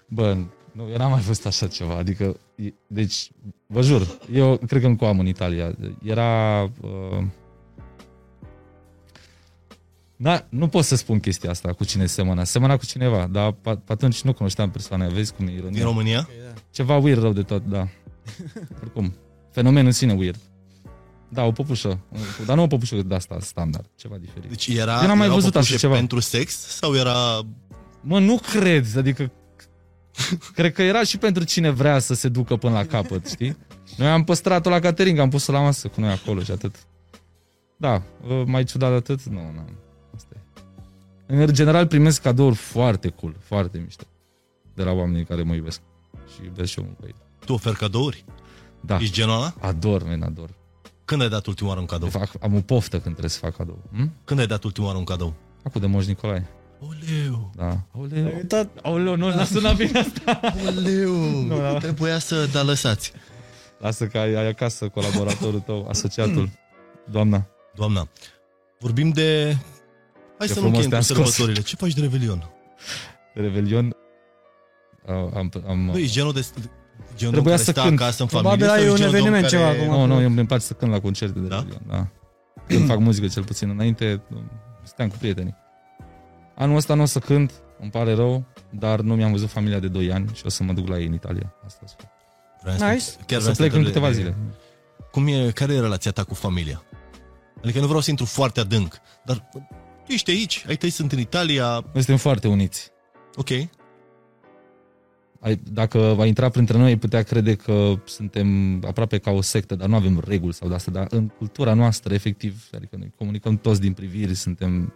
Bă, 0.08 0.38
nu, 0.72 0.90
eu 0.90 0.98
n-am 0.98 1.12
mai 1.12 1.22
văzut 1.22 1.46
așa 1.46 1.68
ceva. 1.68 1.96
Adică, 1.96 2.36
e- 2.56 2.74
deci, 2.88 3.32
vă 3.68 3.82
jur, 3.82 4.08
eu 4.34 4.58
cred 4.68 4.82
că 4.82 4.88
încă 4.88 5.04
o 5.04 5.08
am 5.08 5.20
în 5.20 5.28
Italia. 5.28 5.76
Era... 6.04 6.62
Uh, 6.82 7.24
da, 10.16 10.46
nu 10.50 10.68
pot 10.68 10.84
să 10.84 10.96
spun 10.96 11.20
chestia 11.20 11.50
asta 11.50 11.74
cu 11.74 11.84
cine 11.84 12.06
semăna. 12.06 12.44
Semăna 12.44 12.78
cu 12.78 12.86
cineva, 12.86 13.28
dar 13.32 13.52
pe 13.52 13.76
pe 13.86 13.92
atunci 13.92 14.22
nu 14.22 14.34
cunoșteam 14.34 14.72
persoana. 14.72 15.08
Vezi 15.08 15.34
cum 15.34 15.46
e 15.46 15.50
Din 15.50 15.58
ironia? 15.58 15.84
România? 15.84 16.30
Ceva 16.72 16.98
weird 16.98 17.22
rău 17.22 17.34
de 17.34 17.42
tot, 17.42 17.66
da. 17.66 17.88
Oricum, 18.82 19.14
fenomen 19.52 19.86
în 19.86 19.92
sine 19.92 20.14
weird. 20.14 20.40
Da, 21.30 21.44
o 21.44 21.52
popușă. 21.52 22.00
Dar 22.46 22.56
nu 22.56 22.64
o 22.64 22.68
popușă 22.68 22.96
de 22.96 23.16
asta 23.16 23.38
standard, 23.40 23.90
ceva 23.96 24.16
diferit. 24.18 24.50
Deci 24.50 24.68
era, 24.68 25.02
Eu 25.02 25.08
n-am 25.08 25.18
mai 25.18 25.26
erau 25.26 25.38
văzut 25.40 25.56
așa 25.56 25.64
păpușe 25.64 25.78
ceva. 25.78 25.96
pentru 25.96 26.20
sex 26.20 26.54
sau 26.54 26.96
era... 26.96 27.42
Mă, 28.02 28.20
nu 28.20 28.40
cred, 28.52 28.86
adică 28.98 29.32
cred 30.56 30.74
că 30.74 30.82
era 30.82 31.04
și 31.04 31.18
pentru 31.18 31.44
cine 31.44 31.70
vrea 31.70 32.00
să 32.00 32.14
se 32.14 32.30
ducă 32.30 32.56
până 32.56 32.74
la 32.74 32.86
capăt, 32.86 33.28
știi? 33.30 33.58
Noi 33.98 34.08
am 34.08 34.24
păstrat-o 34.24 34.70
la 34.70 34.80
catering, 34.80 35.20
am 35.20 35.30
pus-o 35.30 35.52
la 35.52 35.60
masă 35.60 35.88
cu 35.88 36.00
noi 36.02 36.12
acolo 36.12 36.42
și 36.44 36.52
atât. 36.52 36.76
Da, 37.78 38.02
uh, 38.28 38.44
mai 38.46 38.64
ciudat 38.64 38.90
de 38.90 38.96
atât? 38.96 39.24
Nu, 39.24 39.40
nu. 39.40 39.66
Asta 40.16 40.36
e. 40.36 40.62
În 41.36 41.54
general 41.54 41.88
primesc 41.88 42.22
cadouri 42.22 42.56
foarte 42.56 43.08
cool, 43.10 43.36
foarte 43.40 43.78
mișto. 43.78 44.04
De 44.74 44.84
la 44.84 44.92
oamenii 44.92 45.26
care 45.26 45.44
mă 45.44 45.54
iubesc. 45.54 45.82
Și 46.34 46.44
iubesc 46.46 46.72
și 46.72 46.80
eu 46.80 46.86
mult 46.86 46.98
pe 46.98 47.06
ei. 47.06 47.16
Tu 47.46 47.54
oferi 47.54 47.76
cadouri? 47.76 48.26
Da, 48.80 48.98
Ești 48.98 49.14
genul 49.14 49.36
ăla? 49.36 49.54
ador, 49.60 50.04
men, 50.04 50.22
ador. 50.22 50.50
Când 51.06 51.22
ai 51.22 51.30
dat 51.30 51.46
ultima 51.46 51.70
oară 51.70 51.80
un 51.80 51.86
cadou? 51.86 52.10
Fac, 52.10 52.30
am 52.42 52.56
o 52.56 52.60
poftă 52.60 52.96
când 52.96 53.04
trebuie 53.04 53.30
să 53.30 53.40
fac 53.40 53.56
cadou. 53.56 53.80
Hm? 53.94 54.12
Când 54.24 54.40
ai 54.40 54.48
dat 54.48 54.64
ultima 54.64 54.86
oară 54.86 54.98
un 54.98 55.04
cadou? 55.04 55.34
Acum 55.64 55.82
de 55.82 55.88
Moș 55.88 56.06
Nicolae. 56.06 56.48
Oleu! 56.88 57.52
Da. 57.56 57.68
Ai 57.70 57.84
Oleu. 58.02 58.36
uitat? 58.36 58.70
Oleu, 58.82 59.16
nu, 59.16 59.30
n-a 59.30 59.44
sunat 59.44 59.76
bine 59.76 60.00
asta. 60.00 60.40
Oleu! 60.68 61.16
Nu, 61.46 61.58
da. 61.58 61.78
Trebuia 61.78 62.20
să 62.20 62.46
da 62.46 62.62
lăsați. 62.64 63.12
Lasă 63.80 64.08
că 64.08 64.18
ai, 64.18 64.34
ai 64.34 64.48
acasă 64.48 64.88
colaboratorul 64.88 65.60
tău, 65.60 65.88
asociatul. 65.90 66.50
Doamna. 67.12 67.48
Doamna, 67.76 68.08
vorbim 68.80 69.10
de... 69.10 69.58
Hai 70.38 70.48
Ce 70.48 70.54
să 70.54 70.60
nu 70.60 70.66
frumos 70.66 70.84
încheiem 70.84 70.84
cu 70.84 70.90
te-am 70.90 71.02
scos. 71.02 71.36
sărbătorile. 71.36 71.62
Ce 71.64 71.76
faci 71.76 71.94
de 71.94 72.02
Revelion? 72.02 72.50
Revelion. 73.34 73.96
Am, 75.08 75.32
am, 75.36 75.52
am, 75.68 75.90
Băi, 75.92 76.02
ești 76.02 76.14
genul 76.14 76.34
de... 76.34 76.46
Genul 77.16 77.34
Trebuia 77.34 77.56
care 77.56 77.66
să 77.66 77.72
stă 77.72 77.82
cânt. 77.82 78.02
acasă 78.02 78.22
în 78.22 78.28
Probabil 78.28 78.68
familie 78.68 78.76
ai 78.76 78.80
sau 78.80 78.88
un 78.88 79.02
ești 79.02 79.12
genul 79.12 79.12
de 79.12 79.20
om 79.20 79.26
eveniment 79.26 79.52
care... 79.52 79.58
ceva 79.58 79.86
acum. 79.86 80.00
nu, 80.00 80.16
nu, 80.16 80.22
eu 80.22 80.28
îmi 80.28 80.46
place 80.46 80.64
să 80.64 80.74
cânt 80.74 80.92
la 80.92 81.00
concerte 81.00 81.40
de 81.40 81.48
Da? 81.48 81.56
Revelion. 81.56 81.82
Da? 81.88 82.08
Când 82.68 82.88
fac 82.88 83.00
muzică 83.00 83.28
cel 83.28 83.44
puțin. 83.44 83.70
Înainte 83.70 84.22
stăteam 84.84 85.10
cu 85.10 85.16
prietenii. 85.20 85.56
Anul 86.56 86.76
ăsta 86.76 86.94
nu 86.94 87.02
o 87.02 87.06
să 87.06 87.20
cânt, 87.20 87.52
îmi 87.80 87.92
pare 87.92 88.14
rău, 88.14 88.46
dar 88.70 89.00
nu 89.02 89.16
mi-am 89.16 89.32
văzut 89.32 89.50
familia 89.50 89.80
de 89.80 89.88
2 89.88 90.12
ani 90.12 90.30
și 90.34 90.42
o 90.46 90.50
să 90.50 90.64
mă 90.64 90.74
duc 90.74 90.88
la 90.88 90.98
ei 91.00 91.06
în 91.06 91.14
Italia. 91.14 91.54
Asta 91.66 91.80
o 91.84 91.88
să 91.88 91.96
fac. 91.98 92.10
Vreau 92.62 92.78
să- 92.78 92.86
Nice. 92.86 93.06
Chiar 93.26 93.38
O 93.38 93.42
vreau 93.42 93.54
să 93.54 93.62
plec 93.62 93.72
te 93.72 93.78
în 93.78 93.84
întreb 93.86 93.86
câteva 94.04 94.08
de- 94.08 94.14
zile. 94.14 94.36
Cum 95.12 95.28
e, 95.28 95.52
care 95.52 95.74
e 95.74 95.80
relația 95.80 96.12
ta 96.12 96.24
cu 96.24 96.34
familia? 96.34 96.84
Adică 97.64 97.80
nu 97.80 97.86
vreau 97.86 98.02
să 98.02 98.10
intru 98.10 98.26
foarte 98.26 98.60
adânc, 98.60 98.98
dar 99.26 99.50
tu 100.06 100.12
ești 100.12 100.32
aici, 100.32 100.66
ai 100.68 100.76
tăi 100.76 100.90
sunt 100.90 101.12
în 101.12 101.20
Italia, 101.20 101.66
Noi 101.72 101.84
suntem 101.94 102.18
foarte 102.18 102.48
uniți. 102.48 102.90
ok, 103.36 103.50
ai, 105.40 105.56
dacă 105.72 105.98
va 106.00 106.26
intra 106.26 106.50
printre 106.50 106.78
noi, 106.78 106.88
ai 106.88 106.98
putea 106.98 107.22
crede 107.24 107.56
că 107.56 107.94
suntem 108.06 108.80
aproape 108.86 109.18
ca 109.18 109.32
o 109.32 109.42
sectă, 109.42 109.76
dar 109.76 109.88
nu 109.88 109.96
avem 109.96 110.22
reguli 110.28 110.54
sau 110.54 110.68
de 110.68 110.74
asta, 110.76 110.92
dar 110.92 111.08
în 111.10 111.28
cultura 111.28 111.74
noastră, 111.74 112.14
efectiv, 112.14 112.70
adică 112.76 112.96
noi 113.00 113.14
comunicăm 113.18 113.58
toți 113.58 113.82
din 113.82 113.94
priviri, 113.94 114.34
suntem, 114.36 114.94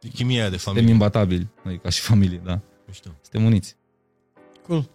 E 0.00 0.08
chimia 0.08 0.40
aia 0.40 0.50
de 0.50 0.56
suntem 0.56 0.72
familie. 0.72 0.92
imbatabili, 0.92 1.48
noi 1.62 1.78
ca 1.78 1.88
și 1.88 2.00
familie, 2.00 2.40
da. 2.44 2.60
Mișto. 2.86 3.08
Suntem 3.20 3.44
uniți. 3.44 3.76
Cool. 4.66 4.90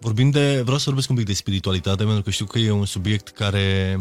Vorbim 0.00 0.30
de, 0.30 0.60
vreau 0.62 0.78
să 0.78 0.84
vorbesc 0.84 1.10
un 1.10 1.16
pic 1.16 1.26
de 1.26 1.32
spiritualitate, 1.32 2.04
pentru 2.04 2.22
că 2.22 2.30
știu 2.30 2.44
că 2.44 2.58
e 2.58 2.70
un 2.70 2.84
subiect 2.84 3.28
care, 3.28 3.96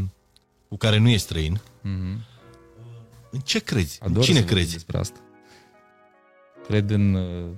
cu 0.68 0.78
care 0.78 0.98
nu 0.98 1.10
e 1.10 1.18
străin. 1.18 1.60
Mm-hmm. 1.60 2.34
În 3.32 3.40
ce 3.40 3.60
crezi? 3.60 4.00
Ador 4.02 4.16
în 4.16 4.22
cine 4.22 4.36
să 4.36 4.42
vorbim 4.42 4.58
crezi? 4.58 4.74
despre 4.74 4.98
asta. 4.98 5.20
Cred 6.68 6.90
în, 6.90 7.14
uh, 7.14 7.50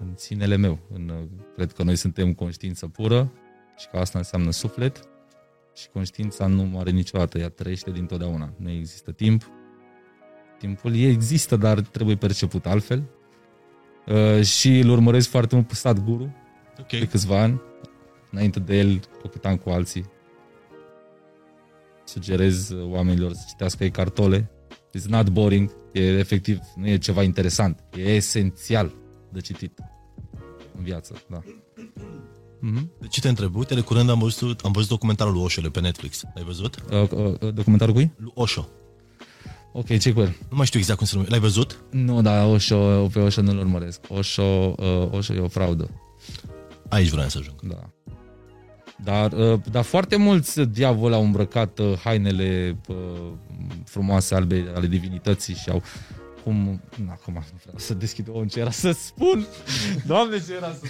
în 0.00 0.12
sinele 0.16 0.56
meu. 0.56 0.78
În, 0.92 1.08
uh, 1.08 1.28
cred 1.54 1.72
că 1.72 1.82
noi 1.82 1.96
suntem 1.96 2.34
conștiință 2.34 2.86
pură 2.86 3.32
și 3.76 3.86
că 3.90 3.96
asta 3.96 4.18
înseamnă 4.18 4.50
suflet 4.50 5.08
și 5.74 5.88
conștiința 5.88 6.46
nu 6.46 6.62
moare 6.62 6.90
niciodată, 6.90 7.38
ea 7.38 7.48
trăiește 7.48 7.90
dintotdeauna. 7.90 8.52
Nu 8.56 8.70
există 8.70 9.12
timp. 9.12 9.50
Timpul 10.64 10.96
există, 10.96 11.56
dar 11.56 11.80
trebuie 11.80 12.16
perceput 12.16 12.66
altfel. 12.66 13.02
Uh, 14.06 14.42
și 14.42 14.78
îl 14.78 14.88
urmăresc 14.88 15.28
foarte 15.28 15.54
mult 15.54 15.66
pe 15.66 15.74
Sadhguru 15.74 16.34
Ok. 16.80 16.88
de 16.88 17.06
câțiva 17.06 17.40
ani. 17.40 17.60
Înainte 18.30 18.60
de 18.60 18.78
el, 18.78 19.00
cochetam 19.22 19.56
cu 19.56 19.70
alții. 19.70 20.04
Sugerez 22.04 22.68
uh, 22.68 22.90
oamenilor 22.90 23.32
să 23.32 23.44
citească 23.48 23.84
Eckhart 23.84 24.14
Tolle. 24.14 24.50
It's 24.98 25.04
not 25.06 25.30
boring. 25.30 25.70
E 25.92 26.18
efectiv, 26.18 26.58
nu 26.76 26.88
e 26.88 26.98
ceva 26.98 27.22
interesant. 27.22 27.84
E 27.96 28.14
esențial 28.14 28.94
de 29.32 29.40
citit 29.40 29.78
în 30.76 30.82
viață, 30.82 31.22
da. 31.30 31.40
Mm-hmm. 31.40 33.00
De 33.00 33.06
ce 33.06 33.20
te 33.20 33.28
întreb? 33.28 33.56
Uite, 33.56 33.74
de 33.74 33.80
curând 33.80 34.10
am 34.10 34.18
văzut, 34.18 34.60
am 34.60 34.72
văzut 34.72 34.88
documentarul 34.88 35.32
lui 35.32 35.42
Osho 35.42 35.60
de 35.60 35.68
pe 35.68 35.80
Netflix. 35.80 36.22
L-ai 36.34 36.44
văzut? 36.44 36.84
Uh, 36.90 37.10
uh, 37.10 37.54
documentarul 37.54 37.94
cui? 37.94 38.12
Lui 38.16 38.32
Osho. 38.34 38.68
Ok, 39.76 39.98
ce 39.98 40.12
cu 40.12 40.20
el? 40.20 40.36
Nu 40.48 40.56
mai 40.56 40.66
știu 40.66 40.78
exact 40.78 40.98
cum 40.98 41.06
se 41.06 41.12
numește. 41.14 41.34
L-ai 41.36 41.44
văzut? 41.44 41.84
Nu, 41.90 42.22
dar 42.22 42.46
Osho, 42.46 43.06
pe 43.12 43.18
Osho 43.18 43.40
nu-l 43.40 43.58
urmăresc. 43.58 44.00
Osho, 44.08 44.74
uh, 44.78 45.08
Osho 45.10 45.34
e 45.34 45.38
o 45.38 45.48
fraudă. 45.48 45.90
Aici 46.88 47.08
vreau 47.08 47.28
să 47.28 47.38
ajung. 47.40 47.56
Da. 47.62 47.90
Dar, 49.04 49.32
uh, 49.32 49.60
dar 49.70 49.82
foarte 49.84 50.16
mulți 50.16 50.60
diavoli 50.60 51.14
au 51.14 51.22
îmbrăcat 51.24 51.78
uh, 51.78 51.98
hainele 52.04 52.78
uh, 52.88 52.96
frumoase 53.84 54.34
albe 54.34 54.72
ale 54.74 54.86
divinității 54.86 55.54
și 55.54 55.70
au 55.70 55.82
cum... 56.44 56.80
Na, 57.06 57.12
acum 57.12 57.32
nu 57.32 57.58
vreau 57.62 57.78
să 57.78 57.94
deschid 57.94 58.28
o 58.32 58.44
ce 58.44 58.60
era 58.60 58.70
să 58.70 58.92
spun. 58.92 59.46
Doamne, 60.06 60.42
ce 60.46 60.54
era 60.54 60.72
să 60.72 60.86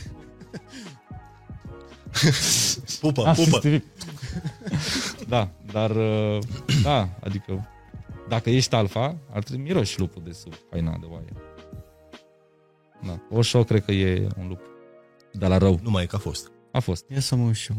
spun. 2.85 3.13
Pupă, 3.13 3.29
Ah, 3.29 3.37
pupă. 3.37 3.59
Stevie. 3.59 3.85
da, 5.29 5.51
dar 5.73 5.91
uh, 5.91 6.39
da, 6.83 7.09
adică 7.21 7.69
dacă 8.29 8.51
ești 8.51 8.75
alfa, 8.75 9.17
ar 9.33 9.43
trebui 9.43 9.65
miroși 9.65 9.99
lupul 9.99 10.23
de 10.25 10.33
sub 10.33 10.53
haina 10.71 10.97
de 11.01 11.07
oaie. 11.09 11.33
Da. 13.07 13.19
Oșo 13.31 13.65
cred 13.65 13.85
că 13.85 13.93
e 13.93 14.27
un 14.39 14.49
lup. 14.49 14.61
De 15.33 15.47
la 15.47 15.59
rău. 15.59 15.79
Nu 15.83 15.91
mai 15.91 16.03
e 16.03 16.07
că 16.07 16.17
a 16.17 16.19
fost. 16.19 16.51
A 16.73 16.81
fost. 16.81 17.05
Ia 17.09 17.21
să 17.21 17.35
mă 17.35 17.45
uit 17.47 17.55
și 17.55 17.71
eu. 17.73 17.77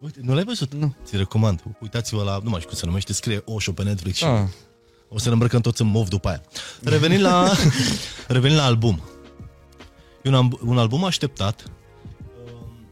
Uite, 0.00 0.20
nu 0.22 0.34
l-ai 0.34 0.44
văzut? 0.44 0.74
Nu. 0.74 0.94
Ți 1.04 1.16
recomand. 1.16 1.62
Uitați-vă 1.80 2.22
la, 2.22 2.38
nu 2.42 2.48
mai 2.50 2.58
știu 2.58 2.68
cum 2.70 2.78
se 2.78 2.86
numește, 2.86 3.12
scrie 3.12 3.42
Osho 3.44 3.72
pe 3.72 3.82
Netflix 3.82 4.16
și 4.16 4.24
Da. 4.24 4.46
o 5.08 5.18
să 5.18 5.26
ne 5.26 5.32
îmbrăcăm 5.32 5.60
toți 5.60 5.82
în 5.82 5.88
mov 5.88 6.08
după 6.08 6.28
aia. 6.28 6.42
Revenind 6.82 7.22
la, 7.22 7.50
revenind 8.28 8.58
la 8.58 8.64
album. 8.66 9.00
E 10.22 10.28
un, 10.28 10.34
am- 10.34 10.58
un 10.64 10.78
album 10.78 11.04
așteptat. 11.04 11.64
Um, 12.44 12.86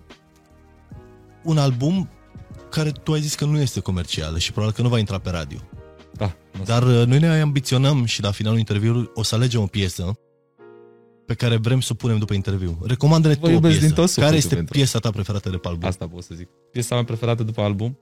Un 1.44 1.58
album 1.58 2.08
care 2.70 2.90
tu 2.90 3.12
ai 3.12 3.20
zis 3.20 3.34
că 3.34 3.44
nu 3.44 3.58
este 3.58 3.80
comercial 3.80 4.38
și 4.38 4.52
probabil 4.52 4.74
că 4.76 4.82
nu 4.82 4.88
va 4.88 4.98
intra 4.98 5.18
pe 5.18 5.30
radio. 5.30 5.58
Da. 6.64 6.78
nu 6.78 6.86
Dar 6.88 7.00
uh, 7.00 7.06
noi 7.06 7.18
ne 7.18 7.40
ambiționăm 7.40 8.04
și 8.04 8.22
la 8.22 8.30
finalul 8.30 8.58
interviului 8.58 9.10
o 9.14 9.22
să 9.22 9.34
alegem 9.34 9.60
o 9.60 9.66
piesă 9.66 10.18
pe 11.26 11.34
care 11.34 11.56
vrem 11.56 11.80
să 11.80 11.88
o 11.92 11.94
punem 11.94 12.18
după 12.18 12.34
interviu. 12.34 12.78
Recomandă-ne 12.84 13.34
Vă 13.34 13.40
tu 13.40 13.46
o 13.46 13.50
iubesc 13.50 13.72
piesă. 13.78 13.86
din 13.86 13.94
tot 13.94 14.04
sufletul 14.08 14.24
care 14.30 14.36
este 14.36 14.54
pentru 14.54 14.74
piesa 14.74 14.98
ta 14.98 15.10
preferată 15.10 15.50
de 15.50 15.56
pe 15.56 15.68
album? 15.68 15.88
Asta 15.88 16.08
pot 16.08 16.22
să 16.22 16.34
zic. 16.34 16.48
Piesa 16.70 16.94
mea 16.94 17.04
preferată 17.04 17.42
după 17.42 17.60
album? 17.60 17.98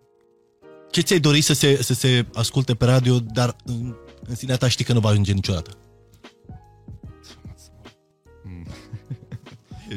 Ce 0.91 1.01
ți-ai 1.01 1.19
dori 1.19 1.41
să 1.41 1.53
se, 1.55 1.83
să 1.83 1.95
se 1.95 2.27
asculte 2.35 2.75
pe 2.75 2.85
radio, 2.85 3.19
dar 3.19 3.57
în, 3.65 3.95
în 4.29 4.35
sinea 4.35 4.57
ta 4.57 4.69
știi 4.69 4.85
că 4.85 4.93
nu 4.93 5.01
va 5.01 5.09
ajunge 5.09 5.33
niciodată? 5.33 5.71
Mm. 8.45 8.67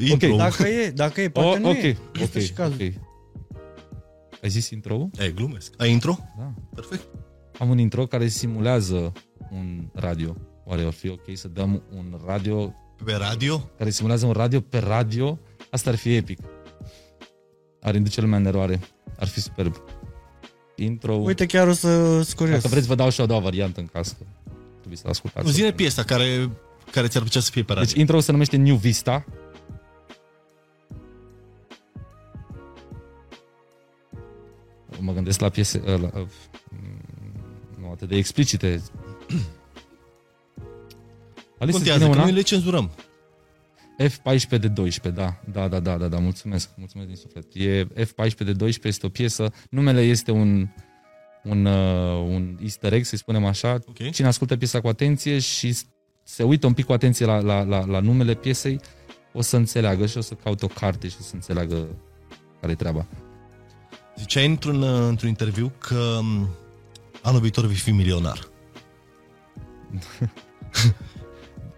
Intro. 0.10 0.36
Dacă 0.36 0.68
e, 0.68 0.90
dacă 0.92 1.22
e, 1.22 1.30
poate 1.30 1.50
Oh, 1.50 1.58
nu 1.60 1.70
ok, 1.70 1.82
e. 1.82 1.98
ok, 2.10 2.20
Este 2.22 2.40
și 2.42 2.52
cazul. 2.52 2.74
ok. 2.76 2.94
Ai 4.44 4.50
zis 4.50 4.70
intro 4.70 5.10
Ei, 5.20 5.34
glumesc. 5.34 5.74
Ai 5.78 5.92
intro? 5.92 6.18
Da. 6.38 6.54
Perfect. 6.76 7.08
Am 7.60 7.70
un 7.70 7.78
intro 7.78 8.06
care 8.06 8.28
simulează 8.28 9.12
un 9.52 9.90
radio. 9.94 10.36
Oare 10.66 10.84
ar 10.84 10.92
fi 10.92 11.10
ok 11.10 11.26
să 11.34 11.48
dăm 11.48 11.84
un 11.96 12.20
radio 12.26 12.74
Pe 13.04 13.14
radio? 13.14 13.70
care 13.78 13.90
simulează 13.90 14.26
un 14.26 14.32
radio 14.32 14.60
pe 14.60 14.78
radio? 14.78 15.40
Asta 15.72 15.90
ar 15.90 15.96
fi 15.96 16.16
epic. 16.16 16.40
Ar 17.82 17.96
induce 17.96 18.22
lumea 18.22 18.38
în 18.38 18.46
eroare. 18.46 18.80
Ar 19.20 19.28
fi 19.28 19.42
superb. 19.42 19.76
Intro. 20.76 21.16
Uite, 21.16 21.46
chiar 21.46 21.68
o 21.68 21.74
să 21.74 22.22
scurios. 22.22 22.56
Dacă 22.56 22.68
vreți, 22.68 22.88
vă 22.88 22.96
dau 22.96 23.10
și 23.10 23.20
o 23.20 23.24
a 23.24 23.26
doua 23.26 23.40
variantă 23.40 23.80
în 23.80 23.86
caz 23.86 24.08
că 24.10 24.24
trebuie 24.78 24.98
să 24.98 25.08
ascultați. 25.08 25.46
Nu 25.46 25.52
zine 25.52 25.72
piesa 25.72 26.04
care, 26.04 26.52
care 26.92 27.08
ți-ar 27.08 27.24
plăcea 27.24 27.40
să 27.40 27.52
fie 27.52 27.64
pe 27.64 27.74
radio. 27.74 27.88
Deci 27.90 28.00
intro 28.00 28.20
se 28.20 28.32
numește 28.32 28.58
New 28.58 28.76
Vista. 28.76 29.26
Mă 35.00 35.14
gândesc 35.14 35.40
la 35.40 35.50
piese 35.50 35.78
la, 35.86 36.10
la, 37.90 37.96
nu 37.96 37.96
atât 37.96 38.08
de 38.10 38.16
explicite. 38.16 38.82
Alice, 41.60 41.78
Contează, 41.78 42.00
vine 42.00 42.10
că 42.12 42.16
una? 42.16 42.24
noi 42.24 42.32
le 42.34 42.42
cenzurăm. 42.42 42.92
F14 44.04 44.60
de 44.60 44.68
12, 44.68 45.22
da, 45.22 45.40
da, 45.52 45.68
da, 45.68 45.80
da, 45.80 45.98
da, 45.98 46.08
da, 46.08 46.18
mulțumesc, 46.18 46.70
mulțumesc 46.78 47.08
din 47.10 47.18
suflet. 47.18 47.46
E 47.54 47.86
F14 48.06 48.36
de 48.38 48.54
12, 48.54 48.88
este 48.88 49.06
o 49.06 49.10
piesă, 49.10 49.54
numele 49.70 50.02
este 50.02 50.32
un, 50.32 50.68
un, 51.44 51.66
uh, 51.66 52.24
un 52.34 52.58
easter 52.62 52.94
egg, 52.94 53.04
să 53.04 53.16
spunem 53.16 53.46
așa. 53.46 53.80
Ok. 53.88 54.10
Cine 54.12 54.28
ascultă 54.28 54.58
piesa 54.58 54.82
cu 54.82 54.88
atenție 54.88 55.40
și 55.40 55.72
s- 55.74 55.86
se 56.24 56.44
uită 56.44 56.68
un 56.68 56.74
pic 56.74 56.86
cu 56.86 56.94
atenție 56.94 57.26
la, 57.26 57.40
la, 57.40 57.64
la, 57.64 57.86
la 57.86 58.00
numele 58.00 58.34
piesei, 58.34 58.80
o 59.34 59.42
să 59.42 59.56
înțeleagă 59.58 60.06
și 60.06 60.18
o 60.18 60.22
să 60.22 60.34
caute 60.34 60.66
o 60.66 60.68
carte 60.68 61.08
și 61.08 61.16
o 61.20 61.24
să 61.24 61.32
înțeleagă 61.34 61.88
care 62.60 62.72
e 62.72 62.76
treaba. 62.76 63.06
Ziceai 64.18 64.46
într-un, 64.46 64.82
uh, 64.82 65.06
într-un 65.08 65.30
interviu 65.30 65.72
că 65.78 66.20
m, 66.22 66.50
anul 67.22 67.40
viitor 67.42 67.66
vei 67.66 67.76
fi 67.76 67.92
milionar. 67.92 68.40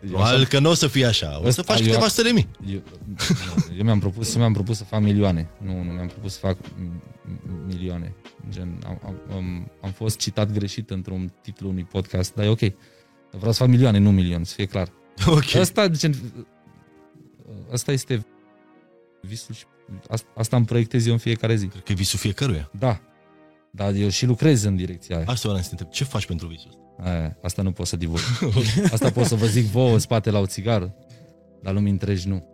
Eu, 0.04 0.10
Probabil 0.10 0.46
că 0.46 0.60
nu 0.60 0.70
o 0.70 0.74
să 0.74 0.88
fie 0.88 1.06
așa. 1.06 1.38
O 1.38 1.42
să 1.42 1.48
Ăsta 1.48 1.62
faci 1.64 1.80
eu- 1.80 1.86
câteva 1.86 2.08
sute 2.08 2.22
de 2.22 2.30
mii. 2.34 2.48
eu, 2.66 2.82
eu 3.78 3.84
mi-am 3.84 4.00
propus, 4.00 4.36
mi-am 4.36 4.54
propus 4.54 4.78
să 4.78 4.84
fac 4.84 5.02
milioane. 5.02 5.50
Nu, 5.58 5.84
nu 5.84 5.92
mi-am 5.92 6.08
propus 6.08 6.34
să 6.34 6.40
fac 6.40 6.58
m- 6.58 7.02
m- 7.26 7.66
milioane. 7.68 8.14
Gen, 8.50 8.80
am, 8.86 9.02
am, 9.06 9.16
am, 9.36 9.72
am 9.82 9.92
fost 9.92 10.18
citat 10.18 10.52
greșit 10.52 10.90
într-un 10.90 11.34
titlu 11.42 11.70
unui 11.70 11.84
podcast, 11.84 12.34
dar 12.34 12.46
e 12.46 12.50
ok. 12.50 12.60
Vreau 13.32 13.52
să 13.52 13.58
fac 13.60 13.68
milioane, 13.68 13.98
nu 13.98 14.12
milion, 14.12 14.44
să 14.44 14.54
fie 14.54 14.66
clar. 14.66 14.92
Ok. 15.28 15.54
Asta, 15.56 15.88
gen, 15.88 16.14
asta 17.72 17.92
este 17.92 18.26
visul 19.22 19.56
și 19.56 19.64
asta, 20.10 20.28
asta 20.36 20.56
îmi 20.56 20.66
proiectez 20.66 21.06
eu 21.06 21.14
în 21.14 21.20
fiecare 21.20 21.56
zi. 21.56 21.66
Cred 21.68 21.84
că 21.84 21.92
e 21.92 21.96
visul 21.96 22.20
fiecăruia. 22.20 22.70
Da. 22.80 23.00
Dar 23.72 23.94
eu 23.94 24.10
și 24.10 24.26
lucrez 24.26 24.64
în 24.64 24.76
direcția 24.76 25.16
aia. 25.16 25.26
Asta 25.28 25.48
vreau 25.48 25.64
să 25.64 25.68
te 25.70 25.72
întreb. 25.72 25.90
Ce 25.90 26.04
faci 26.04 26.26
pentru 26.26 26.48
visul 26.48 26.70
ăsta? 26.70 26.82
aia. 27.10 27.38
Asta 27.42 27.62
nu 27.62 27.72
pot 27.72 27.88
să 27.88 27.96
divulg. 27.96 28.22
Asta 28.94 29.12
pot 29.12 29.26
să 29.26 29.36
vă 29.36 29.46
zic 29.46 29.66
vouă 29.66 29.94
în 29.94 30.00
spate 30.00 30.30
la 30.30 30.40
o 30.40 30.46
țigară. 30.46 30.96
Dar 31.62 31.74
lumii 31.74 31.92
întregi 31.92 32.28
nu. 32.28 32.46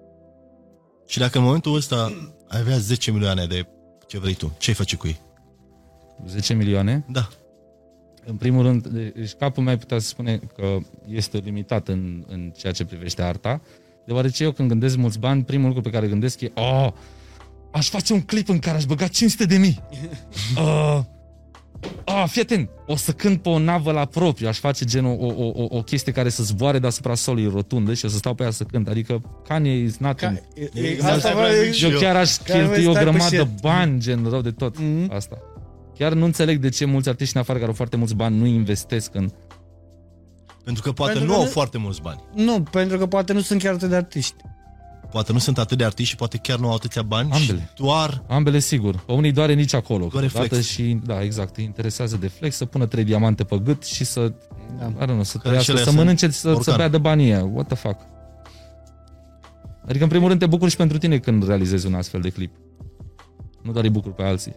Și 1.07 1.19
dacă 1.19 1.37
în 1.37 1.43
momentul 1.43 1.75
ăsta 1.75 2.11
ai 2.47 2.59
avea 2.59 2.77
10 2.77 3.11
milioane 3.11 3.45
de 3.45 3.67
ce 4.07 4.19
vrei 4.19 4.33
tu, 4.33 4.55
ce 4.57 4.69
ai 4.69 4.75
face 4.75 4.95
cu 4.95 5.07
ei? 5.07 5.19
10 6.25 6.53
milioane. 6.53 7.05
Da. 7.09 7.27
În 8.25 8.35
primul 8.35 8.63
rând, 8.63 8.87
deci 8.87 9.33
capul 9.33 9.63
meu 9.63 9.77
putea 9.77 9.99
să 9.99 10.07
spune 10.07 10.37
că 10.55 10.77
este 11.07 11.37
limitat 11.37 11.87
în, 11.87 12.25
în 12.27 12.51
ceea 12.57 12.73
ce 12.73 12.85
privește 12.85 13.21
arta, 13.21 13.61
deoarece 14.05 14.43
eu 14.43 14.51
când 14.51 14.69
gândesc 14.69 14.95
mulți 14.95 15.19
bani, 15.19 15.43
primul 15.43 15.67
lucru 15.67 15.81
pe 15.81 15.89
care 15.89 16.07
gândesc 16.07 16.41
e 16.41 16.51
oh, 16.55 16.91
aș 17.71 17.89
face 17.89 18.13
un 18.13 18.21
clip 18.21 18.49
în 18.49 18.59
care 18.59 18.77
aș 18.77 18.85
băga 18.85 19.07
500 19.07 19.45
de 19.45 19.57
mii. 19.57 19.79
Uh, 20.57 20.99
ah, 22.05 22.23
fii 22.27 22.41
atent, 22.41 22.69
o 22.87 22.95
să 22.95 23.11
cânt 23.11 23.41
pe 23.41 23.49
o 23.49 23.59
navă 23.59 23.91
la 23.91 24.05
propriu, 24.05 24.47
aș 24.47 24.57
face 24.59 24.85
gen 24.85 25.05
o, 25.05 25.09
o, 25.11 25.51
o, 25.55 25.65
o 25.69 25.81
chestie 25.83 26.11
care 26.11 26.29
să 26.29 26.43
zboare 26.43 26.79
deasupra 26.79 27.15
solului 27.15 27.49
rotundă 27.53 27.93
și 27.93 28.05
o 28.05 28.07
să 28.07 28.17
stau 28.17 28.33
pe 28.33 28.43
ea 28.43 28.49
să 28.51 28.63
cânt. 28.63 28.87
Adică 28.87 29.21
Kanye 29.47 29.77
is 29.77 29.97
nothing. 29.97 30.33
Ca, 30.33 30.43
e, 30.53 30.69
E- 30.73 30.87
e, 30.87 30.97
asta 31.01 31.11
asta 31.13 31.31
vreau 31.33 31.47
vreau 31.47 31.63
să 31.65 31.71
zic 31.71 31.81
Eu 31.83 31.89
eu. 31.91 31.99
chiar 31.99 32.15
aș 32.15 32.35
Care 32.37 32.59
cheltui 32.59 32.77
mai 32.83 32.87
o 32.87 32.91
stai 32.91 33.03
cu 33.03 33.09
grămadă 33.11 33.35
shit. 33.35 33.61
bani, 33.61 33.99
gen 33.99 34.27
rău 34.29 34.41
de 34.41 34.51
tot. 34.51 34.77
Mhm. 34.79 35.11
Asta. 35.13 35.37
Chiar 35.97 36.13
nu 36.13 36.25
înțeleg 36.25 36.59
de 36.59 36.69
ce 36.69 36.85
mulți 36.85 37.09
artiști 37.09 37.35
în 37.35 37.41
afară 37.41 37.57
care 37.57 37.69
au 37.69 37.75
foarte 37.77 37.95
mulți 37.97 38.15
bani 38.15 38.37
nu 38.37 38.45
investesc 38.45 39.15
în... 39.15 39.29
Pentru 40.63 40.83
că 40.83 40.91
poate 40.91 41.11
Pentru 41.11 41.29
nu 41.29 41.35
că 41.35 41.39
au 41.39 41.45
nu- 41.45 41.51
foarte 41.53 41.77
mulți 41.77 42.01
bani. 42.01 42.23
Nu, 42.35 42.61
pentru 42.61 42.97
că 42.97 43.05
poate 43.05 43.33
nu 43.33 43.39
sunt 43.41 43.61
chiar 43.61 43.73
atât 43.73 43.89
de 43.89 43.95
artiști. 43.95 44.35
Poate 45.11 45.31
nu 45.31 45.39
sunt 45.39 45.57
atât 45.57 45.77
de 45.77 45.83
artiști 45.83 46.09
și 46.11 46.15
poate 46.15 46.37
chiar 46.37 46.59
nu 46.59 46.67
au 46.67 46.73
atâția 46.73 47.01
bani 47.01 47.31
Ambele. 47.31 47.59
și 47.75 47.81
doar 47.83 48.23
Ambele 48.27 48.59
sigur. 48.59 48.95
Pe 49.05 49.11
unii 49.11 49.31
doare 49.31 49.53
nici 49.53 49.73
acolo. 49.73 50.07
Doare 50.07 50.25
câteodată 50.27 50.53
flex. 50.53 50.67
Și, 50.67 50.99
da, 51.05 51.21
exact. 51.23 51.57
Îi 51.57 51.63
interesează 51.63 52.17
de 52.17 52.27
flex, 52.27 52.55
să 52.55 52.65
pună 52.65 52.85
trei 52.85 53.03
diamante 53.03 53.43
pe 53.43 53.57
gât 53.63 53.83
și 53.83 54.03
să, 54.03 54.33
Da. 54.79 54.93
da. 54.97 55.05
know, 55.05 55.23
să 55.23 55.37
Care 55.37 55.47
trăiască, 55.49 55.61
și 55.63 55.69
alea 55.71 55.83
să 55.83 55.89
sunt 55.89 55.95
mănânce, 56.01 56.29
să, 56.29 56.39
să 56.39 56.51
borcan. 56.51 56.75
bea 56.77 56.87
de 56.87 56.97
banii 56.97 57.25
ăia. 57.31 57.43
What 57.45 57.67
the 57.67 57.75
fuck? 57.75 57.99
Adică, 59.87 60.03
în 60.03 60.09
primul 60.09 60.27
rând, 60.27 60.39
te 60.39 60.45
bucuri 60.45 60.71
și 60.71 60.77
pentru 60.77 60.97
tine 60.97 61.17
când 61.19 61.47
realizezi 61.47 61.85
un 61.85 61.93
astfel 61.93 62.21
de 62.21 62.29
clip. 62.29 62.55
Nu 63.61 63.71
doar 63.71 63.83
îi 63.83 63.89
bucur 63.89 64.11
pe 64.13 64.23
alții. 64.23 64.55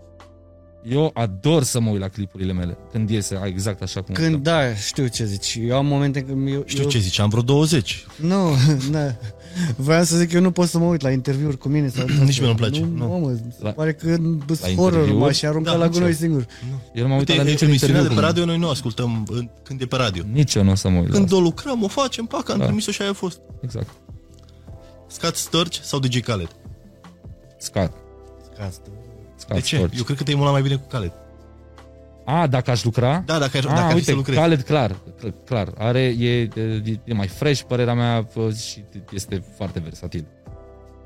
Eu 0.83 1.11
ador 1.15 1.63
să 1.63 1.81
mă 1.81 1.91
uit 1.91 2.01
la 2.01 2.09
clipurile 2.09 2.53
mele, 2.53 2.77
când 2.93 3.11
iese 3.11 3.41
exact 3.45 3.83
așa 3.83 4.03
cum 4.03 4.15
Când, 4.15 4.37
da, 4.43 4.75
știu 4.75 5.07
ce 5.07 5.25
zici. 5.25 5.59
Eu 5.67 5.77
am 5.77 5.87
momente 5.87 6.23
când 6.23 6.49
eu... 6.49 6.63
știu 6.67 6.83
eu, 6.83 6.89
ce 6.89 6.99
zici, 6.99 7.19
am 7.19 7.29
vreo 7.29 7.43
20. 7.43 8.07
Nu, 8.17 8.51
na. 8.91 9.17
Voiam 9.77 10.05
să 10.05 10.17
zic, 10.17 10.33
eu 10.33 10.41
nu 10.41 10.51
pot 10.51 10.69
să 10.69 10.79
mă 10.79 10.85
uit 10.85 11.01
la 11.01 11.11
interviuri 11.11 11.59
cu 11.59 11.69
mine. 11.69 11.89
Sau 11.89 12.07
Nici 12.25 12.39
mie 12.39 12.47
nu-mi 12.47 12.59
place, 12.59 12.81
Nu, 12.81 12.87
nu. 12.87 13.19
nu. 13.19 13.27
Mă, 13.27 13.35
se 13.35 13.43
La- 13.65 13.71
pare 13.71 13.93
că 13.95 14.15
sunt 14.15 14.61
la 14.61 14.69
horror, 14.69 14.93
mă, 14.93 14.99
interviuri? 15.01 15.35
și 15.35 15.47
aruncat 15.47 15.73
Da, 15.73 15.79
la 15.79 15.85
nici 15.85 15.95
gunoi 15.95 16.09
eu. 16.09 16.15
singur. 16.15 16.47
Eu 16.95 17.03
nu 17.03 17.09
m-am 17.09 17.19
uitat 17.19 17.37
Uite, 17.37 17.43
la 17.45 17.51
niciun 17.51 17.69
emisiunea 17.69 17.97
de 17.97 18.03
interviu. 18.03 18.09
pe 18.09 18.15
cu- 18.15 18.21
radio 18.21 18.45
noi 18.45 18.59
nu 18.59 18.69
ascultăm 18.69 19.27
în- 19.31 19.51
când 19.63 19.81
e 19.81 19.87
pe 19.87 19.97
radio. 19.97 20.23
Nici 20.33 20.55
eu 20.55 20.65
nu 20.65 20.71
o 20.71 20.75
să 20.75 20.89
mă 20.89 20.99
uit 20.99 21.07
la 21.09 21.13
Când 21.13 21.25
asta. 21.25 21.37
o 21.37 21.41
lucrăm, 21.41 21.83
o 21.83 21.89
facem, 21.89 22.25
pac, 22.25 22.49
am 22.51 22.59
Da. 22.59 22.65
trimis-o 22.65 22.91
și 22.93 23.03
aia 23.03 23.11
a 23.11 23.15
fost. 23.15 23.41
Exact. 23.63 23.89
Scat 25.07 25.35
Sturge 25.37 25.79
sau 25.83 25.99
DJ 25.99 26.21
Khaled? 26.21 26.49
Scat. 27.59 27.93
Asta. 28.67 28.89
Scat 29.41 29.55
De 29.57 29.61
ce? 29.61 29.77
Storch. 29.77 29.97
Eu 29.97 30.03
cred 30.05 30.17
că 30.17 30.23
te-ai 30.23 30.37
mult 30.37 30.51
mai 30.53 30.63
bine 30.63 30.75
cu 30.77 30.87
Khaled. 30.89 31.13
A, 32.25 32.47
dacă 32.47 32.71
aș 32.71 32.85
lucra? 32.85 33.23
Da, 33.27 33.39
dacă, 33.39 33.57
ai- 33.57 33.63
Ah, 33.67 33.69
dacă 33.69 33.81
ar 33.81 33.89
fi 33.89 33.95
uite, 33.95 34.11
să 34.11 34.17
lucrezi. 34.17 34.39
Khaled 34.39 34.63
clar, 34.63 34.97
cl- 35.19 35.29
clar. 35.45 35.73
Are, 35.79 36.01
e, 36.01 36.41
e, 36.41 36.49
e 37.05 37.15
mai 37.15 37.27
fresh, 37.27 37.63
părerea 37.63 37.95
mea, 37.95 38.23
pă, 38.25 38.51
și 38.53 38.85
este 39.13 39.45
foarte 39.57 39.81
versatil. 39.81 40.27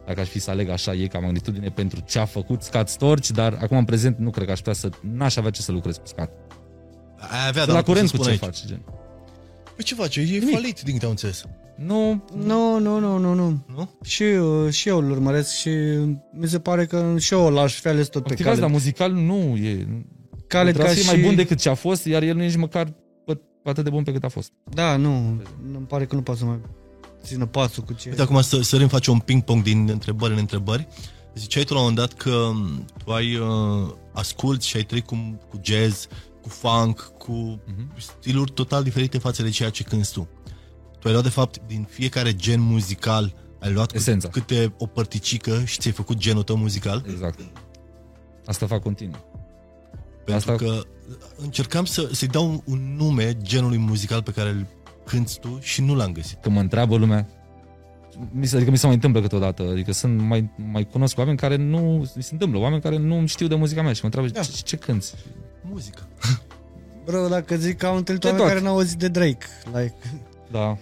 Dacă 0.07 0.21
aș 0.21 0.29
fi 0.29 0.39
să 0.39 0.51
aleg 0.51 0.69
așa, 0.69 0.93
e 0.95 1.07
ca 1.07 1.19
magnitudine 1.19 1.69
pentru 1.69 2.01
ce 2.01 2.19
a 2.19 2.25
făcut 2.25 2.63
Scat 2.63 2.89
Storch, 2.89 3.27
dar 3.29 3.59
acum 3.63 3.77
în 3.77 3.85
prezent 3.85 4.19
nu 4.19 4.31
cred 4.31 4.47
că 4.47 4.53
aș 4.53 4.59
putea 4.59 4.73
să, 4.73 4.89
n-aș 5.01 5.37
avea 5.37 5.51
ce 5.51 5.61
să 5.63 5.73
lucrez 5.73 5.97
cu 5.97 6.07
Scat. 6.07 6.31
Ai 7.19 7.49
avea, 7.49 7.63
Sunt 7.63 7.67
dar 7.67 7.67
la 7.67 7.73
nu 7.73 7.83
pot 7.83 7.85
curent 7.85 8.09
să 8.09 8.17
cu 8.17 8.23
spun 8.23 8.37
ce 8.37 8.45
aici. 8.45 8.55
faci, 8.55 8.67
gen. 8.67 8.81
Păi 9.77 9.85
ce 9.85 9.95
face? 9.95 10.21
E 10.21 10.41
falit, 10.53 10.81
din 10.81 10.93
câte 10.93 11.05
am 11.05 11.11
înțeles. 11.11 11.45
Nu, 11.77 12.25
Nu, 12.45 12.79
nu, 12.79 12.99
nu, 12.99 13.19
nu, 13.19 13.35
nu. 13.35 13.59
Nu? 13.77 13.91
Și, 14.05 14.23
uh, 14.23 14.73
și 14.73 14.89
eu 14.89 14.99
îl 14.99 15.11
urmăresc 15.11 15.53
și 15.55 15.71
mi 16.33 16.47
se 16.49 16.59
pare 16.59 16.87
că 16.87 17.15
și 17.19 17.33
eu 17.35 17.51
l-aș 17.51 17.75
fi 17.81 17.89
ales 17.89 18.09
tot 18.09 18.23
pe 18.23 18.31
Opticați, 18.31 18.61
dar 18.61 18.69
Khaled. 18.69 18.73
muzical 18.73 19.13
nu 19.13 19.57
e. 19.57 19.87
Khaled 20.47 20.75
Trebuie 20.75 20.75
ca 20.75 20.89
să 20.89 20.95
fie 20.95 21.03
și... 21.03 21.09
mai 21.09 21.21
bun 21.21 21.35
decât 21.35 21.59
ce 21.61 21.69
a 21.69 21.75
fost, 21.75 22.05
iar 22.05 22.23
el 22.23 22.37
nu 22.37 22.43
e 22.43 22.47
nici 22.47 22.57
măcar 22.57 22.87
pă- 23.31 23.41
atât 23.65 23.85
de 23.85 23.91
bun 23.91 24.03
pe 24.03 24.13
cât 24.13 24.25
a 24.25 24.29
fost. 24.29 24.53
Da, 24.71 24.97
nu, 24.97 25.17
îmi 25.77 25.87
pare 25.89 26.07
că 26.07 26.15
nu 26.15 26.23
poate 26.23 26.41
să 26.41 26.47
mai 26.47 26.61
țină 27.23 27.47
pasul 27.47 27.83
cu 27.83 27.93
ce... 27.93 28.09
Uite, 28.09 28.23
acum 28.23 28.41
să 28.41 28.61
sărim, 28.63 28.89
face 28.89 29.11
un 29.11 29.19
ping-pong 29.19 29.63
din 29.63 29.89
întrebări 29.93 30.33
în 30.33 30.39
întrebări. 30.39 30.89
Ziceai 31.35 31.65
tu 31.65 31.73
la 31.75 31.81
un 31.81 31.87
moment 31.89 32.09
dat 32.09 32.19
că 32.23 32.51
m, 32.55 32.85
tu 33.05 33.13
ai 33.13 33.37
uh, 33.37 33.91
ascult 34.13 34.63
și 34.63 34.77
ai 34.77 34.83
trăit 34.83 35.07
cu, 35.07 35.39
cu 35.51 35.61
jazz, 35.63 36.07
cu 36.43 36.49
funk, 36.49 37.13
cu 37.19 37.33
Mhm. 37.67 37.91
stiluri 37.99 38.51
total 38.51 38.83
diferite 38.83 39.19
față 39.19 39.43
de 39.43 39.49
ceea 39.51 39.71
ce 39.71 39.83
cânti 39.83 40.13
tu. 40.13 40.29
Tu 41.05 41.11
ai 41.11 41.17
luat, 41.17 41.27
de 41.29 41.33
fapt, 41.35 41.61
din 41.67 41.87
fiecare 41.91 42.35
gen 42.35 42.61
muzical, 42.61 43.35
ai 43.61 43.73
luat 43.73 43.87
câte, 43.87 43.99
Esența. 43.99 44.29
câte 44.29 44.75
o 44.79 44.87
părticică 44.87 45.63
și 45.65 45.79
ți-ai 45.79 45.93
făcut 45.95 46.17
genul 46.17 46.43
tău 46.43 46.57
muzical? 46.57 47.05
Exact. 47.11 47.39
Asta 48.47 48.67
fac 48.67 48.83
continuu. 48.83 49.25
Pentru 50.25 50.53
Asta- 50.53 50.65
că 50.65 50.81
încercam 51.37 51.85
să, 51.85 52.09
să-i 52.13 52.29
dau 52.29 52.47
un, 52.49 52.61
un 52.65 52.97
nume 52.97 53.37
genului 53.43 53.79
muzical 53.79 54.23
pe 54.23 54.31
care 54.31 54.49
îl 54.49 54.67
cânti 55.05 55.39
tu 55.39 55.59
și 55.61 55.81
nu 55.83 55.95
l-am 55.95 56.13
găsit. 56.13 56.39
când 56.43 56.55
mă 56.55 56.61
întreabă 56.61 56.97
lumea, 56.97 57.27
mi 58.31 58.47
se, 58.47 58.57
adică 58.57 58.71
mi 58.71 58.79
se 58.79 58.87
mai 58.87 58.95
întâmplă 58.95 59.21
câteodată, 59.21 59.63
adică 59.63 59.93
sunt 59.93 60.21
mai, 60.21 60.51
mai 60.73 60.85
cunosc 60.87 61.19
oameni 61.19 61.37
care 61.37 61.57
nu, 61.57 62.09
mi 62.17 62.23
se 62.23 62.29
întâmplă, 62.33 62.59
oameni 62.59 62.83
care 62.83 62.97
nu 62.99 63.27
știu 63.27 63.47
de 63.47 63.55
muzica 63.55 63.83
mea 63.83 63.93
și 63.93 64.01
mă 64.03 64.07
întreabă 64.15 64.29
Da. 64.29 64.41
ce, 64.43 64.63
ce 64.65 64.77
cânti? 64.77 65.07
Muzică. 65.71 66.07
Bro, 67.05 67.29
dacă 67.29 67.57
zic 67.57 67.77
că 67.79 67.87
au 67.87 67.97
întâlnit 67.97 68.23
De 68.23 68.29
oameni 68.29 68.45
tot. 68.47 68.55
care 68.55 68.67
n-au 68.67 68.77
auzit 68.77 68.99
de 68.99 69.09
Drake. 69.09 69.47
Like, 69.75 69.95
Da, 70.51 70.79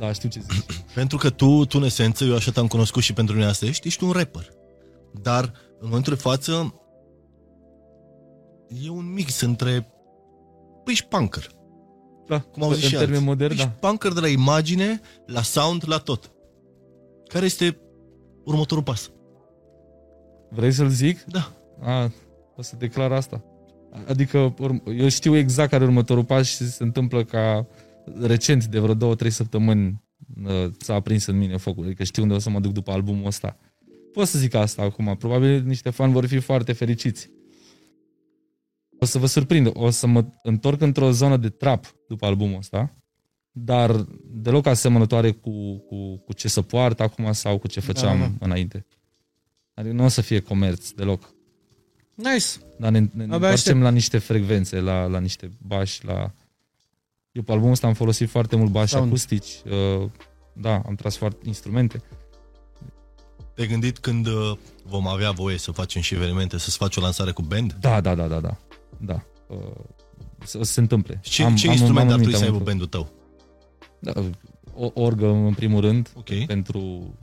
da, 0.00 0.12
știu 0.12 0.28
ce 0.28 0.40
zici. 0.40 0.82
Pentru 0.94 1.16
că 1.16 1.30
tu, 1.30 1.64
tu 1.64 1.78
în 1.78 1.84
esență, 1.84 2.24
eu 2.24 2.34
așa 2.34 2.50
te-am 2.50 2.66
cunoscut 2.66 3.02
și 3.02 3.12
pentru 3.12 3.34
mine 3.34 3.46
asta 3.46 3.66
ești, 3.66 3.86
ești 3.86 4.04
un 4.04 4.10
rapper. 4.10 4.48
Dar, 5.22 5.52
în 5.80 5.88
momentul 5.88 6.14
de 6.14 6.20
față, 6.20 6.74
e 8.84 8.90
un 8.90 9.12
mix 9.12 9.40
între... 9.40 9.70
Păi 10.84 10.92
ești 10.92 11.06
punker. 11.06 11.50
Da, 12.26 12.40
Cum 12.40 12.62
au 12.62 12.72
zis 12.72 12.82
în 12.82 12.88
și 12.88 12.94
termeni 12.94 13.12
alții. 13.12 13.28
moderni, 13.28 13.54
ești 13.56 13.68
da. 13.68 13.88
punker 13.88 14.12
de 14.12 14.20
la 14.20 14.28
imagine, 14.28 15.00
la 15.26 15.42
sound, 15.42 15.82
la 15.86 15.98
tot. 15.98 16.30
Care 17.26 17.44
este 17.44 17.78
următorul 18.44 18.82
pas? 18.82 19.10
Vrei 20.50 20.72
să-l 20.72 20.88
zic? 20.88 21.24
Da. 21.24 21.52
A, 21.82 22.10
o 22.56 22.62
să 22.62 22.76
declar 22.78 23.12
asta. 23.12 23.44
Adică 24.08 24.54
urm- 24.54 24.98
eu 24.98 25.08
știu 25.08 25.36
exact 25.36 25.70
care 25.70 25.82
e 25.84 25.86
următorul 25.86 26.24
pas 26.24 26.46
și 26.46 26.70
se 26.70 26.82
întâmplă 26.82 27.24
ca 27.24 27.66
recent, 28.20 28.64
de 28.64 28.78
vreo 28.78 28.94
două, 28.94 29.14
trei 29.14 29.30
săptămâni, 29.30 30.02
uh, 30.44 30.70
s-a 30.78 30.94
aprins 30.94 31.26
în 31.26 31.38
mine 31.38 31.56
focul. 31.56 31.84
Adică 31.84 32.04
știu 32.04 32.22
unde 32.22 32.34
o 32.34 32.38
să 32.38 32.50
mă 32.50 32.60
duc 32.60 32.72
după 32.72 32.90
albumul 32.92 33.26
ăsta. 33.26 33.58
Pot 34.12 34.26
să 34.26 34.38
zic 34.38 34.54
asta 34.54 34.82
acum. 34.82 35.16
Probabil 35.18 35.62
niște 35.62 35.90
fani 35.90 36.12
vor 36.12 36.26
fi 36.26 36.38
foarte 36.38 36.72
fericiți. 36.72 37.30
O 38.98 39.04
să 39.04 39.18
vă 39.18 39.26
surprind. 39.26 39.70
O 39.72 39.90
să 39.90 40.06
mă 40.06 40.24
întorc 40.42 40.80
într-o 40.80 41.10
zonă 41.10 41.36
de 41.36 41.48
trap 41.48 41.94
după 42.08 42.26
albumul 42.26 42.56
ăsta, 42.56 42.96
dar 43.50 44.06
deloc 44.24 44.66
asemănătoare 44.66 45.30
cu, 45.30 45.78
cu, 45.78 46.16
cu 46.18 46.32
ce 46.32 46.48
să 46.48 46.62
poartă 46.62 47.02
acum 47.02 47.32
sau 47.32 47.58
cu 47.58 47.68
ce 47.68 47.80
făceam 47.80 48.18
Da, 48.18 48.24
da, 48.24 48.28
da. 48.30 48.34
da. 48.38 48.44
înainte. 48.46 48.86
Adică 49.74 49.94
nu 49.94 50.04
o 50.04 50.08
să 50.08 50.20
fie 50.20 50.40
comerț 50.40 50.90
deloc. 50.90 51.34
nice. 52.14 52.46
Dar 52.78 52.90
ne, 52.90 52.98
ne 52.98 53.06
Abia 53.12 53.22
întoarcem 53.24 53.52
aștept. 53.52 53.80
la 53.80 53.90
niște 53.90 54.18
frecvențe, 54.18 54.80
la, 54.80 55.04
la 55.06 55.18
niște 55.20 55.50
bași, 55.66 56.04
la... 56.04 56.34
Eu 57.32 57.42
pe 57.42 57.52
albumul 57.52 57.72
ăsta 57.72 57.86
am 57.86 57.92
folosit 57.94 58.28
foarte 58.28 58.56
mult 58.56 58.70
bași 58.70 58.92
Sound. 58.92 59.06
acustici. 59.06 59.62
Uh, 59.64 60.08
da, 60.52 60.82
am 60.86 60.94
tras 60.94 61.16
foarte 61.16 61.38
instrumente. 61.44 62.02
Te-ai 63.54 63.68
gândit 63.68 63.98
când 63.98 64.26
uh, 64.26 64.56
vom 64.84 65.06
avea 65.08 65.30
voie 65.30 65.58
să 65.58 65.70
facem 65.70 66.02
și 66.02 66.14
evenimente, 66.14 66.58
să-ți 66.58 66.76
faci 66.76 66.96
o 66.96 67.00
lansare 67.00 67.30
cu 67.30 67.42
band? 67.42 67.72
Da, 67.80 68.00
da, 68.00 68.14
da, 68.14 68.26
da, 68.26 68.40
da. 68.40 68.56
Da. 68.98 69.22
Uh, 69.48 69.56
să, 70.44 70.58
o 70.58 70.62
să 70.62 70.72
se 70.72 70.80
întâmple. 70.80 71.18
Și 71.22 71.30
ce, 71.30 71.42
am, 71.42 71.56
ce 71.56 71.66
instrument 71.66 72.10
ar 72.10 72.16
în 72.16 72.22
trebui 72.22 72.32
să 72.38 72.44
minte, 72.44 72.44
aibă 72.44 72.56
am- 72.56 72.64
bandul 72.64 72.86
tău? 72.86 73.08
Da, 73.98 74.12
o 74.74 74.90
orgă 74.94 75.26
în 75.26 75.54
primul 75.54 75.80
rând, 75.80 76.10
Ok. 76.14 76.44
pentru 76.46 77.14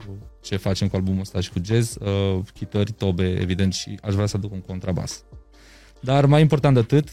ce 0.42 0.56
facem 0.56 0.88
cu 0.88 0.96
albumul 0.96 1.20
ăsta 1.20 1.40
și 1.40 1.50
cu 1.50 1.58
jazz, 1.64 1.96
uh, 1.96 2.38
chitări, 2.54 2.92
tobe, 2.92 3.24
evident, 3.40 3.72
și 3.74 3.98
aș 4.02 4.14
vrea 4.14 4.26
să 4.26 4.36
aduc 4.36 4.52
un 4.52 4.60
contrabas. 4.60 5.24
Dar 6.00 6.26
mai 6.26 6.40
important 6.40 6.74
de 6.74 6.80
atât, 6.80 7.08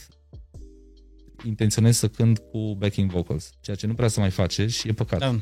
intenționez 1.46 1.96
să 1.96 2.08
cânt 2.08 2.38
cu 2.38 2.74
backing 2.78 3.10
vocals, 3.10 3.50
ceea 3.60 3.76
ce 3.76 3.86
nu 3.86 3.94
prea 3.94 4.08
se 4.08 4.20
mai 4.20 4.30
face 4.30 4.66
și 4.66 4.88
e 4.88 4.92
păcat. 4.92 5.18
Da, 5.18 5.26
Da. 5.30 5.40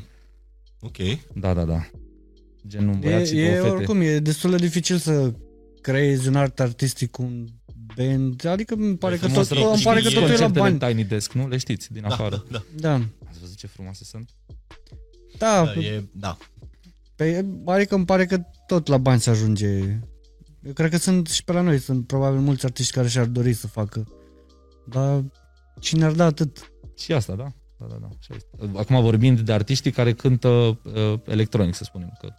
Ok. 0.79 0.97
da, 1.35 1.53
da. 1.53 1.63
da. 1.63 1.89
Gen 2.67 2.87
un 2.87 2.93
E, 2.93 2.97
băiat 2.97 3.27
și 3.27 3.39
e 3.39 3.49
două 3.49 3.61
fete. 3.63 3.75
oricum, 3.75 4.01
e 4.01 4.19
destul 4.19 4.49
de 4.51 4.55
dificil 4.57 4.97
să 4.97 5.33
creezi 5.81 6.27
un 6.27 6.35
art 6.35 6.59
artistic 6.59 7.11
cu 7.11 7.21
un 7.21 7.45
band. 7.95 8.45
Adică 8.45 8.73
îmi 8.73 8.97
pare 8.97 9.17
că 9.17 9.25
frumos 9.27 9.47
tot, 9.47 9.57
rău. 9.57 9.71
îmi 9.73 9.81
pare 9.81 10.01
că 10.01 10.07
Știi, 10.09 10.19
totul 10.19 10.33
e 10.35 10.37
la 10.37 10.45
Concertele 10.45 10.77
bani. 10.79 10.83
în 10.83 10.95
Tiny 10.95 11.09
Desk, 11.09 11.31
nu? 11.31 11.47
Le 11.47 11.57
știți, 11.57 11.91
din 11.93 12.01
Da, 12.01 12.07
afară. 12.07 12.45
da, 12.51 12.63
da. 12.75 12.97
Da. 12.97 13.05
Ați 13.29 13.39
văzut 13.39 13.55
ce 13.57 13.67
frumoase 13.67 14.03
sunt? 14.03 14.29
Da, 15.37 15.63
da, 15.65 15.79
e, 15.79 16.03
da. 16.11 16.37
Pe, 17.15 17.45
adică 17.65 17.95
îmi 17.95 18.05
pare 18.05 18.25
că 18.25 18.41
tot 18.67 18.87
la 18.87 18.97
bani 18.97 19.19
se 19.21 19.29
ajunge. 19.29 19.67
Eu 20.61 20.73
cred 20.73 20.89
că 20.89 20.97
sunt 20.97 21.27
și 21.27 21.43
pe 21.43 21.51
la 21.51 21.61
noi, 21.61 21.79
sunt 21.79 22.07
probabil 22.07 22.39
mulți 22.39 22.65
artiști 22.65 22.93
care 22.93 23.07
și-ar 23.07 23.25
dori 23.25 23.53
să 23.53 23.67
facă. 23.67 24.07
Dar 24.89 25.23
cine 25.85 26.05
ar 26.05 26.11
da 26.11 26.25
atât? 26.25 26.71
Și 26.97 27.13
asta, 27.13 27.35
da? 27.35 27.47
Da, 27.79 27.85
da, 27.85 27.95
da. 28.01 28.07
Așa 28.19 28.33
este. 28.35 28.77
Acum 28.77 29.01
vorbind 29.01 29.39
de 29.39 29.53
artiștii 29.53 29.91
care 29.91 30.13
cântă 30.13 30.47
uh, 30.47 31.19
electronic, 31.25 31.75
să 31.75 31.83
spunem. 31.83 32.17
Că, 32.19 32.29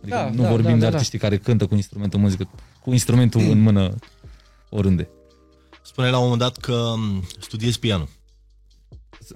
adică 0.00 0.16
Da, 0.16 0.30
nu 0.30 0.42
da, 0.42 0.48
vorbim 0.48 0.70
da, 0.70 0.74
de 0.74 0.80
da, 0.80 0.88
da. 0.88 0.94
artiștii 0.94 1.18
care 1.18 1.38
cântă 1.38 1.66
cu 1.66 1.74
instrumentul 1.74 2.20
muzică, 2.20 2.50
cu 2.80 2.92
instrumentul 2.92 3.40
în 3.40 3.60
mână 3.60 3.94
oriunde. 4.70 5.08
Spuneai 5.82 6.12
la 6.12 6.18
un 6.18 6.24
moment 6.24 6.42
dat 6.42 6.56
că 6.56 6.94
m, 6.96 7.24
studiezi 7.40 7.78
pianul. 7.78 8.08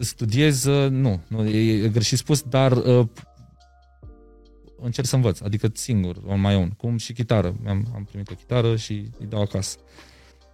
Studiez, 0.00 0.64
uh, 0.64 0.90
nu, 0.90 1.20
nu 1.28 1.46
e, 1.46 1.82
e 1.84 1.88
greșit 1.88 2.18
spus, 2.18 2.42
dar 2.42 2.72
uh, 2.72 3.06
încerc 4.80 5.06
să 5.06 5.14
învăț, 5.14 5.40
adică 5.40 5.70
singur, 5.74 6.16
on 6.26 6.40
my 6.40 6.54
own, 6.54 6.70
cum 6.70 6.96
și 6.96 7.12
chitară. 7.12 7.56
Am, 7.66 7.86
am 7.94 8.04
primit 8.04 8.30
o 8.30 8.34
chitară 8.34 8.76
și 8.76 8.92
îi 9.18 9.26
dau 9.26 9.40
acasă. 9.40 9.78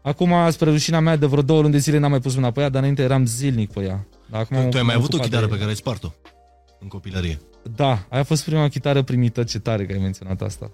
Acum, 0.04 0.32
spre 0.50 0.70
rușina 0.70 1.00
mea, 1.00 1.16
de 1.16 1.26
vreo 1.26 1.42
două 1.42 1.60
luni 1.60 1.72
de 1.72 1.78
zile 1.78 1.98
n-am 1.98 2.10
mai 2.10 2.20
pus 2.20 2.34
mâna 2.34 2.50
pe 2.50 2.60
ea, 2.60 2.68
dar 2.68 2.80
înainte 2.80 3.02
eram 3.02 3.26
zilnic 3.26 3.72
pe 3.72 3.80
ea. 3.80 4.06
Dar 4.30 4.40
acum 4.40 4.56
Tu, 4.56 4.62
tu 4.68 4.76
ai 4.76 4.82
m-am 4.82 4.86
mai 4.86 4.94
avut 4.94 5.12
o 5.12 5.16
ocupat 5.16 5.24
chitară 5.26 5.44
de- 5.46 5.52
pe 5.52 5.58
care 5.58 5.68
ai 5.70 5.76
spart-o 5.76 6.12
în 6.80 6.88
copilărie. 6.88 7.40
Da, 7.76 8.06
aia 8.08 8.20
a 8.20 8.24
fost 8.24 8.44
prima 8.44 8.68
chitară 8.68 9.02
primită, 9.02 9.44
ce 9.44 9.58
tare 9.58 9.86
că 9.86 9.92
ai 9.92 9.98
menționat 9.98 10.42
asta. 10.42 10.70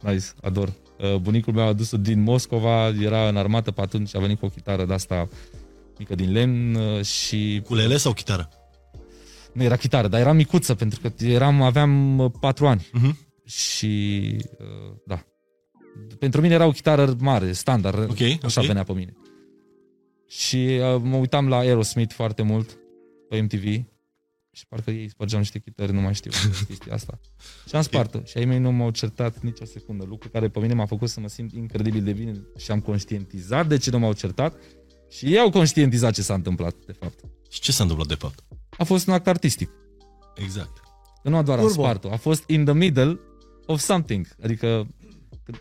Nice, 0.00 0.24
ador. 0.42 0.72
Uh, 0.98 1.14
Bunicul 1.16 1.52
meu 1.52 1.64
a 1.64 1.68
adus-o 1.68 1.96
din 1.96 2.22
Moscova, 2.22 2.88
era 2.88 3.28
în 3.28 3.36
armată 3.36 3.70
pe 3.70 3.80
atunci, 3.80 4.16
a 4.16 4.18
venit 4.18 4.38
cu 4.38 4.44
o 4.46 4.48
chitară 4.48 4.84
de 4.84 4.92
asta 4.92 5.28
mică 5.98 6.14
din 6.14 6.32
lemn 6.32 6.74
uh, 6.74 7.02
și... 7.04 7.62
Culele 7.64 7.96
sau 7.96 8.12
chitară? 8.12 8.48
Nu 9.52 9.62
era 9.62 9.76
chitară, 9.76 10.08
dar 10.08 10.20
era 10.20 10.32
micuță, 10.32 10.74
pentru 10.74 11.00
că 11.00 11.24
eram, 11.24 11.62
aveam 11.62 12.18
uh, 12.18 12.30
patru 12.40 12.66
ani. 12.66 12.86
Mhm. 12.92 13.18
și 13.44 14.36
uh, 14.58 14.94
da. 15.06 15.22
Pentru 16.18 16.40
mine 16.40 16.54
era 16.54 16.66
o 16.66 16.70
chitară 16.70 17.16
mare, 17.18 17.52
standard, 17.52 18.10
Ok, 18.10 18.44
așa 18.44 18.60
ok. 18.60 18.66
venea 18.66 18.82
pe 18.82 18.92
mine. 18.92 19.12
Și 20.28 20.56
uh, 20.56 21.00
mă 21.02 21.16
uitam 21.16 21.48
la 21.48 21.56
Aerosmith 21.56 22.14
foarte 22.14 22.42
mult 22.42 22.78
pe 23.28 23.40
MTV 23.40 23.64
și 24.52 24.66
parcă 24.68 24.90
ei 24.90 25.08
spărgeau 25.08 25.40
niște 25.40 25.58
chitări, 25.58 25.92
nu 25.92 26.00
mai 26.00 26.14
știu 26.14 26.30
chestia 26.68 26.94
asta. 26.94 27.18
Și 27.68 27.74
am 27.76 27.82
spart-o. 27.82 28.18
Și 28.24 28.38
ai 28.38 28.44
mei 28.44 28.58
nu 28.58 28.72
m-au 28.72 28.90
certat 28.90 29.40
nicio 29.40 29.64
secundă, 29.64 30.04
lucru 30.08 30.28
care 30.28 30.48
pe 30.48 30.58
mine 30.58 30.74
m-a 30.74 30.86
făcut 30.86 31.08
să 31.08 31.20
mă 31.20 31.28
simt 31.28 31.52
incredibil 31.52 32.02
de 32.02 32.12
bine 32.12 32.32
și 32.56 32.70
am 32.70 32.80
conștientizat 32.80 33.66
de 33.66 33.76
ce 33.76 33.90
nu 33.90 33.98
m-au 33.98 34.12
certat 34.12 34.54
și 35.10 35.26
ei 35.32 35.38
au 35.38 35.50
conștientizat 35.50 36.12
ce 36.14 36.22
s-a 36.22 36.34
întâmplat, 36.34 36.74
de 36.86 36.92
fapt. 36.92 37.18
Și 37.50 37.60
ce 37.60 37.72
s-a 37.72 37.82
întâmplat 37.82 38.08
de 38.08 38.14
fapt? 38.14 38.44
A 38.78 38.84
fost 38.84 39.06
un 39.06 39.12
act 39.12 39.26
artistic. 39.26 39.70
Exact. 40.34 40.80
Că 41.22 41.28
nu 41.28 41.42
doar 41.42 41.58
am 41.58 41.64
Turbo. 41.66 41.82
spart-o, 41.82 42.12
a 42.12 42.16
fost 42.16 42.48
in 42.48 42.64
the 42.64 42.74
middle 42.74 43.20
of 43.66 43.80
something. 43.80 44.26
Adică 44.42 44.66
când 45.00 45.05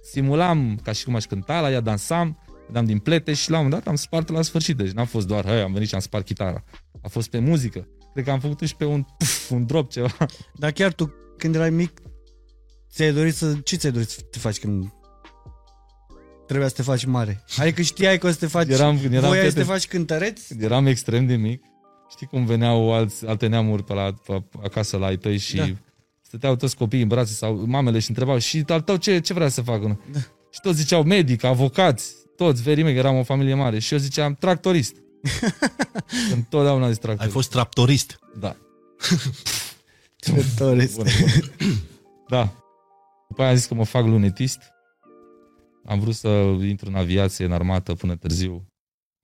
simulam 0.02 0.80
ca 0.84 0.92
și 0.92 1.04
cum 1.04 1.16
aș 1.16 1.26
cânta, 1.26 1.60
la 1.60 1.72
ea 1.72 1.80
dansam, 1.80 2.40
dam 2.72 2.86
din 2.86 3.00
plete 3.00 3.34
și 3.34 3.50
la 3.50 3.58
un 3.58 3.64
moment 3.64 3.84
dat 3.84 3.92
am 3.92 3.98
spart 4.00 4.30
la 4.30 4.42
sfârșit. 4.42 4.78
Deci 4.78 4.92
n-a 4.92 5.06
fost 5.06 5.28
doar, 5.28 5.46
hei, 5.46 5.62
am 5.62 5.74
venit 5.74 5.88
și 5.88 5.94
am 5.94 6.00
spart 6.02 6.26
chitara. 6.26 6.64
A 7.02 7.08
fost 7.08 7.30
pe 7.30 7.40
muzică. 7.40 7.88
Cred 8.14 8.26
că 8.26 8.32
am 8.32 8.40
făcut 8.40 8.62
și 8.68 8.76
pe 8.76 8.86
un, 8.86 9.06
puf, 9.18 9.50
un 9.50 9.66
drop 9.66 9.92
ceva. 9.92 10.16
Dar 10.60 10.72
chiar 10.72 10.94
tu, 10.94 11.14
când 11.38 11.56
erai 11.56 11.70
mic, 11.70 12.02
ți-ai 12.92 13.14
dorit 13.14 13.36
să... 13.36 13.54
Ce 13.54 13.76
ți-ai 13.76 13.92
dorit 13.92 14.10
să 14.10 14.22
te 14.22 14.40
faci 14.40 14.60
când 14.60 14.94
trebuia 16.48 16.68
să 16.68 16.74
te 16.76 16.82
faci 16.82 17.06
mare? 17.06 17.44
Adică 17.58 17.82
știai 17.82 18.18
că 18.18 18.28
o 18.28 18.32
să 18.32 18.38
te 18.38 18.48
faci... 18.48 18.68
Eram, 18.70 19.00
când 19.00 19.14
eram, 19.14 19.28
voiai 19.28 19.50
să 19.50 19.54
te 19.54 19.60
prieten- 19.62 19.66
faci 19.66 19.88
cântăreț? 19.88 20.48
când 20.48 20.62
eram 20.62 20.86
extrem 20.86 21.26
de 21.26 21.36
mic, 21.36 21.64
știi 22.10 22.28
cum 22.28 22.46
veneau 22.46 22.94
alți, 22.94 23.28
alte 23.28 23.48
neamuri 23.48 23.84
pe 23.84 23.94
la, 23.94 24.14
pe, 24.26 24.44
acasă 24.64 24.98
la 24.98 25.06
ai 25.06 25.18
tăi 25.18 25.38
și 25.38 25.56
Da. 25.56 25.68
Stăteau 26.28 26.56
toți 26.56 26.76
copiii 26.76 27.02
în 27.02 27.08
brațe 27.08 27.34
sau 27.34 27.64
mamele 27.66 28.00
și 28.00 28.10
întrebau 28.10 28.38
și 28.38 28.64
al 28.68 28.82
tău 28.82 28.96
ce, 28.96 29.20
ce 29.20 29.34
vrea 29.34 29.48
să 29.48 29.62
facă? 29.62 30.00
Da. 30.12 30.20
Și 30.56 30.62
toți 30.62 30.78
ziceau 30.78 31.04
medic, 31.04 31.44
avocați, 31.44 32.14
toți, 32.36 32.62
verime, 32.62 32.92
că 32.92 32.98
eram 32.98 33.16
o 33.18 33.24
familie 33.24 33.54
mare. 33.54 33.80
Și 33.80 33.94
eu 33.94 34.00
ziceam 34.00 34.36
tractorist. 34.36 34.96
Întotdeauna 36.36 36.88
zis 36.88 36.96
Ai 36.96 37.02
tractorist. 37.02 37.34
fost 37.34 37.50
traptorist. 37.50 38.20
Da. 38.40 38.56
Cântăreț. 40.24 40.96
Bună, 40.96 41.10
bună. 41.20 41.52
Da. 42.28 42.54
După 43.30 43.42
aia 43.42 43.50
am 43.50 43.56
zis 43.56 43.66
că 43.66 43.74
mă 43.74 43.84
fac 43.84 44.06
lunetist. 44.06 44.60
Am 45.86 46.00
vrut 46.00 46.16
să 46.16 46.28
intru 46.62 46.90
în 46.90 46.96
aviație, 46.96 47.46
în 47.46 47.52
armată, 47.52 47.94
până 47.94 48.16
târziu. 48.16 48.68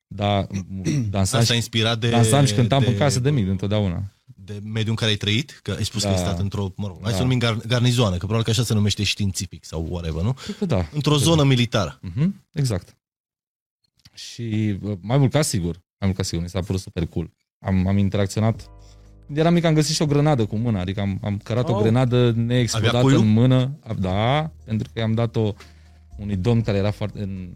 Da, 0.08 0.48
dansam, 1.10 1.20
Asta 1.20 1.38
a 1.38 1.44
și, 1.44 1.56
inspirat 1.56 2.00
de... 2.00 2.10
dansam 2.10 2.46
și 2.46 2.54
cântam 2.54 2.84
în 2.88 2.98
casă 2.98 3.20
de 3.20 3.32
mic, 3.32 3.46
de 3.46 3.52
întotdeauna. 3.52 4.16
De 4.46 4.60
mediul 4.64 4.90
în 4.90 4.96
care 4.96 5.12
ai 5.12 5.18
trăit? 5.18 5.60
Că 5.64 5.72
ai 5.78 5.86
spus 5.86 6.02
Da. 6.04 6.10
că 6.10 6.16
ai 6.16 6.22
stat 6.22 6.40
într-o, 6.40 6.74
mă 6.76 6.88
rog, 6.88 6.98
hai 7.02 7.12
Da. 7.12 7.18
să 7.18 7.24
numim 7.24 7.40
gar- 7.40 7.66
garnizoană, 7.68 8.12
că 8.12 8.18
probabil 8.18 8.44
că 8.44 8.50
așa 8.50 8.64
se 8.64 8.74
numește 8.74 9.04
științific 9.04 9.66
sau 9.66 9.88
whatever, 9.90 10.22
nu? 10.24 10.34
Cred 10.34 10.56
că 10.58 10.66
da. 10.66 10.86
Într-o 10.94 11.18
zonă 11.18 11.44
militară. 11.44 12.00
Mhm, 12.02 12.46
exact. 12.54 12.96
Și 14.14 14.78
uh, 14.82 14.98
mai 15.02 15.18
mult 15.18 15.32
ca 15.32 15.42
sigur, 15.42 15.74
mai 15.76 15.84
mult 16.10 16.16
ca 16.16 16.24
sigur, 16.24 16.44
mi 16.44 16.50
s-a 16.50 16.60
părut 16.60 16.82
super 16.82 17.06
cool. 17.06 17.32
Am, 17.60 17.88
am 17.88 17.98
interacționat. 17.98 18.70
Când 19.26 19.38
eram 19.38 19.54
mic 19.54 19.64
am 19.64 19.74
găsit 19.74 19.96
și 19.96 20.02
o 20.02 20.06
grenadă 20.06 20.46
cu 20.46 20.56
mâna, 20.56 20.80
adică 20.80 21.02
am, 21.02 21.20
am 21.24 21.38
cărat 21.38 21.70
Oh. 21.70 21.76
o 21.76 21.82
grenadă 21.82 22.16
Avea 22.18 22.44
neexplodată 22.44 23.02
cuiu? 23.02 23.20
în 23.20 23.28
mână. 23.28 23.80
Da, 24.00 24.52
pentru 24.66 24.90
că 24.94 25.00
i-am 25.00 25.14
dat-o 25.14 25.54
unui 26.18 26.36
domn 26.36 26.62
care 26.62 26.78
era 26.78 26.92
foarte, 26.92 27.22
în, 27.22 27.50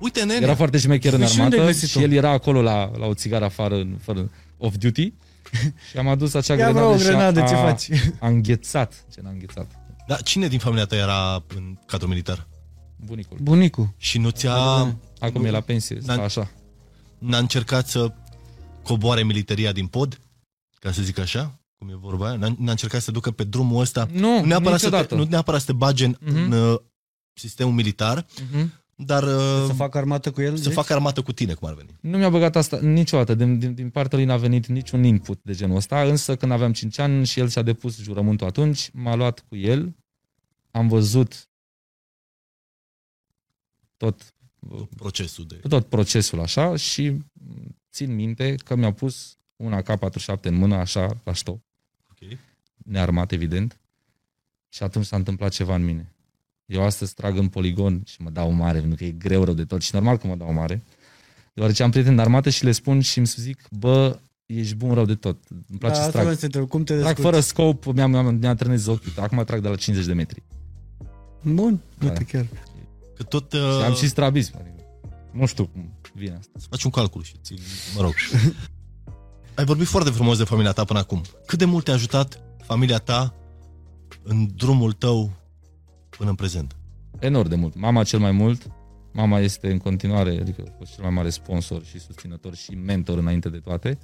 Uite, 0.00 0.24
nene, 0.24 0.40
era 0.44 0.54
foarte 0.54 0.78
șmecher 0.78 1.12
în 1.12 1.18
Păi 1.18 1.28
și 1.28 1.40
unde 1.40 1.54
ai 1.56 1.60
armată 1.60 1.78
găsit-o? 1.80 1.98
și 2.00 2.04
el 2.06 2.12
era 2.12 2.30
acolo 2.30 2.62
la, 2.62 2.90
la 2.98 3.06
o 3.06 3.14
țigară 3.14 3.44
afară, 3.44 3.74
în, 3.74 3.96
fără 4.00 4.30
off 4.56 4.76
duty 4.76 5.12
și 5.90 5.96
am 5.98 6.08
adus 6.08 6.34
acea 6.34 6.54
Ia 6.54 6.58
grenadă 6.64 6.78
vreau 6.78 6.92
o 6.94 6.98
și 6.98 7.04
a- 7.06 7.08
grenadă, 7.08 7.40
ce 7.40 7.54
a, 7.54 7.62
faci? 7.62 7.88
A 8.20 8.28
înghețat, 8.28 9.04
ce 9.12 9.20
n-a 9.22 9.30
înghețat. 9.30 9.70
dar 10.08 10.22
cine 10.22 10.48
din 10.48 10.58
familia 10.58 10.84
ta 10.84 10.96
era 10.96 11.44
în 11.54 11.76
cadrul 11.86 12.08
militar? 12.08 12.46
Bunicul. 12.96 13.38
Bunicul. 13.42 13.94
Și 13.96 14.18
nu 14.18 14.30
ți-a... 14.30 14.54
Acum 15.18 15.40
nu- 15.40 15.46
e 15.46 15.50
la 15.50 15.60
pensie, 15.60 15.98
N-a- 16.04 16.12
stă 16.12 16.22
așa. 16.22 16.50
N-a 17.18 17.38
încercat 17.38 17.86
să 17.88 18.12
coboare 18.82 19.22
militaria 19.22 19.72
din 19.72 19.86
pod? 19.86 20.20
Ca 20.78 20.92
să 20.92 21.02
zic 21.02 21.18
așa? 21.18 21.60
Cum 21.78 21.88
e 21.88 21.94
vorba 21.96 22.26
aia? 22.26 22.36
N-a, 22.36 22.54
n-a 22.58 22.70
încercat 22.70 23.02
să 23.02 23.10
ducă 23.10 23.30
pe 23.30 23.44
drumul 23.44 23.80
ăsta? 23.80 24.08
Nu, 24.12 24.40
Nu 24.40 24.44
neapărat, 24.44 24.78
să 24.80 24.88
te, 24.90 24.96
niciodată. 24.96 25.14
nu 25.14 25.24
neapărat 25.30 25.60
să 25.60 25.66
te 25.66 25.72
bage 25.72 26.04
în, 26.04 26.16
Mhm. 26.20 26.34
în 26.36 26.52
uh, 26.52 26.78
sistemul 27.32 27.72
militar, 27.72 28.26
Mhm. 28.52 28.72
Dar 29.04 29.22
uh, 29.22 29.64
Să 29.66 29.72
facă 29.72 29.98
armată 29.98 30.30
cu 30.30 30.40
el? 30.40 30.56
să 30.56 30.62
deci? 30.64 30.72
facă 30.72 30.92
armată 30.92 31.22
cu 31.22 31.32
tine, 31.32 31.54
cum 31.54 31.68
ar 31.68 31.74
veni. 31.74 31.88
Nu 32.00 32.18
mi-a 32.18 32.30
băgat 32.30 32.56
asta 32.56 32.78
niciodată. 32.80 33.34
Din, 33.34 33.58
din, 33.58 33.74
din 33.74 33.90
partea 33.90 34.18
lui 34.18 34.26
n-a 34.26 34.36
venit 34.36 34.66
niciun 34.66 35.04
input 35.04 35.40
de 35.42 35.52
genul 35.52 35.76
ăsta, 35.76 36.02
însă 36.02 36.36
când 36.36 36.52
aveam 36.52 36.72
5 36.72 36.98
ani 36.98 37.26
și 37.26 37.40
el 37.40 37.48
și-a 37.48 37.62
depus 37.62 37.98
jurământul 38.02 38.46
atunci, 38.46 38.90
m-a 38.92 39.14
luat 39.14 39.44
cu 39.48 39.56
el, 39.56 39.94
am 40.70 40.88
văzut 40.88 41.48
tot, 43.96 44.34
Procesul 44.96 45.46
de... 45.46 45.54
tot 45.68 45.86
procesul 45.86 46.40
așa 46.40 46.76
și 46.76 47.16
țin 47.92 48.14
minte 48.14 48.54
că 48.54 48.74
mi-a 48.76 48.92
pus 48.92 49.36
una 49.56 49.82
K47 49.82 50.40
în 50.42 50.54
mână, 50.54 50.74
așa, 50.74 51.20
la 51.24 51.32
ștop, 51.32 51.60
Okay. 52.10 52.38
nearmat, 52.76 53.32
evident, 53.32 53.80
și 54.68 54.82
atunci 54.82 55.04
s-a 55.04 55.16
întâmplat 55.16 55.52
ceva 55.52 55.74
în 55.74 55.84
mine. 55.84 56.12
Eu 56.70 56.82
astăzi 56.84 57.14
trag 57.14 57.36
în 57.38 57.48
poligon 57.48 58.02
și 58.06 58.22
mă 58.22 58.30
dau 58.30 58.50
mare, 58.50 58.78
pentru 58.78 58.96
că 58.96 59.04
e 59.04 59.10
greu 59.10 59.44
rău 59.44 59.54
de 59.54 59.64
tot 59.64 59.82
și 59.82 59.90
normal 59.94 60.16
că 60.16 60.26
mă 60.26 60.34
dau 60.34 60.52
mare, 60.52 60.84
deoarece 61.54 61.82
am 61.82 61.90
prieteni 61.90 62.16
de 62.16 62.22
armată 62.22 62.50
și 62.50 62.64
le 62.64 62.72
spun 62.72 63.00
și 63.00 63.18
îmi 63.18 63.26
zic, 63.26 63.58
bă, 63.70 64.18
ești 64.46 64.74
bun 64.74 64.94
rău 64.94 65.04
de 65.04 65.14
tot, 65.14 65.38
îmi 65.68 65.78
place 65.78 65.94
Da, 65.94 66.00
să 66.00 66.06
asta 66.06 66.10
trag. 66.10 66.22
vreau 66.22 66.34
să 66.34 66.40
te 66.40 66.44
întreb, 66.46 66.68
Cum 66.68 66.84
te 66.84 66.92
Trag 66.92 67.04
descurci? 67.04 67.24
fără 67.24 67.40
scop, 67.40 67.84
mi-am, 67.94 68.10
mi-am, 68.10 68.34
mi-am 68.34 68.54
trenez 68.56 68.86
ochii, 68.86 69.12
acum 69.16 69.44
trag 69.44 69.60
de 69.62 69.68
la 69.68 69.74
50 69.76 70.06
de 70.06 70.12
metri. 70.12 70.42
Bun, 71.42 71.80
Da. 71.98 72.06
uite 72.06 72.24
chiar. 72.24 72.46
Că 73.16 73.22
tot 73.22 73.52
Și 73.52 73.58
uh, 73.58 73.84
am 73.84 73.94
și 73.94 74.08
strabism, 74.08 74.52
adică, 74.56 74.84
nu 75.32 75.46
știu 75.46 75.66
cum 75.66 75.98
vine 76.14 76.36
asta. 76.38 76.50
faci 76.70 76.84
un 76.84 76.90
calcul 76.90 77.22
și 77.22 77.34
ți 77.42 77.54
mă 77.96 78.02
rog. 78.02 78.14
Ai 79.54 79.64
vorbit 79.64 79.86
foarte 79.86 80.10
frumos 80.10 80.38
de 80.38 80.44
familia 80.44 80.72
ta 80.72 80.84
până 80.84 80.98
acum. 80.98 81.22
Cât 81.46 81.58
de 81.58 81.64
mult 81.64 81.84
te-a 81.84 81.94
ajutat 81.94 82.40
familia 82.62 82.98
ta 82.98 83.34
în 84.22 84.48
drumul 84.56 84.92
tău 84.92 85.30
până 86.20 86.32
în 86.32 86.38
prezent? 86.38 86.76
Enorm 87.18 87.48
de 87.48 87.54
mult. 87.54 87.74
Mama 87.76 88.04
cel 88.04 88.18
mai 88.18 88.30
mult, 88.30 88.70
mama 89.12 89.38
este 89.38 89.70
în 89.70 89.78
continuare, 89.78 90.30
adică 90.40 90.62
a 90.68 90.74
fost 90.78 90.94
cel 90.94 91.02
mai 91.02 91.12
mare 91.12 91.30
sponsor 91.30 91.84
și 91.84 91.98
susținător 91.98 92.54
și 92.54 92.74
mentor 92.74 93.18
înainte 93.18 93.48
de 93.48 93.58
toate. 93.58 93.98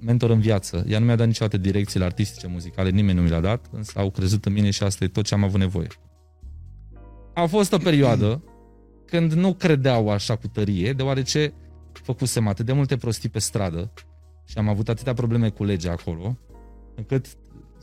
Mentor 0.00 0.30
în 0.30 0.40
viață. 0.40 0.84
Ea 0.88 0.98
nu 0.98 1.04
mi-a 1.04 1.16
dat 1.16 1.26
niciodată 1.26 1.56
direcțiile 1.56 2.04
artistice, 2.04 2.46
muzicale, 2.46 2.90
nimeni 2.90 3.16
nu 3.16 3.22
mi 3.22 3.28
le-a 3.28 3.40
dat, 3.40 3.66
însă 3.72 3.98
au 3.98 4.10
crezut 4.10 4.44
în 4.44 4.52
mine 4.52 4.70
și 4.70 4.82
asta 4.82 5.04
e 5.04 5.08
tot 5.08 5.24
ce 5.24 5.34
am 5.34 5.44
avut 5.44 5.60
nevoie. 5.60 5.88
A 7.34 7.46
fost 7.46 7.72
o 7.72 7.78
perioadă 7.78 8.42
când 9.06 9.32
nu 9.32 9.54
credeau 9.54 10.10
așa 10.10 10.36
cu 10.36 10.48
tărie, 10.48 10.92
deoarece 10.92 11.54
făcusem 11.92 12.48
atât 12.48 12.66
de 12.66 12.72
multe 12.72 12.96
prostii 12.96 13.28
pe 13.28 13.38
stradă 13.38 13.92
și 14.44 14.58
am 14.58 14.68
avut 14.68 14.88
atâtea 14.88 15.14
probleme 15.14 15.48
cu 15.48 15.64
legea 15.64 15.92
acolo, 15.92 16.36
încât 16.94 17.26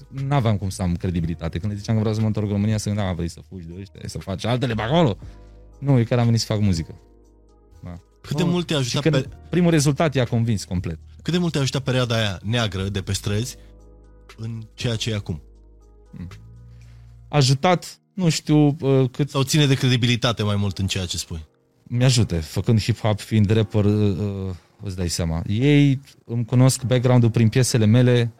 n-aveam 0.07 0.57
cum 0.57 0.69
să 0.69 0.81
am 0.81 0.95
credibilitate. 0.95 1.59
Când 1.59 1.71
le 1.71 1.77
ziceam 1.77 1.95
că 1.95 2.01
vreau 2.01 2.15
să 2.15 2.21
mă 2.21 2.27
întorc 2.27 2.45
în 2.47 2.51
România, 2.53 2.77
să 2.77 2.87
gândeam, 2.87 3.07
"A, 3.07 3.13
vrei 3.13 3.27
să 3.29 3.39
fugi 3.49 3.65
de 3.67 3.73
ăștia, 3.79 4.01
să 4.05 4.17
faci 4.17 4.45
altele 4.45 4.73
pe 4.73 4.81
acolo? 4.81 5.17
Nu, 5.79 5.99
e 5.99 6.03
că 6.03 6.13
am 6.13 6.25
venit 6.25 6.39
să 6.39 6.45
fac 6.45 6.59
muzică. 6.59 6.95
Cât 8.21 8.35
de 8.37 8.43
Oh, 8.43 8.49
mult 8.49 8.65
te-a 8.67 8.75
Și 8.81 8.81
ajutat, 8.97 9.01
când 9.11 9.23
pe, 9.23 9.37
primul 9.49 9.71
rezultat 9.71 10.15
i-a 10.15 10.25
convins 10.25 10.63
complet. 10.63 10.99
cât 11.21 11.33
de 11.33 11.39
mult 11.39 11.51
te-a 11.51 11.61
ajutat 11.61 11.83
perioada 11.83 12.15
aia 12.15 12.39
neagră 12.43 12.83
de 12.89 13.01
pe 13.01 13.13
străzi 13.13 13.55
în 14.37 14.61
ceea 14.73 14.95
ce 14.95 15.09
e 15.11 15.15
acum? 15.15 15.41
Ajutat, 17.27 17.99
nu 18.13 18.29
știu 18.29 18.57
uh, 18.81 19.09
cât 19.11 19.29
Sau 19.29 19.43
ține 19.43 19.65
de 19.65 19.73
credibilitate 19.73 20.43
mai 20.43 20.55
mult 20.55 20.77
în 20.77 20.87
ceea 20.87 21.05
ce 21.05 21.17
spui? 21.17 21.45
mi-ajută, 21.83 22.41
făcând 22.41 22.79
hip-hop, 22.81 23.15
fiind 23.19 23.49
rapper, 23.51 23.85
uh, 23.85 24.17
uh, 24.17 24.53
îți 24.83 24.95
dai 24.95 25.09
seama. 25.09 25.43
Ei 25.47 25.99
îmi 26.25 26.45
cunosc 26.45 26.83
background-ul 26.83 27.31
prin 27.31 27.49
piesele 27.49 27.85
mele 27.85 28.31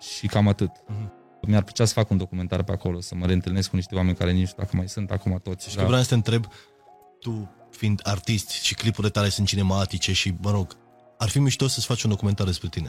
și 0.00 0.26
cam 0.26 0.48
atât. 0.48 0.70
Mhm. 0.86 1.12
Mi-ar 1.46 1.62
plăcea 1.62 1.84
să 1.84 1.92
fac 1.92 2.10
un 2.10 2.16
documentar 2.16 2.62
pe 2.62 2.72
acolo, 2.72 3.00
să 3.00 3.14
mă 3.14 3.26
reîntâlnesc 3.26 3.70
cu 3.70 3.76
niște 3.76 3.94
oameni 3.94 4.16
care 4.16 4.30
nici 4.30 4.40
nu 4.40 4.46
știu 4.46 4.62
dacă 4.62 4.76
mai 4.76 4.88
sunt 4.88 5.10
acum 5.10 5.40
toți. 5.42 5.70
Și 5.70 5.76
că 5.76 5.84
vreau 5.84 6.02
să 6.02 6.08
te 6.08 6.14
întreb, 6.14 6.46
tu 7.20 7.50
fiind 7.70 8.00
artist 8.02 8.48
și 8.50 8.74
clipurile 8.74 9.10
tale 9.12 9.28
sunt 9.28 9.46
cinematice 9.46 10.12
și, 10.12 10.34
mă 10.40 10.50
rog, 10.50 10.76
ar 11.18 11.28
fi 11.28 11.38
mișto 11.38 11.66
să-ți 11.66 11.86
faci 11.86 12.02
un 12.02 12.10
documentar 12.10 12.46
despre 12.46 12.68
tine. 12.68 12.88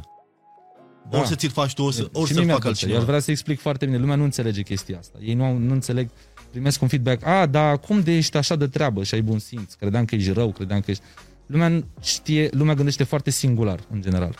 Da. 1.09 1.18
Ori 1.18 1.28
să 1.28 1.36
ți-l 1.36 1.49
faci 1.49 1.74
tu, 1.74 1.84
ori, 1.84 1.95
să, 1.95 2.09
ori 2.14 2.28
și 2.28 2.34
să-l 2.34 2.36
mie 2.36 2.45
mi-ar 2.45 2.55
facă 2.55 2.59
plăcea. 2.62 2.68
altcineva. 2.68 2.93
Eu 2.93 2.99
ar 3.01 3.07
vrea 3.07 3.20
să 3.20 3.32
explic 3.32 3.59
foarte 3.59 3.86
bine. 3.86 3.97
Lumea 3.97 4.16
nu 4.16 4.24
înțelege 4.24 4.62
chestia 4.62 4.97
asta. 4.97 5.18
Ei 5.22 5.34
nu, 5.34 5.43
au- 5.43 5.57
nu 5.57 5.74
înțeleg, 5.74 6.09
primesc 6.51 6.82
un 6.82 6.88
feedback. 6.88 7.26
A, 7.26 7.45
dar 7.45 7.80
cum 7.80 8.01
de 8.01 8.12
ești 8.12 8.38
așa 8.38 8.55
de 8.55 8.68
treabă 8.68 9.03
și 9.03 9.14
ai 9.14 9.22
bun 9.22 9.39
simț? 9.39 9.74
Credeam 9.74 10.05
că 10.05 10.16
ești 10.16 10.32
rău, 10.32 10.51
credeam 10.51 10.80
că 10.82 10.91
ești... 10.91 11.03
Lumea 11.45 11.68
nu 11.68 11.86
știe, 12.01 12.49
lumea 12.51 12.74
gândește 12.74 13.03
foarte 13.03 13.30
singular, 13.30 13.80
în 13.91 14.01
general. 14.01 14.36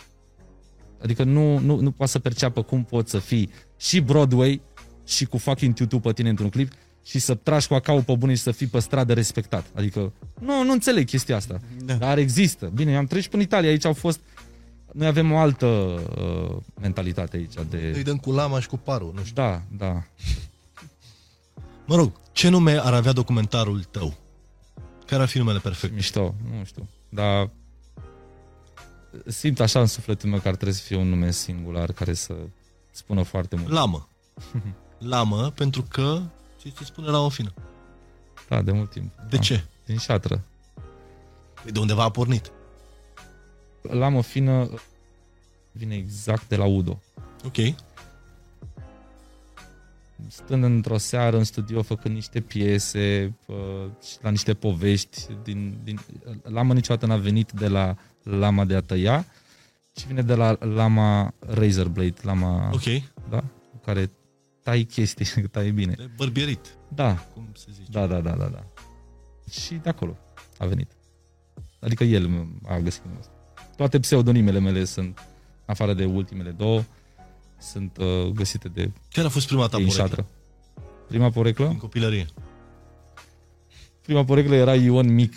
Adică 1.04 1.24
nu, 1.24 1.58
nu, 1.58 1.80
nu 1.80 1.92
poate 1.92 2.12
să 2.12 2.20
perceapă 2.20 2.62
cum 2.62 2.84
poți 2.84 3.12
să 3.12 3.20
fii 3.20 3.50
și 3.78 4.00
Broadway 4.00 4.62
și 5.06 5.26
cu 5.26 5.38
fucking 5.38 5.74
tutu 5.74 6.00
pe 6.00 6.14
tine 6.14 6.30
într-un 6.30 6.50
clip 6.50 6.72
și 7.06 7.20
să 7.20 7.36
tragi 7.36 7.68
cu 7.68 7.74
acau 7.74 8.02
pe 8.02 8.16
bune 8.16 8.34
și 8.34 8.42
să 8.42 8.52
fii 8.52 8.68
pe 8.68 8.80
stradă 8.80 9.14
respectat. 9.14 9.66
Adică 9.74 10.14
nu, 10.40 10.64
nu 10.64 10.72
înțeleg 10.72 11.06
chestia 11.06 11.36
asta. 11.36 11.60
Da. 11.86 11.94
Dar 11.94 12.18
există. 12.18 12.72
Bine, 12.74 12.92
eu 12.92 12.98
am 12.98 13.06
trăit 13.06 13.24
și 13.24 13.30
până 13.30 13.42
în 13.42 13.48
Italia, 13.48 13.70
aici 13.70 13.86
au 13.86 13.94
fost 13.94 14.20
noi 14.94 15.08
avem 15.08 15.32
o 15.32 15.38
altă 15.38 15.66
uh, 15.66 16.58
mentalitate 16.82 17.38
aici 17.38 17.54
de... 17.70 17.94
Îi 17.96 18.04
dăm 18.04 18.18
cu 18.18 18.32
lama 18.32 18.60
și 18.60 18.68
cu 18.68 18.78
parul, 18.78 19.12
nu 19.16 19.24
știu. 19.24 19.44
Da, 19.44 19.62
da. 19.78 20.04
Mă 21.86 21.96
rog, 21.96 22.12
ce 22.32 22.50
nume 22.50 22.80
ar 22.82 22.94
avea 22.94 23.12
documentarul 23.12 23.84
tău? 23.84 24.14
Care 25.06 25.22
ar 25.22 25.28
fi 25.28 25.38
numele 25.38 25.60
perfect? 25.60 25.94
Mișto, 25.94 26.36
nu 26.58 26.64
știu. 26.64 26.88
Dar 27.10 27.50
simt 29.28 29.60
așa 29.60 29.80
în 29.80 29.86
sufletul 29.86 30.30
meu 30.30 30.40
că 30.40 30.48
ar 30.48 30.56
trebui 30.56 30.74
să 30.74 30.84
fie 30.84 30.98
un 30.98 31.10
nume 31.10 31.32
singular 31.32 31.92
care 31.92 32.14
să 32.14 32.36
spună 32.92 33.24
foarte 33.24 33.56
mult. 33.56 33.72
Lamă. 33.72 34.08
Lamă, 34.98 35.52
pentru 35.56 35.84
că 35.84 36.22
ți 36.60 36.74
se 36.78 36.84
spune 36.84 37.08
la 37.08 37.20
o 37.20 37.30
fină. 37.30 37.54
Da, 38.50 38.62
de 38.62 38.72
mult 38.72 38.90
timp. 38.90 39.14
De 39.30 39.36
da. 39.36 39.42
ce? 39.42 39.64
Din 39.86 39.98
șatră. 39.98 40.44
De 41.72 41.80
undeva 41.80 42.04
a 42.04 42.12
pornit. 42.12 42.52
Lamă 43.82 44.22
fină 44.22 44.70
vine 45.72 45.96
exact 45.96 46.48
de 46.48 46.56
la 46.56 46.66
Udo. 46.66 47.02
Ok. 47.46 47.56
Stând 50.28 50.64
într-o 50.64 50.98
seară 50.98 51.38
în 51.38 51.44
studio 51.44 51.82
făcând 51.82 52.16
niște 52.16 52.40
piese 52.40 53.34
uh, 53.46 53.56
și 54.04 54.18
la 54.22 54.30
niște 54.30 54.54
povești 54.54 55.28
din, 55.44 55.78
din... 55.84 56.00
Lama 56.44 56.74
niciodată 56.74 57.06
n-a 57.06 57.18
venit 57.18 57.52
de 57.52 57.68
la 57.68 57.96
lama 58.24 58.66
de 58.66 58.76
a 58.76 58.82
tăia, 58.82 59.26
ci 59.94 60.06
vine 60.06 60.22
de 60.22 60.36
la 60.36 60.58
lama 60.60 61.34
razor 61.40 61.88
blade, 61.88 62.14
lama 62.22 62.70
Ok. 62.74 62.84
da? 63.30 63.40
cu 63.72 63.78
care 63.86 64.12
tai 64.64 64.84
chestii, 64.84 65.26
tai 65.52 65.72
bine. 65.72 65.94
De 65.98 66.10
bărbierit, 66.16 66.78
Da, 66.96 67.14
cum 67.34 67.50
se 67.54 67.68
zice. 67.72 67.92
da, 67.92 68.08
da, 68.08 68.20
da, 68.20 68.32
da, 68.32 68.46
da. 68.46 68.64
Și 69.52 69.74
de 69.74 69.90
acolo 69.90 70.18
a 70.58 70.66
venit. 70.66 70.92
Adică 71.80 72.04
el 72.04 72.48
a 72.68 72.78
găsit 72.80 73.02
numele 73.04 73.20
ăsta. 73.22 73.34
Toate 73.76 74.00
pseudonimele 74.00 74.60
mele 74.60 74.84
sunt, 74.84 75.20
afară 75.66 75.94
de 75.94 76.06
ultimele 76.06 76.50
două, 76.50 76.84
sunt 77.60 77.98
uh, 77.98 78.28
găsite 78.34 78.68
de 78.68 78.92
Care 79.12 79.28
a 79.28 79.30
fost 79.30 79.48
prima 79.48 79.68
ta 79.68 79.78
ei 79.78 79.84
în 79.84 79.90
poreclă 79.90 80.08
șatră. 80.08 80.28
Prima 81.08 81.30
poreclă? 81.30 81.68
în 81.68 81.78
copilărie? 81.78 82.26
Prima 84.02 84.24
poreclă 84.26 84.56
era 84.56 84.76
Ion 84.76 85.14
mic, 85.14 85.34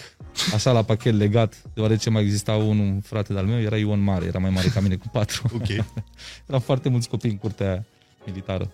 așa 0.55 0.73
la 0.73 0.83
pachet 0.83 1.15
legat, 1.15 1.63
deoarece 1.75 2.11
mai 2.11 2.23
exista 2.23 2.55
unul 2.55 2.85
un 2.87 3.01
frate 3.01 3.33
de-al 3.33 3.47
meu, 3.47 3.61
era 3.61 3.77
Ion 3.77 4.01
mare, 4.01 4.25
era 4.25 4.39
mai 4.39 4.51
mare 4.51 4.69
ca 4.69 4.81
mine 4.81 4.97
cu 4.97 5.09
patru. 5.13 5.51
Ok. 5.55 5.69
Erau 6.49 6.61
foarte 6.61 6.89
mulți 6.89 7.09
copii 7.09 7.31
în 7.31 7.37
curtea 7.37 7.71
aia 7.71 7.85
militară. 8.27 8.71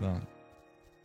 Da. 0.00 0.20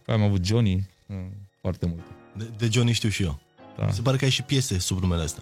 Păi 0.05 0.13
am 0.13 0.21
avut 0.21 0.45
Johnny, 0.45 0.87
uh, 1.07 1.15
foarte 1.61 1.85
multe. 1.85 2.03
De, 2.37 2.49
de 2.57 2.69
Johnny 2.71 2.91
știu 2.91 3.09
și 3.09 3.23
eu. 3.23 3.39
Da. 3.77 3.85
Mi 3.85 3.93
se 3.93 4.01
pare 4.01 4.17
că 4.17 4.23
ai 4.23 4.29
și 4.31 4.43
piese 4.43 4.79
sub 4.79 4.99
numele 5.01 5.23
ăsta. 5.23 5.41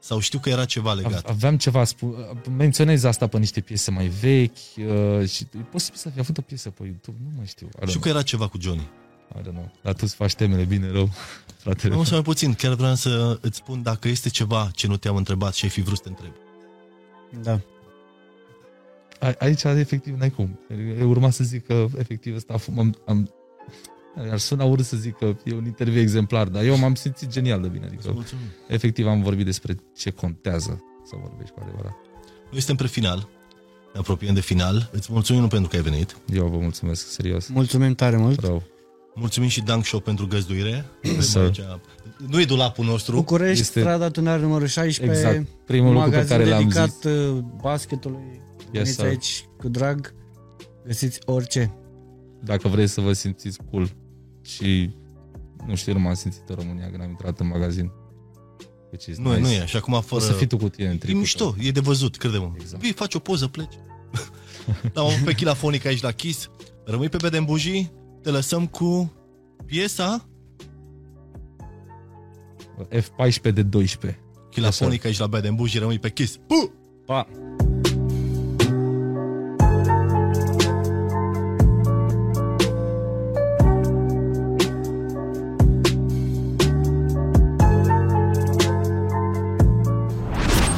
Sau 0.00 0.18
știu 0.18 0.38
că 0.38 0.48
era 0.48 0.64
ceva 0.64 0.92
legat. 0.92 1.28
Aveam 1.28 1.56
ceva, 1.56 1.84
spu- 1.84 2.40
menționez 2.56 3.04
asta 3.04 3.26
pe 3.26 3.38
niște 3.38 3.60
piese 3.60 3.90
mai 3.90 4.06
vechi 4.06 4.56
uh, 4.76 5.28
și 5.28 5.46
e 5.58 5.58
posibil 5.70 5.98
să 5.98 6.08
fi 6.10 6.18
avut 6.18 6.38
o 6.38 6.40
piesă 6.40 6.70
pe 6.70 6.84
YouTube, 6.84 7.16
nu 7.22 7.30
mai 7.36 7.46
știu. 7.46 7.66
I 7.66 7.70
don't 7.70 7.72
Știu 7.72 7.86
know. 7.90 8.00
că 8.02 8.08
era 8.08 8.22
ceva 8.22 8.48
cu 8.48 8.58
Johnny. 8.60 8.88
I 9.36 9.40
don't 9.40 9.52
know. 9.52 9.70
Dar 9.82 9.92
tu 9.92 10.00
îți 10.02 10.14
faci 10.14 10.34
temele 10.34 10.64
bine 10.64 10.90
rău, 10.90 11.08
fratele. 11.62 11.94
Nu 11.94 12.04
să 12.04 12.12
mai 12.14 12.22
puțin, 12.22 12.54
chiar 12.54 12.74
vreau 12.74 12.94
să 12.94 13.38
îți 13.40 13.56
spun 13.56 13.82
dacă 13.82 14.08
este 14.08 14.28
ceva 14.28 14.70
ce 14.74 14.86
nu 14.86 14.96
te-am 14.96 15.16
întrebat 15.16 15.54
și 15.54 15.64
ai 15.64 15.70
fi 15.70 15.80
vrut 15.80 15.96
să 15.96 16.02
te 16.02 16.08
întreb. 16.08 16.32
Da. 17.42 17.60
A- 19.28 19.34
Aici, 19.38 19.62
efectiv, 19.62 20.18
n-ai 20.18 20.30
cum. 20.30 20.58
E 20.98 21.02
urma 21.04 21.30
să 21.30 21.44
zic 21.44 21.66
că, 21.66 21.86
efectiv, 21.98 22.34
ăsta 22.36 22.52
a 22.54 22.58
f- 22.58 22.78
am, 22.78 22.96
am 23.06 23.30
ar 24.30 24.38
suna 24.38 24.64
urât 24.64 24.84
să 24.84 24.96
zic 24.96 25.16
că 25.16 25.34
e 25.44 25.54
un 25.54 25.64
interviu 25.66 26.00
exemplar, 26.00 26.48
dar 26.48 26.64
eu 26.64 26.78
m-am 26.78 26.94
simțit 26.94 27.28
genial 27.28 27.60
de 27.60 27.68
bine. 27.68 27.84
Îți 27.84 27.94
Adică, 27.94 28.12
mulțumim. 28.12 28.44
efectiv, 28.68 29.06
am 29.06 29.22
vorbit 29.22 29.44
despre 29.44 29.76
ce 29.96 30.10
contează 30.10 30.82
să 31.04 31.14
vorbești 31.20 31.54
cu 31.54 31.60
adevărat. 31.62 31.92
Noi 32.50 32.58
suntem 32.60 32.76
pre 32.76 32.86
final. 32.86 33.28
Ne 33.92 33.98
apropiem 33.98 34.34
de 34.34 34.40
final. 34.40 34.88
Îți 34.92 35.12
mulțumim 35.12 35.48
pentru 35.48 35.68
că 35.68 35.76
ai 35.76 35.82
venit. 35.82 36.16
Eu 36.34 36.46
vă 36.46 36.56
mulțumesc, 36.58 37.10
serios. 37.10 37.48
Mulțumim 37.48 37.94
tare 37.94 38.16
mult. 38.16 38.40
Rău. 38.40 38.62
Mulțumim 39.18 39.48
și 39.48 39.60
Dunk 39.60 39.84
Show 39.84 40.00
pentru 40.00 40.26
găzduire. 40.26 40.84
Avem 41.04 41.20
Sir. 41.20 41.40
aici- 41.40 41.60
Nu 42.28 42.40
e 42.40 42.44
dulapul 42.44 42.84
nostru. 42.84 43.14
București, 43.14 43.60
Este- 43.60 43.80
strada 43.80 44.08
Tunare 44.10 44.40
numărul 44.42 44.66
16. 44.66 45.18
Exact. 45.26 45.46
Primul 45.66 45.92
lucru 45.92 46.08
pe 46.10 46.16
magazin 46.16 46.36
care 46.36 46.48
l-am 46.48 46.58
dedicat 46.62 46.90
zis. 46.90 47.04
uh, 47.10 47.38
basketului. 47.62 48.40
Veniți 48.72 48.90
sir. 48.92 49.04
aici 49.04 49.44
cu 49.58 49.68
drag. 49.68 50.14
Găsiți 50.86 51.18
orice. 51.24 51.74
Dacă 52.44 52.68
vreți 52.68 52.92
să 52.92 53.00
vă 53.00 53.12
simțiți 53.12 53.58
cool 53.70 53.90
și 54.42 54.90
nu 55.66 55.74
știu, 55.74 55.92
eu 55.92 55.98
nu 55.98 56.04
m-am 56.04 56.14
simțit 56.14 56.42
în 56.48 56.54
România 56.54 56.88
când 56.90 57.02
am 57.02 57.08
intrat 57.08 57.40
în 57.40 57.46
magazin. 57.46 57.90
Which 58.90 59.06
is 59.06 59.18
Nu, 59.18 59.28
nice. 59.28 59.40
nu 59.40 59.50
e. 59.50 59.66
Și 59.66 59.76
acum 59.76 59.92
O 59.92 60.00
fără... 60.00 60.24
să 60.24 60.32
fii 60.32 60.46
tu 60.46 60.56
cu 60.56 60.68
tine 60.68 60.88
în 60.88 60.94
E 60.94 60.96
tricul 60.98 61.20
mișto, 61.20 61.54
e 61.60 61.70
de 61.70 61.80
văzut, 61.80 62.16
crede-mă. 62.16 62.50
Exact. 62.60 62.82
Vii, 62.82 62.92
faci 62.92 63.14
o 63.14 63.18
poză, 63.18 63.46
pleci. 63.46 63.72
L-am 64.94 65.06
avut 65.06 65.24
pe 65.24 65.34
Chilafonic 65.34 65.84
aici 65.86 66.00
la 66.02 66.10
Kiss. 66.10 66.50
Rămâi 66.84 67.08
pe 67.08 67.16
Bedem 67.20 67.44
Bujii, 67.44 67.92
te 68.28 68.34
lăsăm 68.34 68.66
cu 68.66 69.12
piesa 69.64 70.28
tău. 72.76 72.88
F14 73.00 73.52
de 73.54 73.62
12. 73.62 74.20
Chilafonic 74.50 75.04
aici 75.04 75.18
la 75.18 75.26
Bedem 75.26 75.54
Bujii, 75.54 75.78
rămâi 75.78 75.98
pe 75.98 76.10
Kiss. 76.10 76.36
Puh! 76.46 76.70
Pa! 77.06 77.28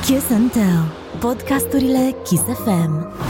Kiss 0.05 0.31
and 0.31 0.53
Tell. 0.53 0.93
Podcasturile 1.21 2.15
Kiss 2.25 2.43
FM. 2.43 3.30